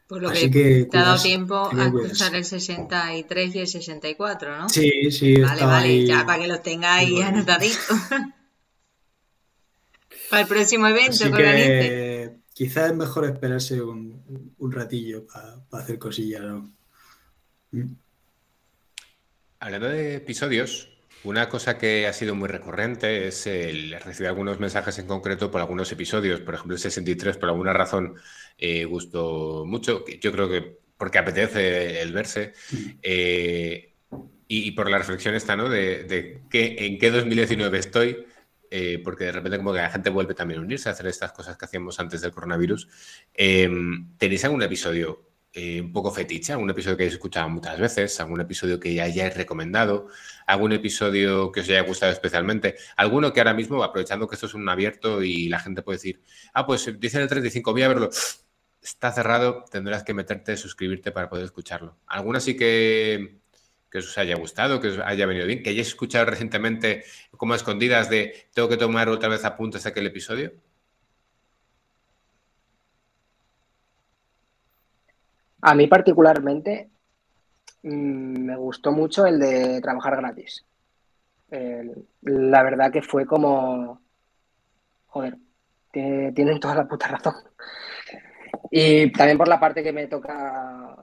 Por 0.09 0.21
lo 0.21 0.31
Así 0.31 0.51
que, 0.51 0.63
que 0.63 0.87
te 0.87 0.99
ha 0.99 1.05
dado 1.05 1.23
tiempo 1.23 1.55
a 1.55 1.91
cruzar 1.93 2.35
el 2.35 2.45
63 2.45 3.55
y 3.55 3.59
el 3.61 3.69
64, 3.69 4.59
¿no? 4.59 4.69
Sí, 4.69 5.13
sí. 5.13 5.41
Vale, 5.41 5.65
vale, 5.65 5.87
ahí... 5.87 6.05
ya 6.05 6.27
para 6.27 6.43
que 6.43 6.49
los 6.49 6.65
tengáis 6.65 7.23
anotaditos. 7.23 7.87
para 10.29 10.43
el 10.43 10.49
próximo 10.49 10.89
evento 10.89 11.13
Así 11.13 11.31
que 11.31 12.37
quizás 12.53 12.91
es 12.91 12.97
mejor 12.97 13.27
esperarse 13.27 13.81
un, 13.81 14.57
un 14.59 14.73
ratillo 14.73 15.25
para 15.25 15.65
pa 15.71 15.79
hacer 15.79 16.01
cosillas, 16.01 16.43
¿no? 16.43 16.69
¿Mm? 19.63 19.67
Hablando 19.67 19.89
de 19.89 20.17
episodios, 20.17 20.89
una 21.25 21.49
cosa 21.49 21.79
que 21.79 22.07
ha 22.07 22.13
sido 22.13 22.35
muy 22.35 22.49
recurrente 22.49 23.29
es 23.29 23.47
el 23.47 23.93
recibir 24.01 24.29
algunos 24.29 24.59
mensajes 24.59 24.99
en 24.99 25.07
concreto 25.07 25.51
por 25.51 25.61
algunos 25.61 25.91
episodios. 25.93 26.41
Por 26.41 26.55
ejemplo, 26.55 26.75
el 26.75 26.81
63, 26.81 27.37
por 27.37 27.49
alguna 27.49 27.73
razón, 27.73 28.15
eh, 28.59 28.85
gustó 28.85 29.65
mucho. 29.67 30.05
Yo 30.21 30.33
creo 30.33 30.49
que 30.51 30.79
porque 30.97 31.19
apetece 31.19 32.01
el 32.01 32.13
verse. 32.13 32.53
Eh, 33.03 33.95
y, 34.49 34.69
y, 34.69 34.71
por 34.73 34.91
la 34.91 34.99
reflexión 34.99 35.35
esta, 35.35 35.57
¿no? 35.57 35.69
De, 35.69 36.05
de 36.05 36.43
que, 36.51 36.77
en 36.79 36.99
qué 36.99 37.11
2019 37.11 37.79
estoy. 37.79 38.27
Eh, 38.75 39.01
porque 39.05 39.25
de 39.25 39.33
repente 39.33 39.59
como 39.59 39.75
que 39.75 39.81
la 39.81 39.91
gente 39.91 40.09
vuelve 40.09 40.33
también 40.33 40.61
a 40.61 40.63
unirse 40.63 40.89
a 40.89 40.93
hacer 40.93 41.07
estas 41.07 41.33
cosas 41.33 41.59
que 41.59 41.67
hacíamos 41.67 42.01
antes 42.01 42.23
del 42.23 42.33
coronavirus. 42.33 42.89
Eh, 43.35 43.71
¿Tenéis 44.17 44.45
algún 44.47 44.63
episodio 44.63 45.32
eh, 45.55 45.81
un 45.83 45.93
poco 45.93 46.11
fetiche, 46.11 46.53
algún 46.53 46.71
episodio 46.71 46.97
que 46.97 47.03
hayáis 47.05 47.15
escuchado 47.15 47.49
muchas 47.51 47.79
veces, 47.79 48.19
algún 48.21 48.41
episodio 48.41 48.81
que 48.81 48.95
ya 48.95 49.05
hayáis 49.05 49.37
recomendado, 49.37 50.09
algún 50.47 50.73
episodio 50.73 51.53
que 51.53 51.61
os 51.61 51.69
haya 51.69 51.83
gustado 51.83 52.11
especialmente, 52.13 52.77
alguno 52.97 53.33
que 53.33 53.41
ahora 53.41 53.53
mismo, 53.55 53.83
aprovechando 53.85 54.27
que 54.27 54.35
esto 54.37 54.47
es 54.47 54.55
un 54.55 54.69
abierto 54.69 55.23
y 55.23 55.49
la 55.49 55.61
gente 55.61 55.83
puede 55.83 55.97
decir, 55.97 56.23
ah, 56.55 56.67
pues 56.67 56.99
dicen 56.99 57.21
el 57.23 57.29
35, 57.29 57.73
voy 57.73 57.83
a 57.83 57.89
verlo, 57.89 58.11
está 58.83 59.13
cerrado, 59.13 59.65
tendrás 59.71 60.05
que 60.05 60.15
meterte, 60.15 60.57
suscribirte 60.57 61.13
para 61.13 61.29
poder 61.29 61.45
escucharlo. 61.45 61.99
¿Alguna 62.07 62.41
sí 62.41 62.57
que, 62.57 63.41
que 63.91 63.99
os 63.99 64.19
haya 64.19 64.37
gustado, 64.37 64.81
que 64.81 64.89
os 64.89 64.99
haya 65.01 65.27
venido 65.27 65.47
bien, 65.47 65.63
que 65.63 65.71
hayáis 65.71 65.89
escuchado 65.89 66.25
recientemente 66.27 67.05
como 67.37 67.53
a 67.53 67.57
escondidas 67.57 68.09
de 68.09 68.49
tengo 68.55 68.69
que 68.69 68.79
tomar 68.79 69.09
otra 69.11 69.29
vez 69.29 69.45
apuntes 69.45 69.87
aquel 69.87 70.07
episodio? 70.07 70.53
A 75.63 75.75
mí 75.75 75.87
particularmente 75.87 76.91
mmm, 77.83 78.45
me 78.45 78.57
gustó 78.57 78.93
mucho 78.93 79.27
el 79.27 79.39
de 79.39 79.81
trabajar 79.81 80.17
gratis. 80.17 80.65
La 82.23 82.63
verdad 82.63 82.91
que 82.91 83.03
fue 83.03 83.27
como, 83.27 84.01
joder, 85.07 85.37
tiene, 85.93 86.33
tienen 86.33 86.59
toda 86.59 86.75
la 86.75 86.89
puta 86.89 87.09
razón. 87.09 87.35
Y 88.71 89.13
también 89.13 89.37
por 89.37 89.49
la 89.49 89.61
parte 89.61 89.83
que 89.83 89.93
me 89.93 90.07
toca, 90.07 90.97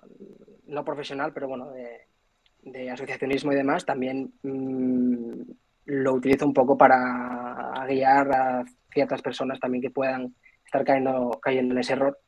no 0.65 0.84
profesional, 0.84 1.32
pero 1.34 1.48
bueno, 1.48 1.72
de, 1.72 2.89
asociacionismo 2.89 3.52
y 3.52 3.56
demás, 3.56 3.86
también 3.86 4.34
mmm, 4.41 5.41
lo 5.86 6.13
utilizo 6.13 6.45
un 6.45 6.54
poco 6.54 6.78
para 6.78 7.86
guiar 7.88 8.32
a 8.32 8.65
ciertas 8.91 9.22
personas 9.22 9.60
también 9.60 9.84
que 9.84 9.91
puedan 9.91 10.36
estar 10.65 10.84
cayendo, 10.84 11.39
cayendo 11.41 11.76
en 11.76 11.80
ese 11.80 11.93
error 11.93 12.19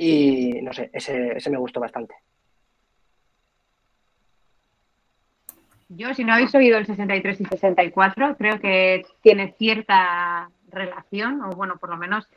y 0.00 0.62
no 0.62 0.72
sé, 0.72 0.90
ese, 0.92 1.36
ese 1.36 1.50
me 1.50 1.58
gustó 1.58 1.80
bastante. 1.80 2.14
Yo, 5.88 6.14
si 6.14 6.22
no 6.22 6.34
habéis 6.34 6.54
oído 6.54 6.78
el 6.78 6.86
63 6.86 7.40
y 7.40 7.44
64, 7.46 8.36
creo 8.36 8.60
que 8.60 9.04
tiene 9.22 9.54
cierta 9.58 10.50
relación, 10.70 11.42
o 11.42 11.50
bueno, 11.50 11.78
por 11.78 11.90
lo 11.90 11.96
menos 11.96 12.28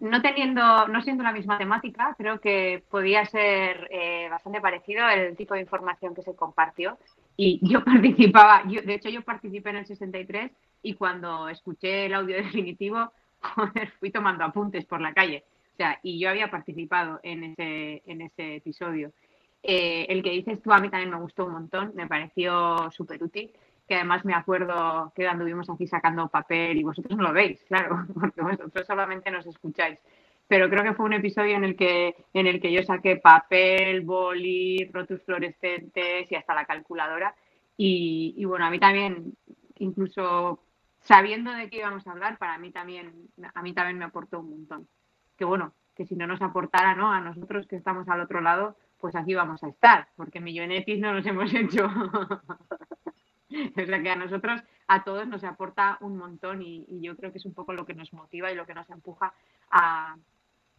no 0.00 0.22
teniendo, 0.22 0.88
no 0.88 1.02
siendo 1.02 1.24
la 1.24 1.32
misma 1.32 1.58
temática, 1.58 2.14
creo 2.16 2.40
que 2.40 2.82
podía 2.90 3.24
ser 3.26 3.88
eh, 3.90 4.28
bastante 4.30 4.60
parecido 4.60 5.08
el 5.08 5.36
tipo 5.36 5.54
de 5.54 5.60
información 5.60 6.14
que 6.14 6.22
se 6.22 6.34
compartió. 6.34 6.96
Y 7.36 7.60
yo 7.62 7.84
participaba, 7.84 8.62
yo, 8.66 8.80
de 8.80 8.94
hecho 8.94 9.10
yo 9.10 9.22
participé 9.22 9.70
en 9.70 9.76
el 9.76 9.86
63 9.86 10.52
y 10.82 10.94
cuando 10.94 11.48
escuché 11.48 12.06
el 12.06 12.14
audio 12.14 12.36
definitivo, 12.36 13.12
joder, 13.40 13.90
fui 13.98 14.10
tomando 14.10 14.44
apuntes 14.44 14.86
por 14.86 15.02
la 15.02 15.12
calle. 15.12 15.44
O 15.74 15.76
sea, 15.76 15.98
y 16.04 16.20
yo 16.20 16.30
había 16.30 16.50
participado 16.52 17.18
en 17.24 17.42
ese, 17.42 18.02
en 18.06 18.20
ese 18.20 18.56
episodio. 18.56 19.12
Eh, 19.60 20.06
el 20.08 20.22
que 20.22 20.30
dices 20.30 20.62
tú 20.62 20.72
a 20.72 20.78
mí 20.78 20.88
también 20.88 21.10
me 21.10 21.18
gustó 21.18 21.46
un 21.46 21.52
montón, 21.52 21.92
me 21.96 22.06
pareció 22.06 22.90
súper 22.92 23.20
útil, 23.24 23.50
que 23.88 23.96
además 23.96 24.24
me 24.24 24.34
acuerdo 24.34 25.12
que 25.16 25.26
anduvimos 25.26 25.68
aquí 25.68 25.88
sacando 25.88 26.28
papel 26.28 26.78
y 26.78 26.84
vosotros 26.84 27.16
no 27.16 27.24
lo 27.24 27.32
veis, 27.32 27.64
claro, 27.64 28.06
porque 28.14 28.40
vosotros 28.40 28.86
solamente 28.86 29.32
nos 29.32 29.46
escucháis. 29.46 29.98
Pero 30.46 30.70
creo 30.70 30.84
que 30.84 30.94
fue 30.94 31.06
un 31.06 31.14
episodio 31.14 31.56
en 31.56 31.64
el 31.64 31.76
que, 31.76 32.14
en 32.34 32.46
el 32.46 32.60
que 32.60 32.70
yo 32.70 32.84
saqué 32.84 33.16
papel, 33.16 34.02
boli, 34.02 34.88
rotus 34.92 35.22
fluorescentes 35.24 36.30
y 36.30 36.34
hasta 36.36 36.54
la 36.54 36.66
calculadora. 36.66 37.34
Y, 37.76 38.34
y 38.36 38.44
bueno, 38.44 38.66
a 38.66 38.70
mí 38.70 38.78
también, 38.78 39.34
incluso 39.78 40.60
sabiendo 41.00 41.50
de 41.52 41.68
qué 41.68 41.78
íbamos 41.78 42.06
a 42.06 42.12
hablar, 42.12 42.38
para 42.38 42.58
mí 42.58 42.70
también, 42.70 43.28
a 43.54 43.62
mí 43.62 43.72
también 43.72 43.98
me 43.98 44.04
aportó 44.04 44.38
un 44.38 44.50
montón 44.50 44.88
que 45.36 45.44
bueno, 45.44 45.74
que 45.94 46.06
si 46.06 46.16
no 46.16 46.26
nos 46.26 46.42
aportara 46.42 46.94
¿no? 46.94 47.12
a 47.12 47.20
nosotros 47.20 47.66
que 47.66 47.76
estamos 47.76 48.08
al 48.08 48.20
otro 48.20 48.40
lado, 48.40 48.76
pues 48.98 49.14
aquí 49.16 49.34
vamos 49.34 49.62
a 49.62 49.68
estar, 49.68 50.08
porque 50.16 50.40
millonetis 50.40 50.98
no 50.98 51.12
nos 51.12 51.26
hemos 51.26 51.52
hecho. 51.54 51.86
o 51.86 53.86
sea 53.86 54.02
que 54.02 54.10
a 54.10 54.16
nosotros, 54.16 54.62
a 54.88 55.04
todos 55.04 55.28
nos 55.28 55.44
aporta 55.44 55.98
un 56.00 56.16
montón 56.16 56.62
y, 56.62 56.86
yo 57.00 57.16
creo 57.16 57.32
que 57.32 57.38
es 57.38 57.46
un 57.46 57.54
poco 57.54 57.72
lo 57.72 57.86
que 57.86 57.94
nos 57.94 58.12
motiva 58.12 58.50
y 58.50 58.54
lo 58.54 58.66
que 58.66 58.74
nos 58.74 58.88
empuja 58.90 59.32
a, 59.70 60.16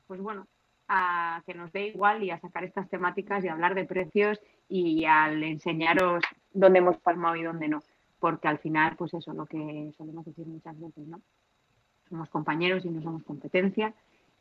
pues 0.07 0.19
bueno, 0.19 0.47
a 0.87 1.41
que 1.45 1.53
nos 1.53 1.71
dé 1.71 1.87
igual 1.87 2.23
y 2.23 2.31
a 2.31 2.39
sacar 2.39 2.63
estas 2.63 2.89
temáticas 2.89 3.43
y 3.43 3.47
hablar 3.47 3.75
de 3.75 3.85
precios 3.85 4.39
y 4.67 5.05
al 5.05 5.43
enseñaros 5.43 6.23
dónde 6.51 6.79
hemos 6.79 6.97
palmado 6.97 7.35
y 7.35 7.43
dónde 7.43 7.67
no. 7.67 7.81
Porque 8.19 8.47
al 8.47 8.59
final, 8.59 8.95
pues 8.95 9.13
eso, 9.13 9.33
lo 9.33 9.45
que 9.45 9.91
solemos 9.97 10.25
decir 10.25 10.47
muchas 10.47 10.79
veces, 10.79 11.07
¿no? 11.07 11.21
Somos 12.09 12.29
compañeros 12.29 12.85
y 12.85 12.89
no 12.89 13.01
somos 13.01 13.23
competencia 13.23 13.93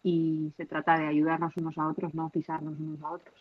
y 0.05 0.53
se 0.59 0.67
trata 0.67 0.99
de 0.99 1.07
ayudarnos 1.07 1.57
unos 1.57 1.77
a 1.79 1.89
otros, 1.89 2.15
no 2.15 2.29
pisarnos 2.29 2.79
unos 2.79 3.03
a 3.03 3.11
otros. 3.11 3.35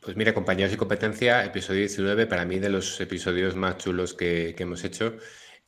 Pues 0.00 0.16
mira, 0.16 0.32
compañeros 0.32 0.72
y 0.72 0.78
competencia, 0.78 1.44
episodio 1.44 1.80
19, 1.80 2.26
para 2.26 2.46
mí 2.46 2.58
de 2.58 2.70
los 2.70 2.98
episodios 3.02 3.54
más 3.56 3.76
chulos 3.76 4.14
que, 4.14 4.56
hemos 4.58 4.82
hecho. 4.84 5.16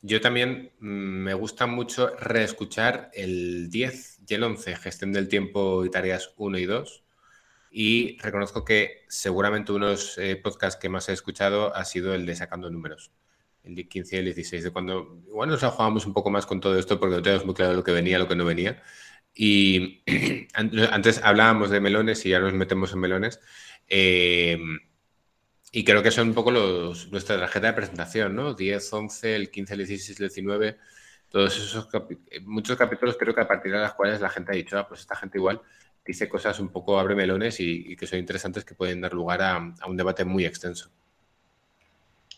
Yo 0.01 0.19
también 0.19 0.71
mmm, 0.79 0.87
me 0.87 1.35
gusta 1.35 1.67
mucho 1.67 2.09
reescuchar 2.19 3.11
el 3.13 3.69
10 3.69 4.21
y 4.27 4.33
el 4.33 4.43
11, 4.43 4.75
gestión 4.77 5.13
del 5.13 5.27
tiempo 5.29 5.85
y 5.85 5.91
tareas 5.91 6.33
1 6.35 6.57
y 6.57 6.65
2. 6.65 7.03
Y 7.69 8.17
reconozco 8.19 8.65
que 8.65 9.03
seguramente 9.07 9.71
uno 9.71 9.85
de 9.85 9.91
los 9.93 10.17
eh, 10.17 10.35
podcasts 10.37 10.79
que 10.81 10.89
más 10.89 11.07
he 11.09 11.13
escuchado 11.13 11.75
ha 11.75 11.85
sido 11.85 12.15
el 12.15 12.25
de 12.25 12.35
Sacando 12.35 12.71
Números 12.71 13.11
el 13.63 13.87
15 13.87 14.15
y 14.15 14.19
el 14.19 14.25
16, 14.25 14.63
de 14.65 14.71
cuando 14.71 15.21
igual 15.27 15.49
nos 15.49 15.61
jugábamos 15.61 16.05
un 16.05 16.13
poco 16.13 16.29
más 16.29 16.45
con 16.45 16.59
todo 16.59 16.77
esto 16.77 16.99
porque 16.99 17.15
no 17.15 17.21
teníamos 17.21 17.45
muy 17.45 17.55
claro 17.55 17.73
lo 17.73 17.83
que 17.83 17.91
venía, 17.91 18.19
lo 18.19 18.27
que 18.27 18.35
no 18.35 18.45
venía. 18.45 18.83
Y 19.33 20.03
antes 20.53 21.21
hablábamos 21.23 21.69
de 21.69 21.79
melones 21.79 22.25
y 22.25 22.29
ya 22.29 22.39
nos 22.39 22.53
metemos 22.53 22.93
en 22.93 22.99
melones. 22.99 23.39
Eh, 23.87 24.59
y 25.71 25.83
creo 25.83 26.03
que 26.03 26.11
son 26.11 26.29
un 26.29 26.33
poco 26.35 26.51
nuestra 26.51 27.39
tarjeta 27.39 27.67
de 27.67 27.73
presentación, 27.73 28.35
¿no? 28.35 28.53
10, 28.53 28.93
11, 28.93 29.35
el 29.35 29.49
15, 29.49 29.73
el 29.73 29.87
16, 29.87 30.19
el 30.19 30.27
19, 30.27 30.77
todos 31.29 31.57
esos 31.57 31.87
capi 31.87 32.19
muchos 32.43 32.77
capítulos 32.77 33.17
creo 33.19 33.33
que 33.33 33.41
a 33.41 33.47
partir 33.47 33.71
de 33.71 33.79
las 33.79 33.93
cuales 33.93 34.21
la 34.21 34.29
gente 34.29 34.51
ha 34.51 34.55
dicho, 34.55 34.77
ah, 34.77 34.87
pues 34.87 35.01
esta 35.01 35.15
gente 35.15 35.39
igual 35.39 35.61
dice 36.05 36.29
cosas 36.29 36.59
un 36.59 36.69
poco 36.69 36.99
abre 36.99 37.15
melones 37.15 37.59
y, 37.59 37.95
que 37.95 38.07
son 38.07 38.19
interesantes 38.19 38.65
que 38.65 38.75
pueden 38.75 39.01
dar 39.01 39.13
lugar 39.13 39.41
a 39.41 39.87
un 39.87 39.97
debate 39.97 40.25
muy 40.25 40.45
extenso. 40.45 40.91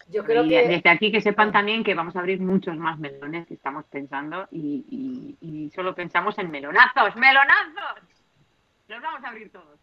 Yo 0.08 0.24
creo 0.24 0.46
Y 0.46 0.50
que 0.50 0.68
desde 0.68 0.90
aquí 0.90 1.12
que 1.12 1.22
sepan 1.22 1.52
también 1.52 1.84
que 1.84 1.96
vamos 1.96 2.16
a 2.16 2.20
abrir 2.20 2.40
muchos 2.40 2.78
más 2.78 3.00
melones 3.00 3.48
que 3.48 3.56
estamos 3.56 3.86
pensando 3.86 4.48
y, 4.52 4.86
y- 4.90 5.38
y 5.66 5.70
solo 5.72 5.96
pensamos 5.96 6.38
en 6.38 6.52
melonazos, 6.52 7.16
melonazos. 7.16 8.04
Los 8.88 9.02
vamos 9.02 9.24
a 9.24 9.30
abrir 9.30 9.50
todos. 9.52 9.80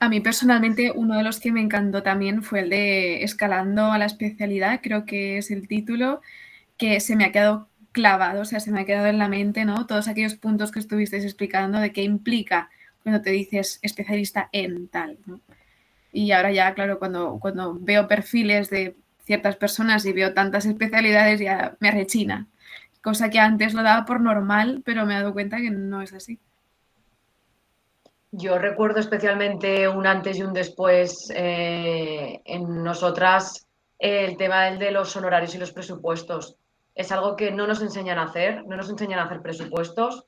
A 0.00 0.08
mí 0.08 0.20
personalmente 0.20 0.90
uno 0.94 1.16
de 1.16 1.22
los 1.22 1.38
que 1.38 1.52
me 1.52 1.60
encantó 1.60 2.02
también 2.02 2.42
fue 2.42 2.60
el 2.60 2.70
de 2.70 3.22
Escalando 3.22 3.92
a 3.92 3.98
la 3.98 4.06
especialidad, 4.06 4.80
creo 4.82 5.04
que 5.04 5.38
es 5.38 5.50
el 5.50 5.68
título, 5.68 6.20
que 6.76 6.98
se 7.00 7.14
me 7.14 7.24
ha 7.24 7.32
quedado 7.32 7.68
clavado, 7.92 8.40
o 8.40 8.44
sea, 8.44 8.58
se 8.58 8.72
me 8.72 8.80
ha 8.80 8.84
quedado 8.86 9.06
en 9.06 9.18
la 9.18 9.28
mente, 9.28 9.64
¿no? 9.64 9.86
Todos 9.86 10.08
aquellos 10.08 10.34
puntos 10.34 10.72
que 10.72 10.80
estuvisteis 10.80 11.24
explicando 11.24 11.78
de 11.78 11.92
qué 11.92 12.02
implica 12.02 12.70
cuando 13.02 13.20
te 13.22 13.30
dices 13.30 13.78
especialista 13.82 14.48
en 14.52 14.88
tal, 14.88 15.18
¿no? 15.26 15.40
Y 16.12 16.32
ahora 16.32 16.52
ya, 16.52 16.74
claro, 16.74 16.98
cuando, 16.98 17.38
cuando 17.40 17.76
veo 17.80 18.06
perfiles 18.06 18.68
de 18.70 18.96
ciertas 19.24 19.56
personas 19.56 20.04
y 20.04 20.12
veo 20.12 20.34
tantas 20.34 20.66
especialidades 20.66 21.40
ya 21.40 21.76
me 21.80 21.88
arrechina, 21.88 22.48
cosa 23.02 23.30
que 23.30 23.38
antes 23.38 23.72
lo 23.72 23.82
daba 23.82 24.04
por 24.04 24.20
normal, 24.20 24.82
pero 24.84 25.06
me 25.06 25.14
he 25.14 25.18
dado 25.18 25.32
cuenta 25.32 25.56
que 25.58 25.70
no 25.70 26.02
es 26.02 26.12
así. 26.12 26.38
Yo 28.30 28.58
recuerdo 28.58 29.00
especialmente 29.00 29.88
un 29.88 30.06
antes 30.06 30.38
y 30.38 30.42
un 30.42 30.54
después 30.54 31.30
eh, 31.34 32.40
en 32.44 32.82
nosotras 32.82 33.66
el 33.98 34.36
tema 34.36 34.64
del 34.64 34.78
de 34.78 34.90
los 34.90 35.14
honorarios 35.16 35.54
y 35.54 35.58
los 35.58 35.72
presupuestos. 35.72 36.56
Es 36.94 37.12
algo 37.12 37.36
que 37.36 37.50
no 37.50 37.66
nos 37.66 37.82
enseñan 37.82 38.18
a 38.18 38.24
hacer, 38.24 38.66
no 38.66 38.76
nos 38.76 38.90
enseñan 38.90 39.18
a 39.18 39.24
hacer 39.24 39.42
presupuestos. 39.42 40.24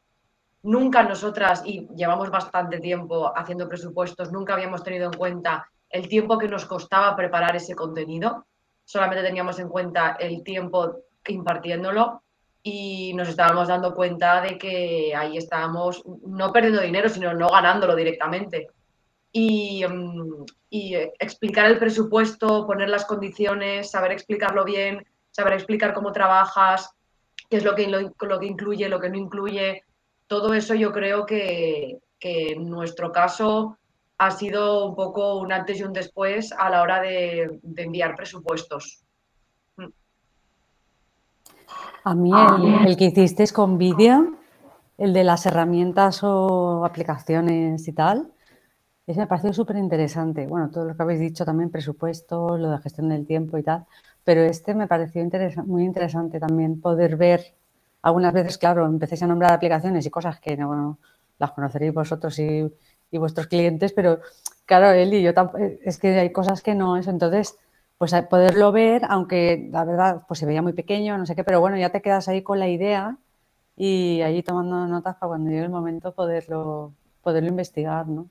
Nunca 0.63 1.03
nosotras, 1.03 1.63
y 1.65 1.89
llevamos 1.97 2.31
bastante 2.31 2.79
tiempo 2.79 3.33
haciendo 3.37 3.69
presupuestos, 3.69 4.33
nunca 4.33 4.55
habíamos 4.55 4.83
tenido 4.83 5.07
en 5.07 5.19
cuenta 5.19 5.69
el 5.95 6.09
tiempo 6.09 6.39
que 6.39 6.49
nos 6.49 6.65
costaba 6.67 7.15
preparar 7.15 7.55
ese 7.55 7.77
contenido. 7.77 8.47
Solamente 8.85 9.23
teníamos 9.23 9.61
en 9.61 9.69
cuenta 9.69 10.17
el 10.19 10.43
tiempo 10.43 11.05
impartiéndolo 11.29 12.23
y 12.65 13.15
nos 13.15 13.29
estábamos 13.29 13.69
dando 13.69 13.95
cuenta 13.95 14.41
de 14.41 14.59
que 14.59 15.15
ahí 15.17 15.37
estábamos 15.37 16.03
no 16.27 16.53
perdiendo 16.53 16.81
dinero, 16.81 17.09
sino 17.09 17.33
no 17.33 17.49
ganándolo 17.49 17.95
directamente. 17.95 18.71
Y, 19.31 19.87
mm, 19.87 20.45
explicar 21.21 21.67
el 21.67 21.79
presupuesto, 21.79 22.67
poner 22.67 22.89
las 22.89 23.05
condiciones, 23.05 23.89
saber 23.89 24.11
explicarlo 24.11 24.65
bien, 24.65 25.07
saber 25.31 25.53
explicar 25.53 25.95
cómo 25.95 26.11
trabajas, 26.11 26.91
qué 27.49 27.59
es 27.59 27.65
lo 27.65 27.77
que, 27.77 27.87
lo 27.87 28.41
que 28.41 28.47
incluye, 28.47 28.89
lo 28.89 28.99
que 28.99 29.11
no 29.11 29.17
incluye. 29.17 29.85
Todo 30.27 30.55
eso 30.55 30.75
yo 30.75 30.91
creo 30.91 31.25
que, 31.25 31.99
que 32.19 32.53
en 32.55 32.69
nuestro 32.69 33.13
caso 33.13 33.79
ha 34.27 34.31
sido 34.31 34.89
un 34.89 34.95
poco 34.95 35.39
un 35.39 35.53
antes 35.53 35.79
y 35.79 35.83
un 35.83 35.93
después 35.93 36.53
a 36.53 36.71
la 36.71 36.83
hora 36.83 37.01
de, 37.01 37.61
de 37.63 37.83
enviar 37.83 38.15
presupuestos. 38.17 39.05
A 42.05 42.15
mí 42.15 42.31
el, 42.33 42.89
el 42.89 42.97
que 42.97 43.07
hicisteis 43.07 43.53
con 43.53 43.79
vídeo, 43.79 44.37
el 44.99 45.13
de 45.13 45.25
las 45.25 45.47
herramientas 45.47 46.23
o 46.23 46.85
aplicaciones 46.85 47.89
y 47.89 47.93
tal, 47.93 48.33
ese 49.07 49.21
me 49.21 49.27
pareció 49.27 49.53
súper 49.53 49.77
interesante. 49.77 50.47
Bueno, 50.47 50.71
todo 50.71 50.85
lo 50.85 50.97
que 50.97 51.03
habéis 51.03 51.21
dicho 51.21 51.45
también, 51.45 51.71
presupuestos, 51.71 52.61
lo 52.61 52.71
de 52.71 52.79
gestión 52.79 53.09
del 53.09 53.27
tiempo 53.27 53.59
y 53.59 53.63
tal, 53.63 53.87
pero 54.23 54.41
este 54.43 54.75
me 54.75 54.87
pareció 54.87 55.23
interesa- 55.23 55.63
muy 55.65 55.85
interesante 55.85 56.41
también 56.41 56.81
poder 56.81 57.17
ver, 57.17 57.55
algunas 58.03 58.33
veces, 58.33 58.59
claro, 58.59 58.87
empecéis 58.87 59.23
a 59.23 59.27
nombrar 59.27 59.53
aplicaciones 59.53 60.05
y 60.07 60.11
cosas 60.11 60.41
que 60.41 60.57
no, 60.57 60.69
bueno, 60.69 60.99
las 61.39 61.53
conoceréis 61.53 61.93
vosotros 61.95 62.39
y, 62.39 62.71
y 63.11 63.19
vuestros 63.19 63.47
clientes, 63.49 63.93
pero 63.93 64.21
claro, 64.67 64.91
él 64.93 65.15
y 65.15 65.23
yo 65.23 65.33
tamp- 65.35 65.79
es 65.85 65.99
que 65.99 66.09
hay 66.19 66.33
cosas 66.33 66.63
que 66.63 66.75
no 66.75 66.97
eso, 66.97 67.11
entonces 67.11 67.57
pues 67.99 68.13
a 68.15 68.29
poderlo 68.29 68.73
ver, 68.73 69.03
aunque 69.09 69.69
la 69.71 69.85
verdad 69.85 70.23
pues 70.29 70.41
se 70.41 70.47
veía 70.47 70.63
muy 70.63 70.73
pequeño, 70.73 71.17
no 71.19 71.27
sé 71.27 71.35
qué, 71.37 71.45
pero 71.45 71.61
bueno, 71.61 71.77
ya 71.79 71.91
te 71.91 72.03
quedas 72.03 72.29
ahí 72.29 72.43
con 72.43 72.59
la 72.59 72.69
idea 72.69 73.17
y 73.77 74.21
ahí 74.23 74.43
tomando 74.43 74.87
notas 74.87 75.17
para 75.17 75.29
cuando 75.29 75.51
llegue 75.51 75.65
el 75.65 75.71
momento 75.71 76.15
poderlo, 76.15 76.93
poderlo 77.23 77.49
investigar, 77.51 78.09
¿no? 78.09 78.29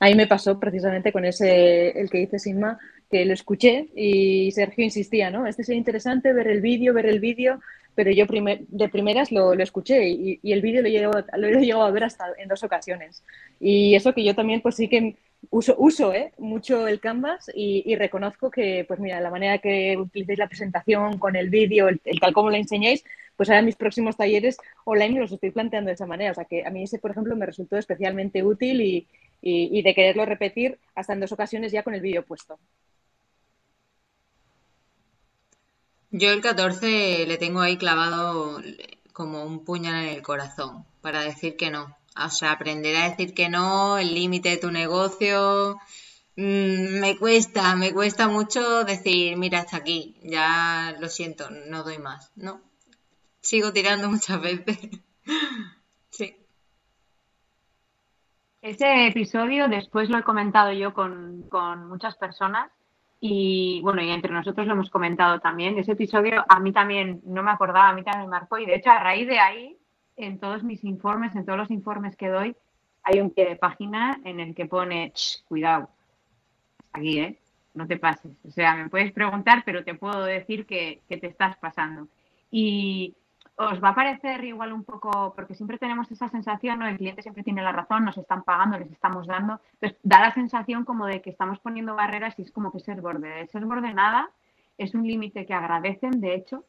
A 0.00 0.06
mí 0.06 0.14
me 0.14 0.26
pasó 0.26 0.58
precisamente 0.60 1.12
con 1.12 1.24
ese, 1.24 1.90
el 2.00 2.08
que 2.08 2.18
dice 2.18 2.38
Sigma, 2.38 2.78
que 3.10 3.24
lo 3.24 3.32
escuché 3.32 3.88
y 3.96 4.52
Sergio 4.52 4.84
insistía, 4.84 5.30
¿no? 5.30 5.46
Este 5.46 5.64
sería 5.64 5.78
interesante 5.78 6.32
ver 6.32 6.46
el 6.48 6.60
vídeo, 6.60 6.94
ver 6.94 7.06
el 7.06 7.20
vídeo, 7.20 7.60
pero 7.98 8.12
yo 8.12 8.26
primer- 8.28 8.60
de 8.68 8.88
primeras 8.88 9.32
lo, 9.32 9.56
lo 9.56 9.62
escuché 9.64 10.08
y, 10.08 10.38
y 10.40 10.52
el 10.52 10.62
vídeo 10.62 10.82
lo 10.82 10.88
lo 11.36 11.46
he 11.48 11.60
llegado 11.66 11.82
a 11.82 11.90
ver 11.90 12.04
hasta 12.04 12.26
en 12.38 12.46
dos 12.48 12.62
ocasiones. 12.62 13.24
Y 13.58 13.96
eso 13.96 14.12
que 14.14 14.22
yo 14.22 14.34
también 14.36 14.60
pues 14.60 14.76
sí 14.76 14.86
que 14.88 15.16
uso, 15.50 15.74
uso 15.78 16.14
¿eh? 16.14 16.30
mucho 16.38 16.86
el 16.86 17.00
Canvas 17.00 17.50
y, 17.52 17.82
y 17.90 17.96
reconozco 17.96 18.52
que, 18.52 18.84
pues 18.86 19.00
mira, 19.00 19.20
la 19.20 19.30
manera 19.30 19.58
que 19.58 19.96
utilicéis 19.96 20.38
la 20.38 20.46
presentación 20.46 21.18
con 21.18 21.34
el 21.34 21.50
vídeo, 21.50 21.88
el, 21.88 22.00
el 22.04 22.20
tal 22.20 22.32
como 22.32 22.50
lo 22.50 22.56
enseñáis, 22.56 23.02
pues 23.36 23.48
ahora 23.48 23.58
en 23.60 23.66
mis 23.66 23.76
próximos 23.76 24.16
talleres 24.16 24.58
online 24.84 25.18
los 25.18 25.32
estoy 25.32 25.50
planteando 25.50 25.88
de 25.88 25.94
esa 25.94 26.06
manera. 26.06 26.30
O 26.30 26.34
sea 26.34 26.44
que 26.44 26.64
a 26.64 26.70
mí 26.70 26.84
ese, 26.84 27.00
por 27.00 27.10
ejemplo, 27.10 27.34
me 27.34 27.46
resultó 27.46 27.76
especialmente 27.76 28.44
útil 28.44 28.80
y, 28.80 29.08
y, 29.42 29.76
y 29.76 29.82
de 29.82 29.94
quererlo 29.94 30.24
repetir 30.24 30.78
hasta 30.94 31.14
en 31.14 31.20
dos 31.20 31.32
ocasiones 31.32 31.72
ya 31.72 31.82
con 31.82 31.94
el 31.94 32.00
vídeo 32.00 32.22
puesto. 32.24 32.60
Yo 36.10 36.30
el 36.30 36.40
14 36.40 37.26
le 37.26 37.36
tengo 37.36 37.60
ahí 37.60 37.76
clavado 37.76 38.62
como 39.12 39.44
un 39.44 39.64
puñal 39.64 40.04
en 40.04 40.14
el 40.14 40.22
corazón 40.22 40.86
para 41.02 41.22
decir 41.22 41.56
que 41.56 41.70
no. 41.70 41.96
O 42.16 42.30
sea, 42.30 42.52
aprender 42.52 42.96
a 42.96 43.10
decir 43.10 43.34
que 43.34 43.48
no, 43.48 43.98
el 43.98 44.14
límite 44.14 44.48
de 44.48 44.56
tu 44.56 44.70
negocio. 44.70 45.78
Mm, 46.36 47.00
me 47.00 47.16
cuesta, 47.18 47.76
me 47.76 47.92
cuesta 47.92 48.28
mucho 48.28 48.84
decir, 48.84 49.36
mira, 49.36 49.60
hasta 49.60 49.76
aquí, 49.76 50.16
ya 50.22 50.96
lo 50.98 51.08
siento, 51.08 51.50
no 51.50 51.82
doy 51.82 51.98
más. 51.98 52.32
No, 52.36 52.62
sigo 53.40 53.72
tirando 53.72 54.08
muchas 54.10 54.40
veces. 54.40 54.78
Sí. 56.10 56.36
Ese 58.62 59.08
episodio 59.08 59.68
después 59.68 60.08
lo 60.08 60.18
he 60.18 60.22
comentado 60.22 60.72
yo 60.72 60.94
con, 60.94 61.42
con 61.50 61.88
muchas 61.88 62.16
personas 62.16 62.70
y 63.20 63.80
bueno, 63.82 64.02
y 64.02 64.10
entre 64.10 64.32
nosotros 64.32 64.66
lo 64.66 64.74
hemos 64.74 64.90
comentado 64.90 65.40
también. 65.40 65.78
Ese 65.78 65.92
episodio 65.92 66.44
a 66.48 66.60
mí 66.60 66.72
también 66.72 67.20
no 67.24 67.42
me 67.42 67.50
acordaba, 67.50 67.88
a 67.88 67.92
mí 67.92 68.02
también 68.02 68.30
me 68.30 68.36
marcó 68.38 68.58
y 68.58 68.66
de 68.66 68.76
hecho 68.76 68.90
a 68.90 69.00
raíz 69.00 69.26
de 69.26 69.40
ahí, 69.40 69.76
en 70.16 70.38
todos 70.38 70.62
mis 70.62 70.84
informes, 70.84 71.34
en 71.34 71.44
todos 71.44 71.58
los 71.58 71.70
informes 71.70 72.16
que 72.16 72.28
doy, 72.28 72.56
hay 73.02 73.20
un 73.20 73.30
pie 73.30 73.48
de 73.48 73.56
página 73.56 74.20
en 74.24 74.40
el 74.40 74.54
que 74.54 74.66
pone, 74.66 75.12
"Ch, 75.14 75.44
cuidado, 75.48 75.88
aquí, 76.92 77.18
¿eh? 77.18 77.38
No 77.74 77.86
te 77.86 77.96
pases. 77.98 78.32
O 78.46 78.50
sea, 78.50 78.74
me 78.74 78.88
puedes 78.88 79.12
preguntar, 79.12 79.62
pero 79.64 79.84
te 79.84 79.94
puedo 79.94 80.24
decir 80.24 80.66
que, 80.66 81.00
que 81.08 81.16
te 81.16 81.28
estás 81.28 81.56
pasando. 81.58 82.08
Y 82.50 83.14
os 83.58 83.82
va 83.82 83.88
a 83.88 83.94
parecer 83.94 84.44
igual 84.44 84.72
un 84.72 84.84
poco, 84.84 85.32
porque 85.34 85.54
siempre 85.54 85.78
tenemos 85.78 86.10
esa 86.12 86.28
sensación, 86.28 86.78
¿no? 86.78 86.86
El 86.86 86.96
cliente 86.96 87.22
siempre 87.22 87.42
tiene 87.42 87.60
la 87.60 87.72
razón, 87.72 88.04
nos 88.04 88.16
están 88.16 88.44
pagando, 88.44 88.78
les 88.78 88.90
estamos 88.92 89.26
dando. 89.26 89.60
Entonces, 89.74 89.98
da 90.04 90.20
la 90.20 90.32
sensación 90.32 90.84
como 90.84 91.06
de 91.06 91.20
que 91.20 91.30
estamos 91.30 91.58
poniendo 91.58 91.96
barreras 91.96 92.38
y 92.38 92.42
es 92.42 92.52
como 92.52 92.70
que 92.70 92.78
ser 92.78 93.00
borde. 93.00 93.48
Ser 93.48 93.64
borde 93.64 93.92
nada 93.92 94.30
es 94.78 94.94
un 94.94 95.04
límite 95.06 95.44
que 95.44 95.54
agradecen, 95.54 96.20
de 96.20 96.34
hecho. 96.36 96.64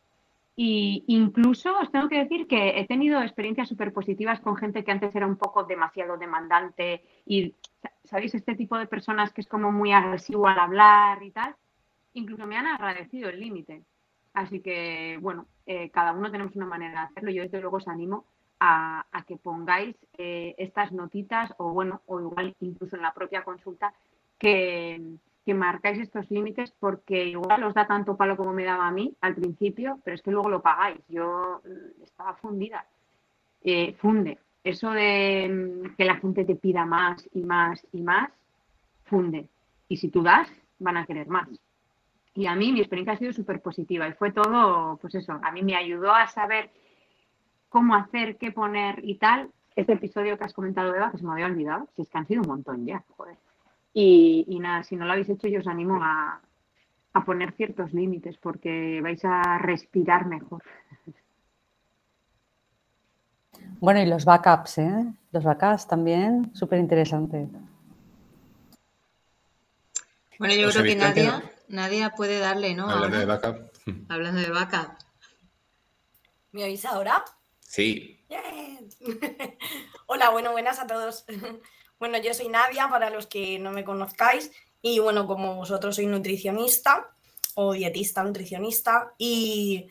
Y 0.56 1.04
incluso 1.08 1.78
os 1.80 1.92
tengo 1.92 2.10
que 2.10 2.18
decir 2.18 2.48
que 2.48 2.80
he 2.80 2.88
tenido 2.88 3.22
experiencias 3.22 3.70
súper 3.70 3.94
positivas 3.94 4.40
con 4.40 4.58
gente 4.58 4.84
que 4.84 4.92
antes 4.92 5.16
era 5.16 5.28
un 5.28 5.38
poco 5.38 5.64
demasiado 5.64 6.18
demandante 6.18 7.04
y, 7.26 7.54
¿sabéis? 8.04 8.34
Este 8.34 8.56
tipo 8.56 8.78
de 8.78 8.88
personas 8.88 9.32
que 9.32 9.42
es 9.42 9.48
como 9.48 9.72
muy 9.72 9.94
agresivo 9.94 10.48
al 10.48 10.60
hablar 10.60 11.22
y 11.22 11.30
tal. 11.32 11.56
Incluso 12.14 12.48
me 12.48 12.58
han 12.58 12.66
agradecido 12.66 13.30
el 13.30 13.40
límite. 13.40 13.84
Así 14.40 14.62
que, 14.62 15.18
bueno, 15.22 15.48
eh, 15.66 15.90
cada 15.90 16.14
uno 16.14 16.32
tenemos 16.32 16.56
una 16.56 16.66
manera 16.66 17.02
de 17.02 17.08
hacerlo. 17.08 17.32
Yo 17.32 17.44
desde 17.44 17.60
luego 17.60 17.76
os 17.76 17.90
animo 17.90 18.24
a, 18.62 19.04
que 19.28 19.36
pongáis 19.36 19.98
eh, 20.18 20.56
estas 20.58 20.94
notitas 20.94 21.54
o, 21.58 21.74
bueno, 21.74 22.04
o 22.06 22.22
igual 22.22 22.56
incluso 22.62 22.96
en 22.96 23.02
la 23.02 23.14
propia 23.14 23.44
consulta 23.44 23.94
que, 24.38 25.02
que 25.46 25.54
marcáis 25.54 26.00
estos 26.00 26.32
límites 26.32 26.72
porque 26.80 27.26
igual 27.26 27.66
os 27.66 27.74
da 27.74 27.86
tanto 27.86 28.16
palo 28.16 28.38
como 28.38 28.54
me 28.54 28.64
daba 28.64 28.88
a 28.88 28.92
mí 28.92 29.14
al 29.20 29.36
principio, 29.36 30.00
pero 30.06 30.16
es 30.16 30.22
que 30.22 30.32
luego 30.32 30.50
lo 30.50 30.62
pagáis. 30.62 31.02
Yo 31.10 31.60
mm, 31.66 32.04
estaba 32.04 32.36
fundida. 32.36 32.86
Eh, 33.62 33.94
funde. 34.00 34.40
Eso 34.64 34.90
de 34.92 35.50
mm, 35.50 35.96
que 35.98 36.06
la 36.06 36.16
gente 36.16 36.46
te 36.46 36.56
pida 36.56 36.86
más 36.86 37.28
y 37.34 37.44
más 37.44 37.86
y 37.92 38.02
más, 38.02 38.32
funde. 39.04 39.50
Y 39.90 39.98
si 39.98 40.08
tú 40.08 40.24
das, 40.24 40.48
van 40.80 40.96
a 40.96 41.06
querer 41.06 41.28
más. 41.28 41.50
Y 42.40 42.48
a 42.48 42.56
mí 42.56 42.72
mi 42.72 42.80
experiencia 42.80 43.16
ha 43.16 43.18
sido 43.18 43.34
súper 43.34 43.62
positiva 43.62 44.08
y 44.08 44.14
fue 44.14 44.32
todo, 44.32 44.96
pues 45.02 45.14
eso, 45.14 45.38
a 45.44 45.52
mí 45.52 45.62
me 45.62 45.76
ayudó 45.76 46.14
a 46.14 46.26
saber 46.28 46.70
cómo 47.68 47.96
hacer, 47.96 48.38
qué 48.38 48.54
poner 48.54 49.02
y 49.04 49.16
tal. 49.16 49.50
Este 49.76 49.92
episodio 49.92 50.38
que 50.38 50.46
has 50.46 50.54
comentado, 50.54 50.96
Eva, 50.96 51.12
que 51.12 51.18
se 51.18 51.26
me 51.26 51.34
había 51.34 51.48
olvidado, 51.48 51.90
si 51.98 52.04
es 52.04 52.10
que 52.10 52.18
han 52.18 52.28
sido 52.28 52.44
un 52.44 52.48
montón 52.48 52.86
ya, 52.86 53.04
joder. 53.18 53.36
Y, 53.94 54.46
y 54.48 54.60
nada, 54.60 54.84
si 54.84 54.96
no 54.96 55.04
lo 55.04 55.12
habéis 55.12 55.28
hecho, 55.28 55.50
yo 55.50 55.60
os 55.60 55.68
animo 55.68 56.00
a, 56.02 56.40
a 57.12 57.26
poner 57.26 57.52
ciertos 57.52 57.94
límites 57.94 58.38
porque 58.38 59.02
vais 59.04 59.20
a 59.26 59.58
respirar 59.58 60.26
mejor. 60.26 60.64
Bueno, 63.82 64.00
y 64.02 64.06
los 64.06 64.24
backups, 64.24 64.78
¿eh? 64.78 65.14
Los 65.34 65.44
backups 65.44 65.90
también, 65.90 66.56
súper 66.56 66.80
interesante. 66.80 67.50
Bueno, 70.38 70.54
yo 70.56 70.70
¿Os 70.70 70.78
creo 70.78 70.86
que? 70.86 70.96
Nadia, 70.96 71.44
Nadia 71.70 72.16
puede 72.16 72.40
darle, 72.40 72.74
¿no? 72.74 72.90
Hablando 72.90 73.18
de 73.18 73.26
backup. 73.26 73.72
hablando 74.10 74.42
de 74.42 74.50
vaca. 74.50 74.98
¿Me 76.52 76.64
oís 76.64 76.84
ahora? 76.86 77.24
Sí. 77.60 78.26
Hola, 80.08 80.30
bueno, 80.32 80.52
buenas 80.52 80.80
a 80.80 80.88
todos. 80.88 81.26
Bueno, 82.00 82.18
yo 82.18 82.34
soy 82.34 82.48
Nadia, 82.48 82.88
para 82.88 83.10
los 83.10 83.28
que 83.28 83.60
no 83.60 83.74
me 83.74 83.84
conozcáis, 83.84 84.52
y 84.82 85.00
bueno, 85.00 85.28
como 85.28 85.56
vosotros 85.56 85.98
soy 85.98 86.06
nutricionista 86.06 87.12
o 87.56 87.74
dietista 87.74 88.24
nutricionista, 88.24 89.14
y 89.18 89.86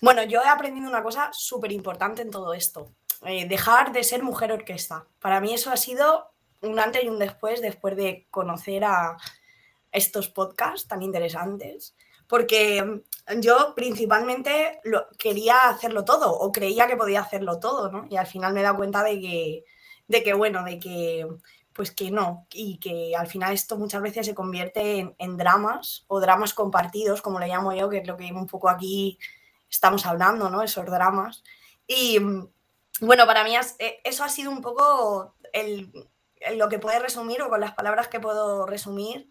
bueno, 0.00 0.22
yo 0.22 0.40
he 0.42 0.46
aprendido 0.46 0.88
una 0.88 1.02
cosa 1.02 1.30
súper 1.32 1.72
importante 1.72 2.22
en 2.22 2.30
todo 2.30 2.54
esto, 2.54 2.92
eh, 3.26 3.48
dejar 3.48 3.92
de 3.92 4.04
ser 4.04 4.22
mujer 4.22 4.52
orquesta. 4.52 5.06
Para 5.18 5.40
mí 5.40 5.52
eso 5.52 5.72
ha 5.72 5.76
sido 5.76 6.30
un 6.60 6.78
antes 6.78 7.02
y 7.02 7.08
un 7.08 7.18
después, 7.18 7.60
después 7.60 7.96
de 7.96 8.28
conocer 8.30 8.84
a 8.84 9.16
estos 9.94 10.28
podcasts 10.28 10.88
tan 10.88 11.02
interesantes, 11.02 11.94
porque 12.26 12.82
mm, 12.82 13.40
yo 13.40 13.74
principalmente 13.74 14.80
lo, 14.84 15.06
quería 15.16 15.68
hacerlo 15.70 16.04
todo 16.04 16.32
o 16.32 16.52
creía 16.52 16.86
que 16.86 16.96
podía 16.96 17.20
hacerlo 17.20 17.58
todo, 17.60 17.90
¿no? 17.90 18.06
Y 18.10 18.16
al 18.16 18.26
final 18.26 18.52
me 18.52 18.60
he 18.60 18.64
dado 18.64 18.76
cuenta 18.76 19.02
de 19.02 19.20
que, 19.20 19.64
de 20.08 20.22
que 20.22 20.34
bueno, 20.34 20.64
de 20.64 20.78
que 20.78 21.26
pues 21.72 21.90
que 21.90 22.10
no, 22.10 22.46
y 22.52 22.78
que 22.78 23.16
al 23.16 23.26
final 23.26 23.52
esto 23.52 23.76
muchas 23.76 24.00
veces 24.00 24.26
se 24.26 24.34
convierte 24.34 25.12
en, 25.18 25.36
dramas 25.36 26.04
o 26.06 26.20
dramas 26.20 26.54
compartidos, 26.54 27.20
como 27.20 27.40
le 27.40 27.48
llamo 27.48 27.72
yo, 27.72 27.88
que 27.88 27.98
es 27.98 28.06
lo 28.06 28.16
que 28.16 28.32
un 28.32 28.46
poco 28.46 28.68
aquí 28.68 29.18
estamos 29.68 30.06
hablando, 30.06 30.50
¿no? 30.50 30.62
Esos 30.62 30.86
dramas. 30.86 31.42
Y 31.88 32.20
mm, 32.20 32.48
bueno, 33.00 33.26
para 33.26 33.42
mí 33.42 33.56
eh, 33.56 34.00
eso 34.04 34.22
ha 34.22 34.28
sido 34.28 34.52
un 34.52 34.60
poco 34.60 35.34
lo 36.56 36.68
que 36.68 36.78
puede 36.78 37.00
resumir 37.00 37.42
o 37.42 37.48
con 37.48 37.60
las 37.60 37.74
palabras 37.74 38.06
que 38.06 38.20
puedo 38.20 38.66
resumir 38.66 39.28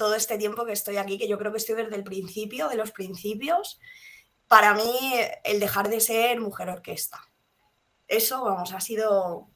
todo 0.00 0.14
este 0.14 0.38
tiempo 0.38 0.64
que 0.64 0.72
estoy 0.72 0.96
aquí, 0.96 1.18
que 1.18 1.28
yo 1.28 1.36
creo 1.36 1.52
que 1.52 1.58
estoy 1.58 1.74
desde 1.74 1.94
el 1.94 2.04
principio, 2.04 2.68
de 2.68 2.76
los 2.76 2.90
principios, 2.90 3.78
para 4.48 4.72
mí 4.72 4.98
el 5.44 5.60
dejar 5.60 5.90
de 5.90 6.00
ser 6.00 6.40
mujer 6.40 6.70
orquesta. 6.70 7.20
Eso, 8.08 8.42
vamos, 8.42 8.72
ha 8.72 8.80
sido 8.80 9.50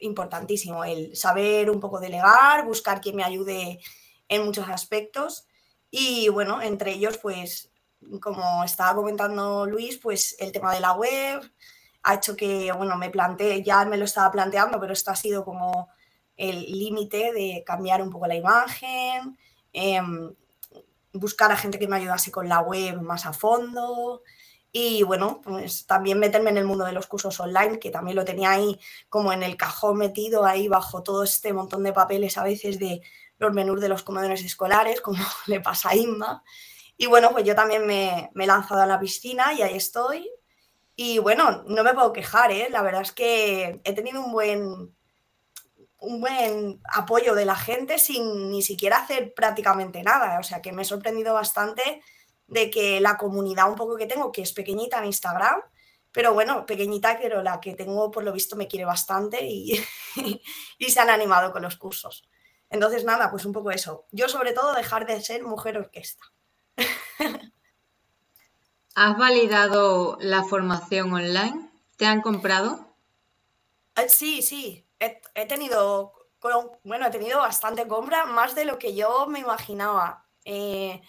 importantísimo, 0.00 0.84
el 0.84 1.16
saber 1.16 1.70
un 1.70 1.80
poco 1.80 2.00
delegar, 2.00 2.66
buscar 2.66 3.00
quien 3.00 3.16
me 3.16 3.24
ayude 3.24 3.80
en 4.28 4.44
muchos 4.44 4.68
aspectos 4.68 5.46
y 5.90 6.28
bueno, 6.28 6.60
entre 6.60 6.92
ellos, 6.92 7.16
pues, 7.16 7.72
como 8.20 8.64
estaba 8.64 8.94
comentando 8.94 9.64
Luis, 9.64 9.96
pues 9.96 10.36
el 10.38 10.52
tema 10.52 10.74
de 10.74 10.80
la 10.80 10.92
web 10.92 11.50
ha 12.02 12.14
hecho 12.16 12.36
que, 12.36 12.70
bueno, 12.72 12.98
me 12.98 13.08
planteé, 13.08 13.62
ya 13.62 13.86
me 13.86 13.96
lo 13.96 14.04
estaba 14.04 14.30
planteando, 14.30 14.78
pero 14.78 14.92
esto 14.92 15.12
ha 15.12 15.16
sido 15.16 15.46
como 15.46 15.88
el 16.36 16.60
límite 16.70 17.32
de 17.32 17.64
cambiar 17.64 18.02
un 18.02 18.10
poco 18.10 18.26
la 18.26 18.36
imagen, 18.36 19.38
em, 19.72 20.34
buscar 21.12 21.50
a 21.52 21.56
gente 21.56 21.78
que 21.78 21.88
me 21.88 21.96
ayudase 21.96 22.30
con 22.30 22.48
la 22.48 22.60
web 22.60 23.00
más 23.00 23.26
a 23.26 23.32
fondo 23.32 24.22
y 24.70 25.02
bueno, 25.02 25.40
pues 25.42 25.86
también 25.86 26.18
meterme 26.18 26.50
en 26.50 26.58
el 26.58 26.66
mundo 26.66 26.84
de 26.84 26.92
los 26.92 27.06
cursos 27.06 27.40
online, 27.40 27.78
que 27.78 27.90
también 27.90 28.16
lo 28.16 28.24
tenía 28.24 28.50
ahí 28.50 28.78
como 29.08 29.32
en 29.32 29.42
el 29.42 29.56
cajón 29.56 29.96
metido 29.96 30.44
ahí 30.44 30.68
bajo 30.68 31.02
todo 31.02 31.24
este 31.24 31.52
montón 31.52 31.82
de 31.82 31.92
papeles 31.92 32.36
a 32.36 32.44
veces 32.44 32.78
de 32.78 33.00
los 33.38 33.52
menús 33.54 33.80
de 33.80 33.88
los 33.88 34.02
comedores 34.02 34.44
escolares, 34.44 35.00
como 35.02 35.24
le 35.46 35.60
pasa 35.60 35.90
a 35.90 35.96
Inma. 35.96 36.44
Y 36.96 37.06
bueno, 37.06 37.30
pues 37.32 37.44
yo 37.44 37.54
también 37.54 37.86
me, 37.86 38.30
me 38.34 38.44
he 38.44 38.46
lanzado 38.46 38.82
a 38.82 38.86
la 38.86 39.00
piscina 39.00 39.52
y 39.54 39.62
ahí 39.62 39.76
estoy. 39.76 40.30
Y 40.96 41.18
bueno, 41.18 41.62
no 41.68 41.84
me 41.84 41.94
puedo 41.94 42.12
quejar, 42.12 42.50
¿eh? 42.50 42.68
La 42.70 42.82
verdad 42.82 43.02
es 43.02 43.12
que 43.12 43.80
he 43.84 43.92
tenido 43.94 44.20
un 44.20 44.32
buen, 44.32 44.96
un 45.98 46.20
buen 46.20 46.80
apoyo 46.92 47.34
de 47.34 47.44
la 47.44 47.56
gente 47.56 47.98
sin 47.98 48.50
ni 48.50 48.62
siquiera 48.62 48.98
hacer 48.98 49.34
prácticamente 49.34 50.02
nada. 50.02 50.38
O 50.38 50.42
sea 50.42 50.62
que 50.62 50.72
me 50.72 50.82
he 50.82 50.84
sorprendido 50.84 51.34
bastante 51.34 52.02
de 52.46 52.70
que 52.70 53.00
la 53.00 53.16
comunidad 53.16 53.68
un 53.68 53.76
poco 53.76 53.96
que 53.96 54.06
tengo, 54.06 54.32
que 54.32 54.42
es 54.42 54.52
pequeñita 54.52 54.98
en 54.98 55.06
Instagram, 55.06 55.60
pero 56.12 56.32
bueno, 56.32 56.64
pequeñita, 56.66 57.18
pero 57.20 57.42
la 57.42 57.60
que 57.60 57.74
tengo 57.74 58.10
por 58.10 58.24
lo 58.24 58.32
visto 58.32 58.56
me 58.56 58.68
quiere 58.68 58.84
bastante 58.84 59.44
y, 59.44 59.78
y 60.78 60.90
se 60.90 61.00
han 61.00 61.10
animado 61.10 61.52
con 61.52 61.62
los 61.62 61.76
cursos. 61.76 62.28
Entonces, 62.70 63.04
nada, 63.04 63.30
pues 63.30 63.44
un 63.44 63.52
poco 63.52 63.70
eso. 63.70 64.06
Yo 64.12 64.28
sobre 64.28 64.52
todo 64.52 64.74
dejar 64.74 65.06
de 65.06 65.20
ser 65.22 65.42
mujer 65.42 65.78
orquesta. 65.78 66.22
¿Has 68.94 69.16
validado 69.16 70.18
la 70.20 70.42
formación 70.44 71.12
online? 71.12 71.70
¿Te 71.96 72.06
han 72.06 72.20
comprado? 72.20 72.94
Eh, 73.96 74.08
Sí, 74.08 74.42
sí, 74.42 74.87
he, 75.00 75.46
tenido, 75.46 76.12
bueno, 76.84 77.06
he 77.06 77.10
tenido 77.10 77.38
bastante 77.38 77.86
compra, 77.86 78.26
más 78.26 78.54
de 78.54 78.64
lo 78.64 78.78
que 78.78 78.94
yo 78.94 79.26
me 79.26 79.40
imaginaba. 79.40 80.26
Eh, 80.44 81.00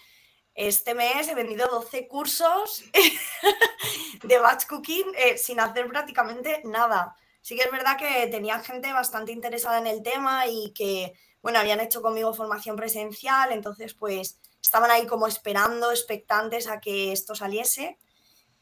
este 0.54 0.94
mes 0.94 1.28
he 1.28 1.34
vendido 1.34 1.68
12 1.68 2.08
cursos 2.08 2.84
de 4.22 4.38
batch 4.38 4.66
cooking 4.66 5.06
eh, 5.16 5.38
sin 5.38 5.60
hacer 5.60 5.86
prácticamente 5.88 6.60
nada. 6.64 7.16
Sí 7.40 7.56
que 7.56 7.62
es 7.62 7.70
verdad 7.70 7.96
que 7.96 8.26
tenía 8.26 8.60
gente 8.60 8.92
bastante 8.92 9.32
interesada 9.32 9.78
en 9.78 9.86
el 9.86 10.02
tema 10.02 10.46
y 10.46 10.72
que, 10.74 11.14
bueno, 11.40 11.58
habían 11.58 11.80
hecho 11.80 12.02
conmigo 12.02 12.34
formación 12.34 12.76
presencial, 12.76 13.52
entonces 13.52 13.94
pues 13.94 14.38
estaban 14.62 14.90
ahí 14.90 15.06
como 15.06 15.26
esperando, 15.26 15.90
expectantes 15.90 16.68
a 16.68 16.80
que 16.80 17.12
esto 17.12 17.34
saliese. 17.34 17.98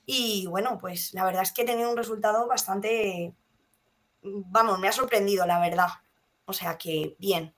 Y 0.07 0.47
bueno, 0.47 0.79
pues 0.79 1.13
la 1.13 1.25
verdad 1.25 1.43
es 1.43 1.53
que 1.53 1.63
he 1.63 1.67
tenido 1.67 1.91
un 1.91 1.97
resultado 1.97 2.47
bastante, 2.47 3.35
vamos, 4.23 4.79
me 4.79 4.89
ha 4.89 4.93
sorprendido, 4.93 5.47
la 5.47 5.61
verdad. 5.61 5.89
O 6.45 6.53
sea 6.53 6.79
que 6.79 7.17
bien. 7.19 7.55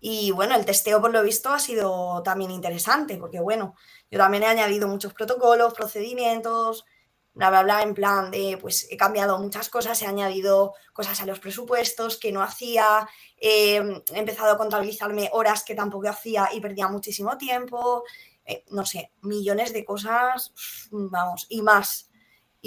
Y 0.00 0.30
bueno, 0.30 0.54
el 0.54 0.66
testeo 0.66 1.00
por 1.00 1.12
lo 1.12 1.22
visto 1.22 1.50
ha 1.50 1.58
sido 1.58 2.22
también 2.22 2.50
interesante, 2.50 3.16
porque 3.16 3.40
bueno, 3.40 3.74
yo 4.10 4.18
también 4.18 4.42
he 4.42 4.46
añadido 4.46 4.88
muchos 4.88 5.14
protocolos, 5.14 5.74
procedimientos, 5.74 6.84
bla, 7.36 7.50
bla, 7.50 7.62
bla, 7.62 7.82
en 7.82 7.94
plan 7.94 8.30
de, 8.30 8.58
pues 8.60 8.88
he 8.90 8.96
cambiado 8.96 9.38
muchas 9.38 9.68
cosas, 9.68 10.00
he 10.02 10.06
añadido 10.06 10.74
cosas 10.92 11.20
a 11.20 11.26
los 11.26 11.38
presupuestos 11.38 12.18
que 12.18 12.32
no 12.32 12.42
hacía, 12.42 13.08
he 13.36 13.76
empezado 14.14 14.52
a 14.52 14.58
contabilizarme 14.58 15.30
horas 15.32 15.62
que 15.62 15.74
tampoco 15.74 16.08
hacía 16.08 16.48
y 16.52 16.60
perdía 16.60 16.88
muchísimo 16.88 17.36
tiempo, 17.36 18.04
eh, 18.44 18.64
no 18.70 18.86
sé, 18.86 19.12
millones 19.22 19.72
de 19.72 19.84
cosas, 19.84 20.52
vamos, 20.90 21.46
y 21.50 21.62
más. 21.62 22.05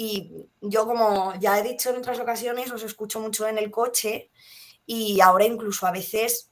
Y 0.02 0.48
yo, 0.62 0.86
como 0.86 1.34
ya 1.40 1.58
he 1.58 1.62
dicho 1.62 1.90
en 1.90 1.96
otras 1.96 2.18
ocasiones, 2.18 2.72
os 2.72 2.82
escucho 2.82 3.20
mucho 3.20 3.46
en 3.46 3.58
el 3.58 3.70
coche 3.70 4.30
y 4.86 5.20
ahora 5.20 5.44
incluso 5.44 5.86
a 5.86 5.90
veces 5.90 6.50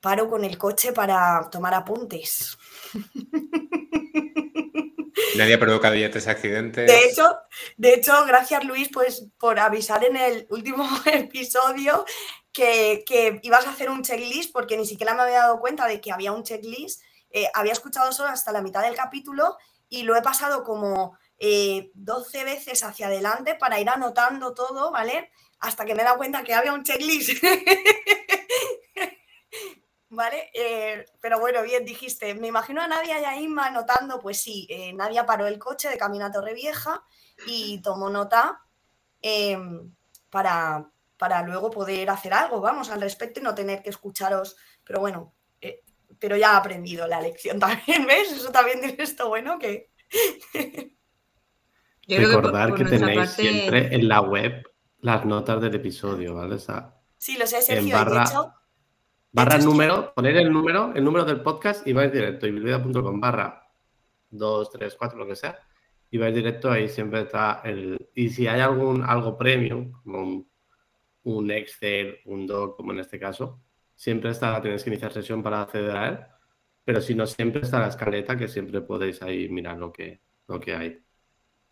paro 0.00 0.30
con 0.30 0.46
el 0.46 0.56
coche 0.56 0.94
para 0.94 1.50
tomar 1.52 1.74
apuntes. 1.74 2.56
Nadie 5.36 5.56
ha 5.56 5.60
provocado 5.60 5.94
ya 5.94 6.10
tres 6.10 6.26
accidentes. 6.26 6.86
De 6.86 7.04
hecho, 7.04 7.36
de 7.76 7.92
hecho, 7.92 8.24
gracias 8.24 8.64
Luis 8.64 8.88
pues, 8.90 9.26
por 9.36 9.58
avisar 9.58 10.02
en 10.02 10.16
el 10.16 10.46
último 10.48 10.88
episodio 11.04 12.06
que, 12.50 13.04
que 13.06 13.40
ibas 13.42 13.66
a 13.66 13.72
hacer 13.72 13.90
un 13.90 14.02
checklist 14.02 14.54
porque 14.54 14.78
ni 14.78 14.86
siquiera 14.86 15.12
me 15.12 15.20
había 15.20 15.40
dado 15.40 15.60
cuenta 15.60 15.86
de 15.86 16.00
que 16.00 16.12
había 16.12 16.32
un 16.32 16.44
checklist. 16.44 17.02
Eh, 17.30 17.46
había 17.52 17.74
escuchado 17.74 18.10
solo 18.12 18.30
hasta 18.30 18.52
la 18.52 18.62
mitad 18.62 18.80
del 18.80 18.96
capítulo 18.96 19.58
y 19.90 20.04
lo 20.04 20.16
he 20.16 20.22
pasado 20.22 20.64
como 20.64 21.18
eh, 21.40 21.90
12 21.94 22.44
veces 22.44 22.84
hacia 22.84 23.06
adelante 23.06 23.56
para 23.56 23.80
ir 23.80 23.88
anotando 23.88 24.54
todo, 24.54 24.92
¿vale? 24.92 25.32
Hasta 25.58 25.84
que 25.84 25.94
me 25.94 26.02
he 26.02 26.04
dado 26.04 26.18
cuenta 26.18 26.44
que 26.44 26.54
había 26.54 26.72
un 26.72 26.84
checklist. 26.84 27.42
¿Vale? 30.12 30.50
Eh, 30.54 31.04
pero 31.20 31.38
bueno, 31.38 31.62
bien, 31.62 31.84
dijiste, 31.84 32.34
me 32.34 32.48
imagino 32.48 32.82
a 32.82 32.88
Nadia 32.88 33.20
y 33.20 33.24
a 33.24 33.40
Inma 33.40 33.66
anotando, 33.66 34.18
pues 34.18 34.40
sí, 34.40 34.66
eh, 34.68 34.92
Nadia 34.92 35.24
paró 35.24 35.46
el 35.46 35.58
coche 35.58 35.88
de 35.88 35.98
camino 35.98 36.26
a 36.26 36.32
Torrevieja 36.32 37.04
y 37.46 37.80
tomó 37.80 38.10
nota 38.10 38.60
eh, 39.22 39.56
para, 40.28 40.90
para 41.16 41.42
luego 41.42 41.70
poder 41.70 42.10
hacer 42.10 42.34
algo, 42.34 42.60
vamos, 42.60 42.90
al 42.90 43.00
respecto 43.00 43.40
y 43.40 43.42
no 43.42 43.54
tener 43.54 43.82
que 43.82 43.90
escucharos. 43.90 44.56
Pero 44.84 45.00
bueno, 45.00 45.34
eh, 45.60 45.82
pero 46.18 46.36
ya 46.36 46.52
ha 46.52 46.56
aprendido 46.56 47.06
la 47.06 47.20
lección 47.20 47.60
también, 47.60 48.06
¿ves? 48.06 48.32
Eso 48.32 48.50
también 48.50 48.80
tiene 48.80 49.02
esto 49.02 49.28
bueno 49.28 49.58
que... 49.58 49.90
Yo 52.10 52.16
creo 52.16 52.28
que 52.28 52.34
por, 52.34 52.44
Recordar 52.44 52.68
por 52.70 52.78
que 52.78 52.84
tenéis 52.84 53.18
parte, 53.18 53.42
siempre 53.42 53.94
en 53.94 54.08
la 54.08 54.20
web 54.20 54.64
las 55.00 55.24
notas 55.24 55.60
del 55.60 55.76
episodio, 55.76 56.34
¿vale? 56.34 56.56
O 56.56 56.58
sea, 56.58 57.00
Sí, 57.20 57.36
lo 57.38 57.46
sé, 57.46 57.60
Sergio, 57.60 57.84
de 57.84 57.92
barra, 57.92 58.24
hecho, 58.24 58.54
barra 59.30 59.56
hecho, 59.56 59.66
número, 59.66 60.14
poner 60.14 60.38
el 60.38 60.50
número, 60.50 60.92
el 60.94 61.04
número 61.04 61.26
del 61.26 61.42
podcast 61.42 61.86
y 61.86 61.92
vais 61.92 62.10
directo, 62.10 62.46
ibilvida.com 62.46 63.20
barra 63.20 63.62
2, 64.30 64.70
3, 64.70 64.96
4, 64.98 65.18
lo 65.18 65.26
que 65.26 65.36
sea, 65.36 65.58
y 66.10 66.16
vais 66.16 66.34
directo, 66.34 66.70
ahí 66.70 66.88
siempre 66.88 67.20
está 67.20 67.60
el... 67.62 68.08
Y 68.14 68.30
si 68.30 68.46
hay 68.46 68.60
algún 68.60 69.04
algo 69.04 69.36
premium, 69.36 69.92
como 70.02 70.22
un, 70.22 70.50
un 71.24 71.50
Excel, 71.50 72.20
un 72.24 72.46
Doc, 72.46 72.78
como 72.78 72.92
en 72.92 73.00
este 73.00 73.20
caso, 73.20 73.60
siempre 73.94 74.30
está, 74.30 74.58
tenéis 74.62 74.82
que 74.82 74.88
iniciar 74.88 75.12
sesión 75.12 75.42
para 75.42 75.60
acceder 75.60 75.94
a 75.94 76.08
él, 76.08 76.18
pero 76.84 77.02
si 77.02 77.14
no, 77.14 77.26
siempre 77.26 77.60
está 77.60 77.80
la 77.80 77.88
escaleta 77.88 78.34
que 78.34 78.48
siempre 78.48 78.80
podéis 78.80 79.20
ahí 79.20 79.46
mirar 79.50 79.76
lo 79.76 79.92
que, 79.92 80.22
lo 80.48 80.58
que 80.58 80.74
hay. 80.74 81.04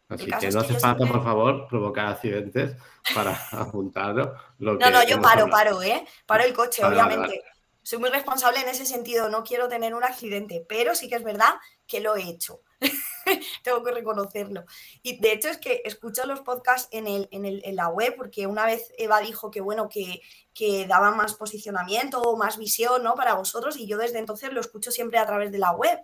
Así 0.09 0.37
que 0.37 0.51
no 0.51 0.61
hace 0.61 0.77
falta, 0.77 1.07
por 1.07 1.23
favor, 1.23 1.69
provocar 1.69 2.07
accidentes 2.07 2.77
para 3.15 3.35
apuntarlo. 3.53 4.35
Lo 4.59 4.79
No, 4.79 4.79
que 4.79 4.91
no, 4.91 5.03
yo 5.05 5.21
paro, 5.21 5.47
hablado. 5.47 5.49
paro, 5.49 5.83
¿eh? 5.83 6.07
Paro 6.27 6.45
el 6.45 6.55
coche, 6.55 6.83
Vale, 6.83 6.87
obviamente. 6.87 7.17
vale. 7.17 7.43
Soy 7.83 7.99
muy 7.99 8.11
responsable 8.11 8.61
en 8.61 8.69
ese 8.69 8.85
sentido, 8.85 9.31
no 9.31 9.43
quiero 9.45 9.69
tener 9.69 9.95
un 9.95 10.05
accidente, 10.05 10.65
pero 10.69 10.95
sí 10.95 11.09
que 11.09 11.17
es 11.17 11.25
verdad 11.25 11.55
que 11.87 12.01
lo 12.01 12.17
he 12.17 12.23
hecho. 12.29 12.61
Tengo 13.65 13.83
que 13.83 13.93
reconocerlo. 13.93 14.65
Y 15.03 15.21
de 15.21 15.33
hecho 15.33 15.49
es 15.49 15.59
que 15.59 15.83
escucho 15.85 16.27
los 16.27 16.41
podcasts 16.41 16.89
en, 16.93 17.07
el, 17.07 17.29
en, 17.33 17.47
el, 17.47 17.63
en 17.65 17.77
la 17.77 17.89
web, 17.89 18.15
porque 18.17 18.47
una 18.47 18.67
vez 18.67 18.93
Eva 18.99 19.21
dijo 19.21 19.51
que 19.51 19.63
bueno, 19.63 19.89
que, 19.89 20.21
que 20.53 20.87
daba 20.87 21.13
más 21.13 21.35
posicionamiento 21.35 22.21
o 22.21 22.37
más 22.37 22.59
visión 22.59 23.03
¿no? 23.03 23.15
para 23.15 23.35
vosotros, 23.35 23.77
y 23.79 23.87
yo 23.87 23.97
desde 23.97 24.19
entonces 24.19 24.53
lo 24.53 24.61
escucho 24.61 24.91
siempre 24.91 25.19
a 25.19 25.27
través 25.27 25.51
de 25.51 25.59
la 25.59 25.73
web. 25.73 25.99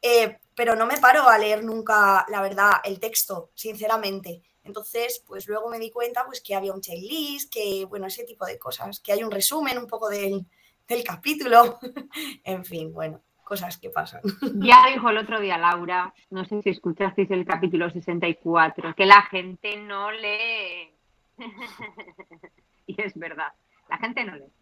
Eh, 0.00 0.38
pero 0.54 0.74
no 0.74 0.86
me 0.86 0.98
paro 0.98 1.28
a 1.28 1.38
leer 1.38 1.64
nunca, 1.64 2.24
la 2.28 2.40
verdad, 2.40 2.72
el 2.84 2.98
texto, 2.98 3.50
sinceramente. 3.54 4.42
Entonces, 4.64 5.22
pues 5.26 5.46
luego 5.46 5.68
me 5.68 5.78
di 5.78 5.90
cuenta 5.90 6.24
pues, 6.24 6.40
que 6.40 6.54
había 6.54 6.72
un 6.72 6.80
checklist, 6.80 7.52
que, 7.52 7.84
bueno, 7.84 8.06
ese 8.06 8.24
tipo 8.24 8.44
de 8.46 8.58
cosas, 8.58 9.00
que 9.00 9.12
hay 9.12 9.22
un 9.22 9.30
resumen 9.30 9.78
un 9.78 9.86
poco 9.86 10.08
del, 10.08 10.44
del 10.88 11.04
capítulo. 11.04 11.78
en 12.44 12.64
fin, 12.64 12.92
bueno, 12.92 13.22
cosas 13.44 13.78
que 13.78 13.90
pasan. 13.90 14.20
Ya 14.66 14.86
dijo 14.92 15.08
el 15.08 15.18
otro 15.18 15.40
día 15.40 15.56
Laura, 15.56 16.12
no 16.30 16.44
sé 16.44 16.60
si 16.62 16.70
escuchasteis 16.70 17.30
el 17.30 17.46
capítulo 17.46 17.88
64, 17.90 18.94
que 18.94 19.06
la 19.06 19.22
gente 19.22 19.76
no 19.76 20.10
lee. 20.10 20.90
y 22.86 23.00
es 23.00 23.14
verdad, 23.14 23.52
la 23.88 23.98
gente 23.98 24.24
no 24.24 24.34
lee. 24.34 24.52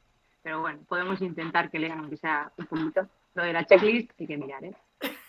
Pero 0.43 0.61
bueno, 0.61 0.81
podemos 0.87 1.23
intentar 1.23 1.71
que 1.71 1.79
lean 1.79 2.01
aunque 2.01 2.19
sea 2.19 2.53
un 2.59 2.67
poquito. 2.67 3.09
Lo 3.33 3.43
de 3.43 3.55
la 3.55 3.65
checklist 3.65 4.11
hay 4.21 4.27
que 4.27 4.37
mirar, 4.37 4.63
¿eh? 4.65 4.75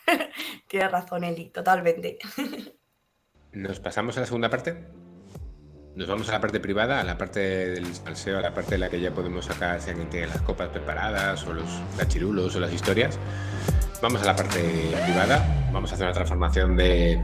Tienes 0.68 0.92
razón, 0.92 1.24
Eli, 1.24 1.50
totalmente. 1.50 2.18
¿Nos 3.52 3.80
pasamos 3.80 4.18
a 4.18 4.22
la 4.22 4.26
segunda 4.26 4.50
parte? 4.50 4.84
Nos 5.96 6.10
vamos 6.10 6.28
a 6.28 6.34
la 6.34 6.42
parte 6.42 6.60
privada, 6.60 7.00
a 7.00 7.04
la 7.06 7.18
parte 7.18 7.40
del 7.40 7.96
salseo, 7.96 8.38
a 8.38 8.42
la 8.42 8.54
parte 8.54 8.72
de 8.72 8.80
la 8.80 8.90
que 8.90 9.00
ya 9.00 9.12
podemos 9.12 9.46
sacar 9.46 9.80
si 9.82 9.92
alguien 9.92 10.10
tiene 10.10 10.28
las 10.28 10.42
copas 10.42 10.68
preparadas 10.68 11.46
o 11.48 11.54
los 11.54 11.82
cachirulos 11.98 12.54
o 12.58 12.60
las 12.60 12.74
historias. 12.74 13.18
Vamos 14.02 14.22
a 14.22 14.26
la 14.26 14.36
parte 14.36 14.60
privada, 15.06 15.70
vamos 15.72 15.92
a 15.92 15.96
hacer 15.96 16.06
una 16.06 16.14
transformación 16.14 16.76
de 16.76 17.24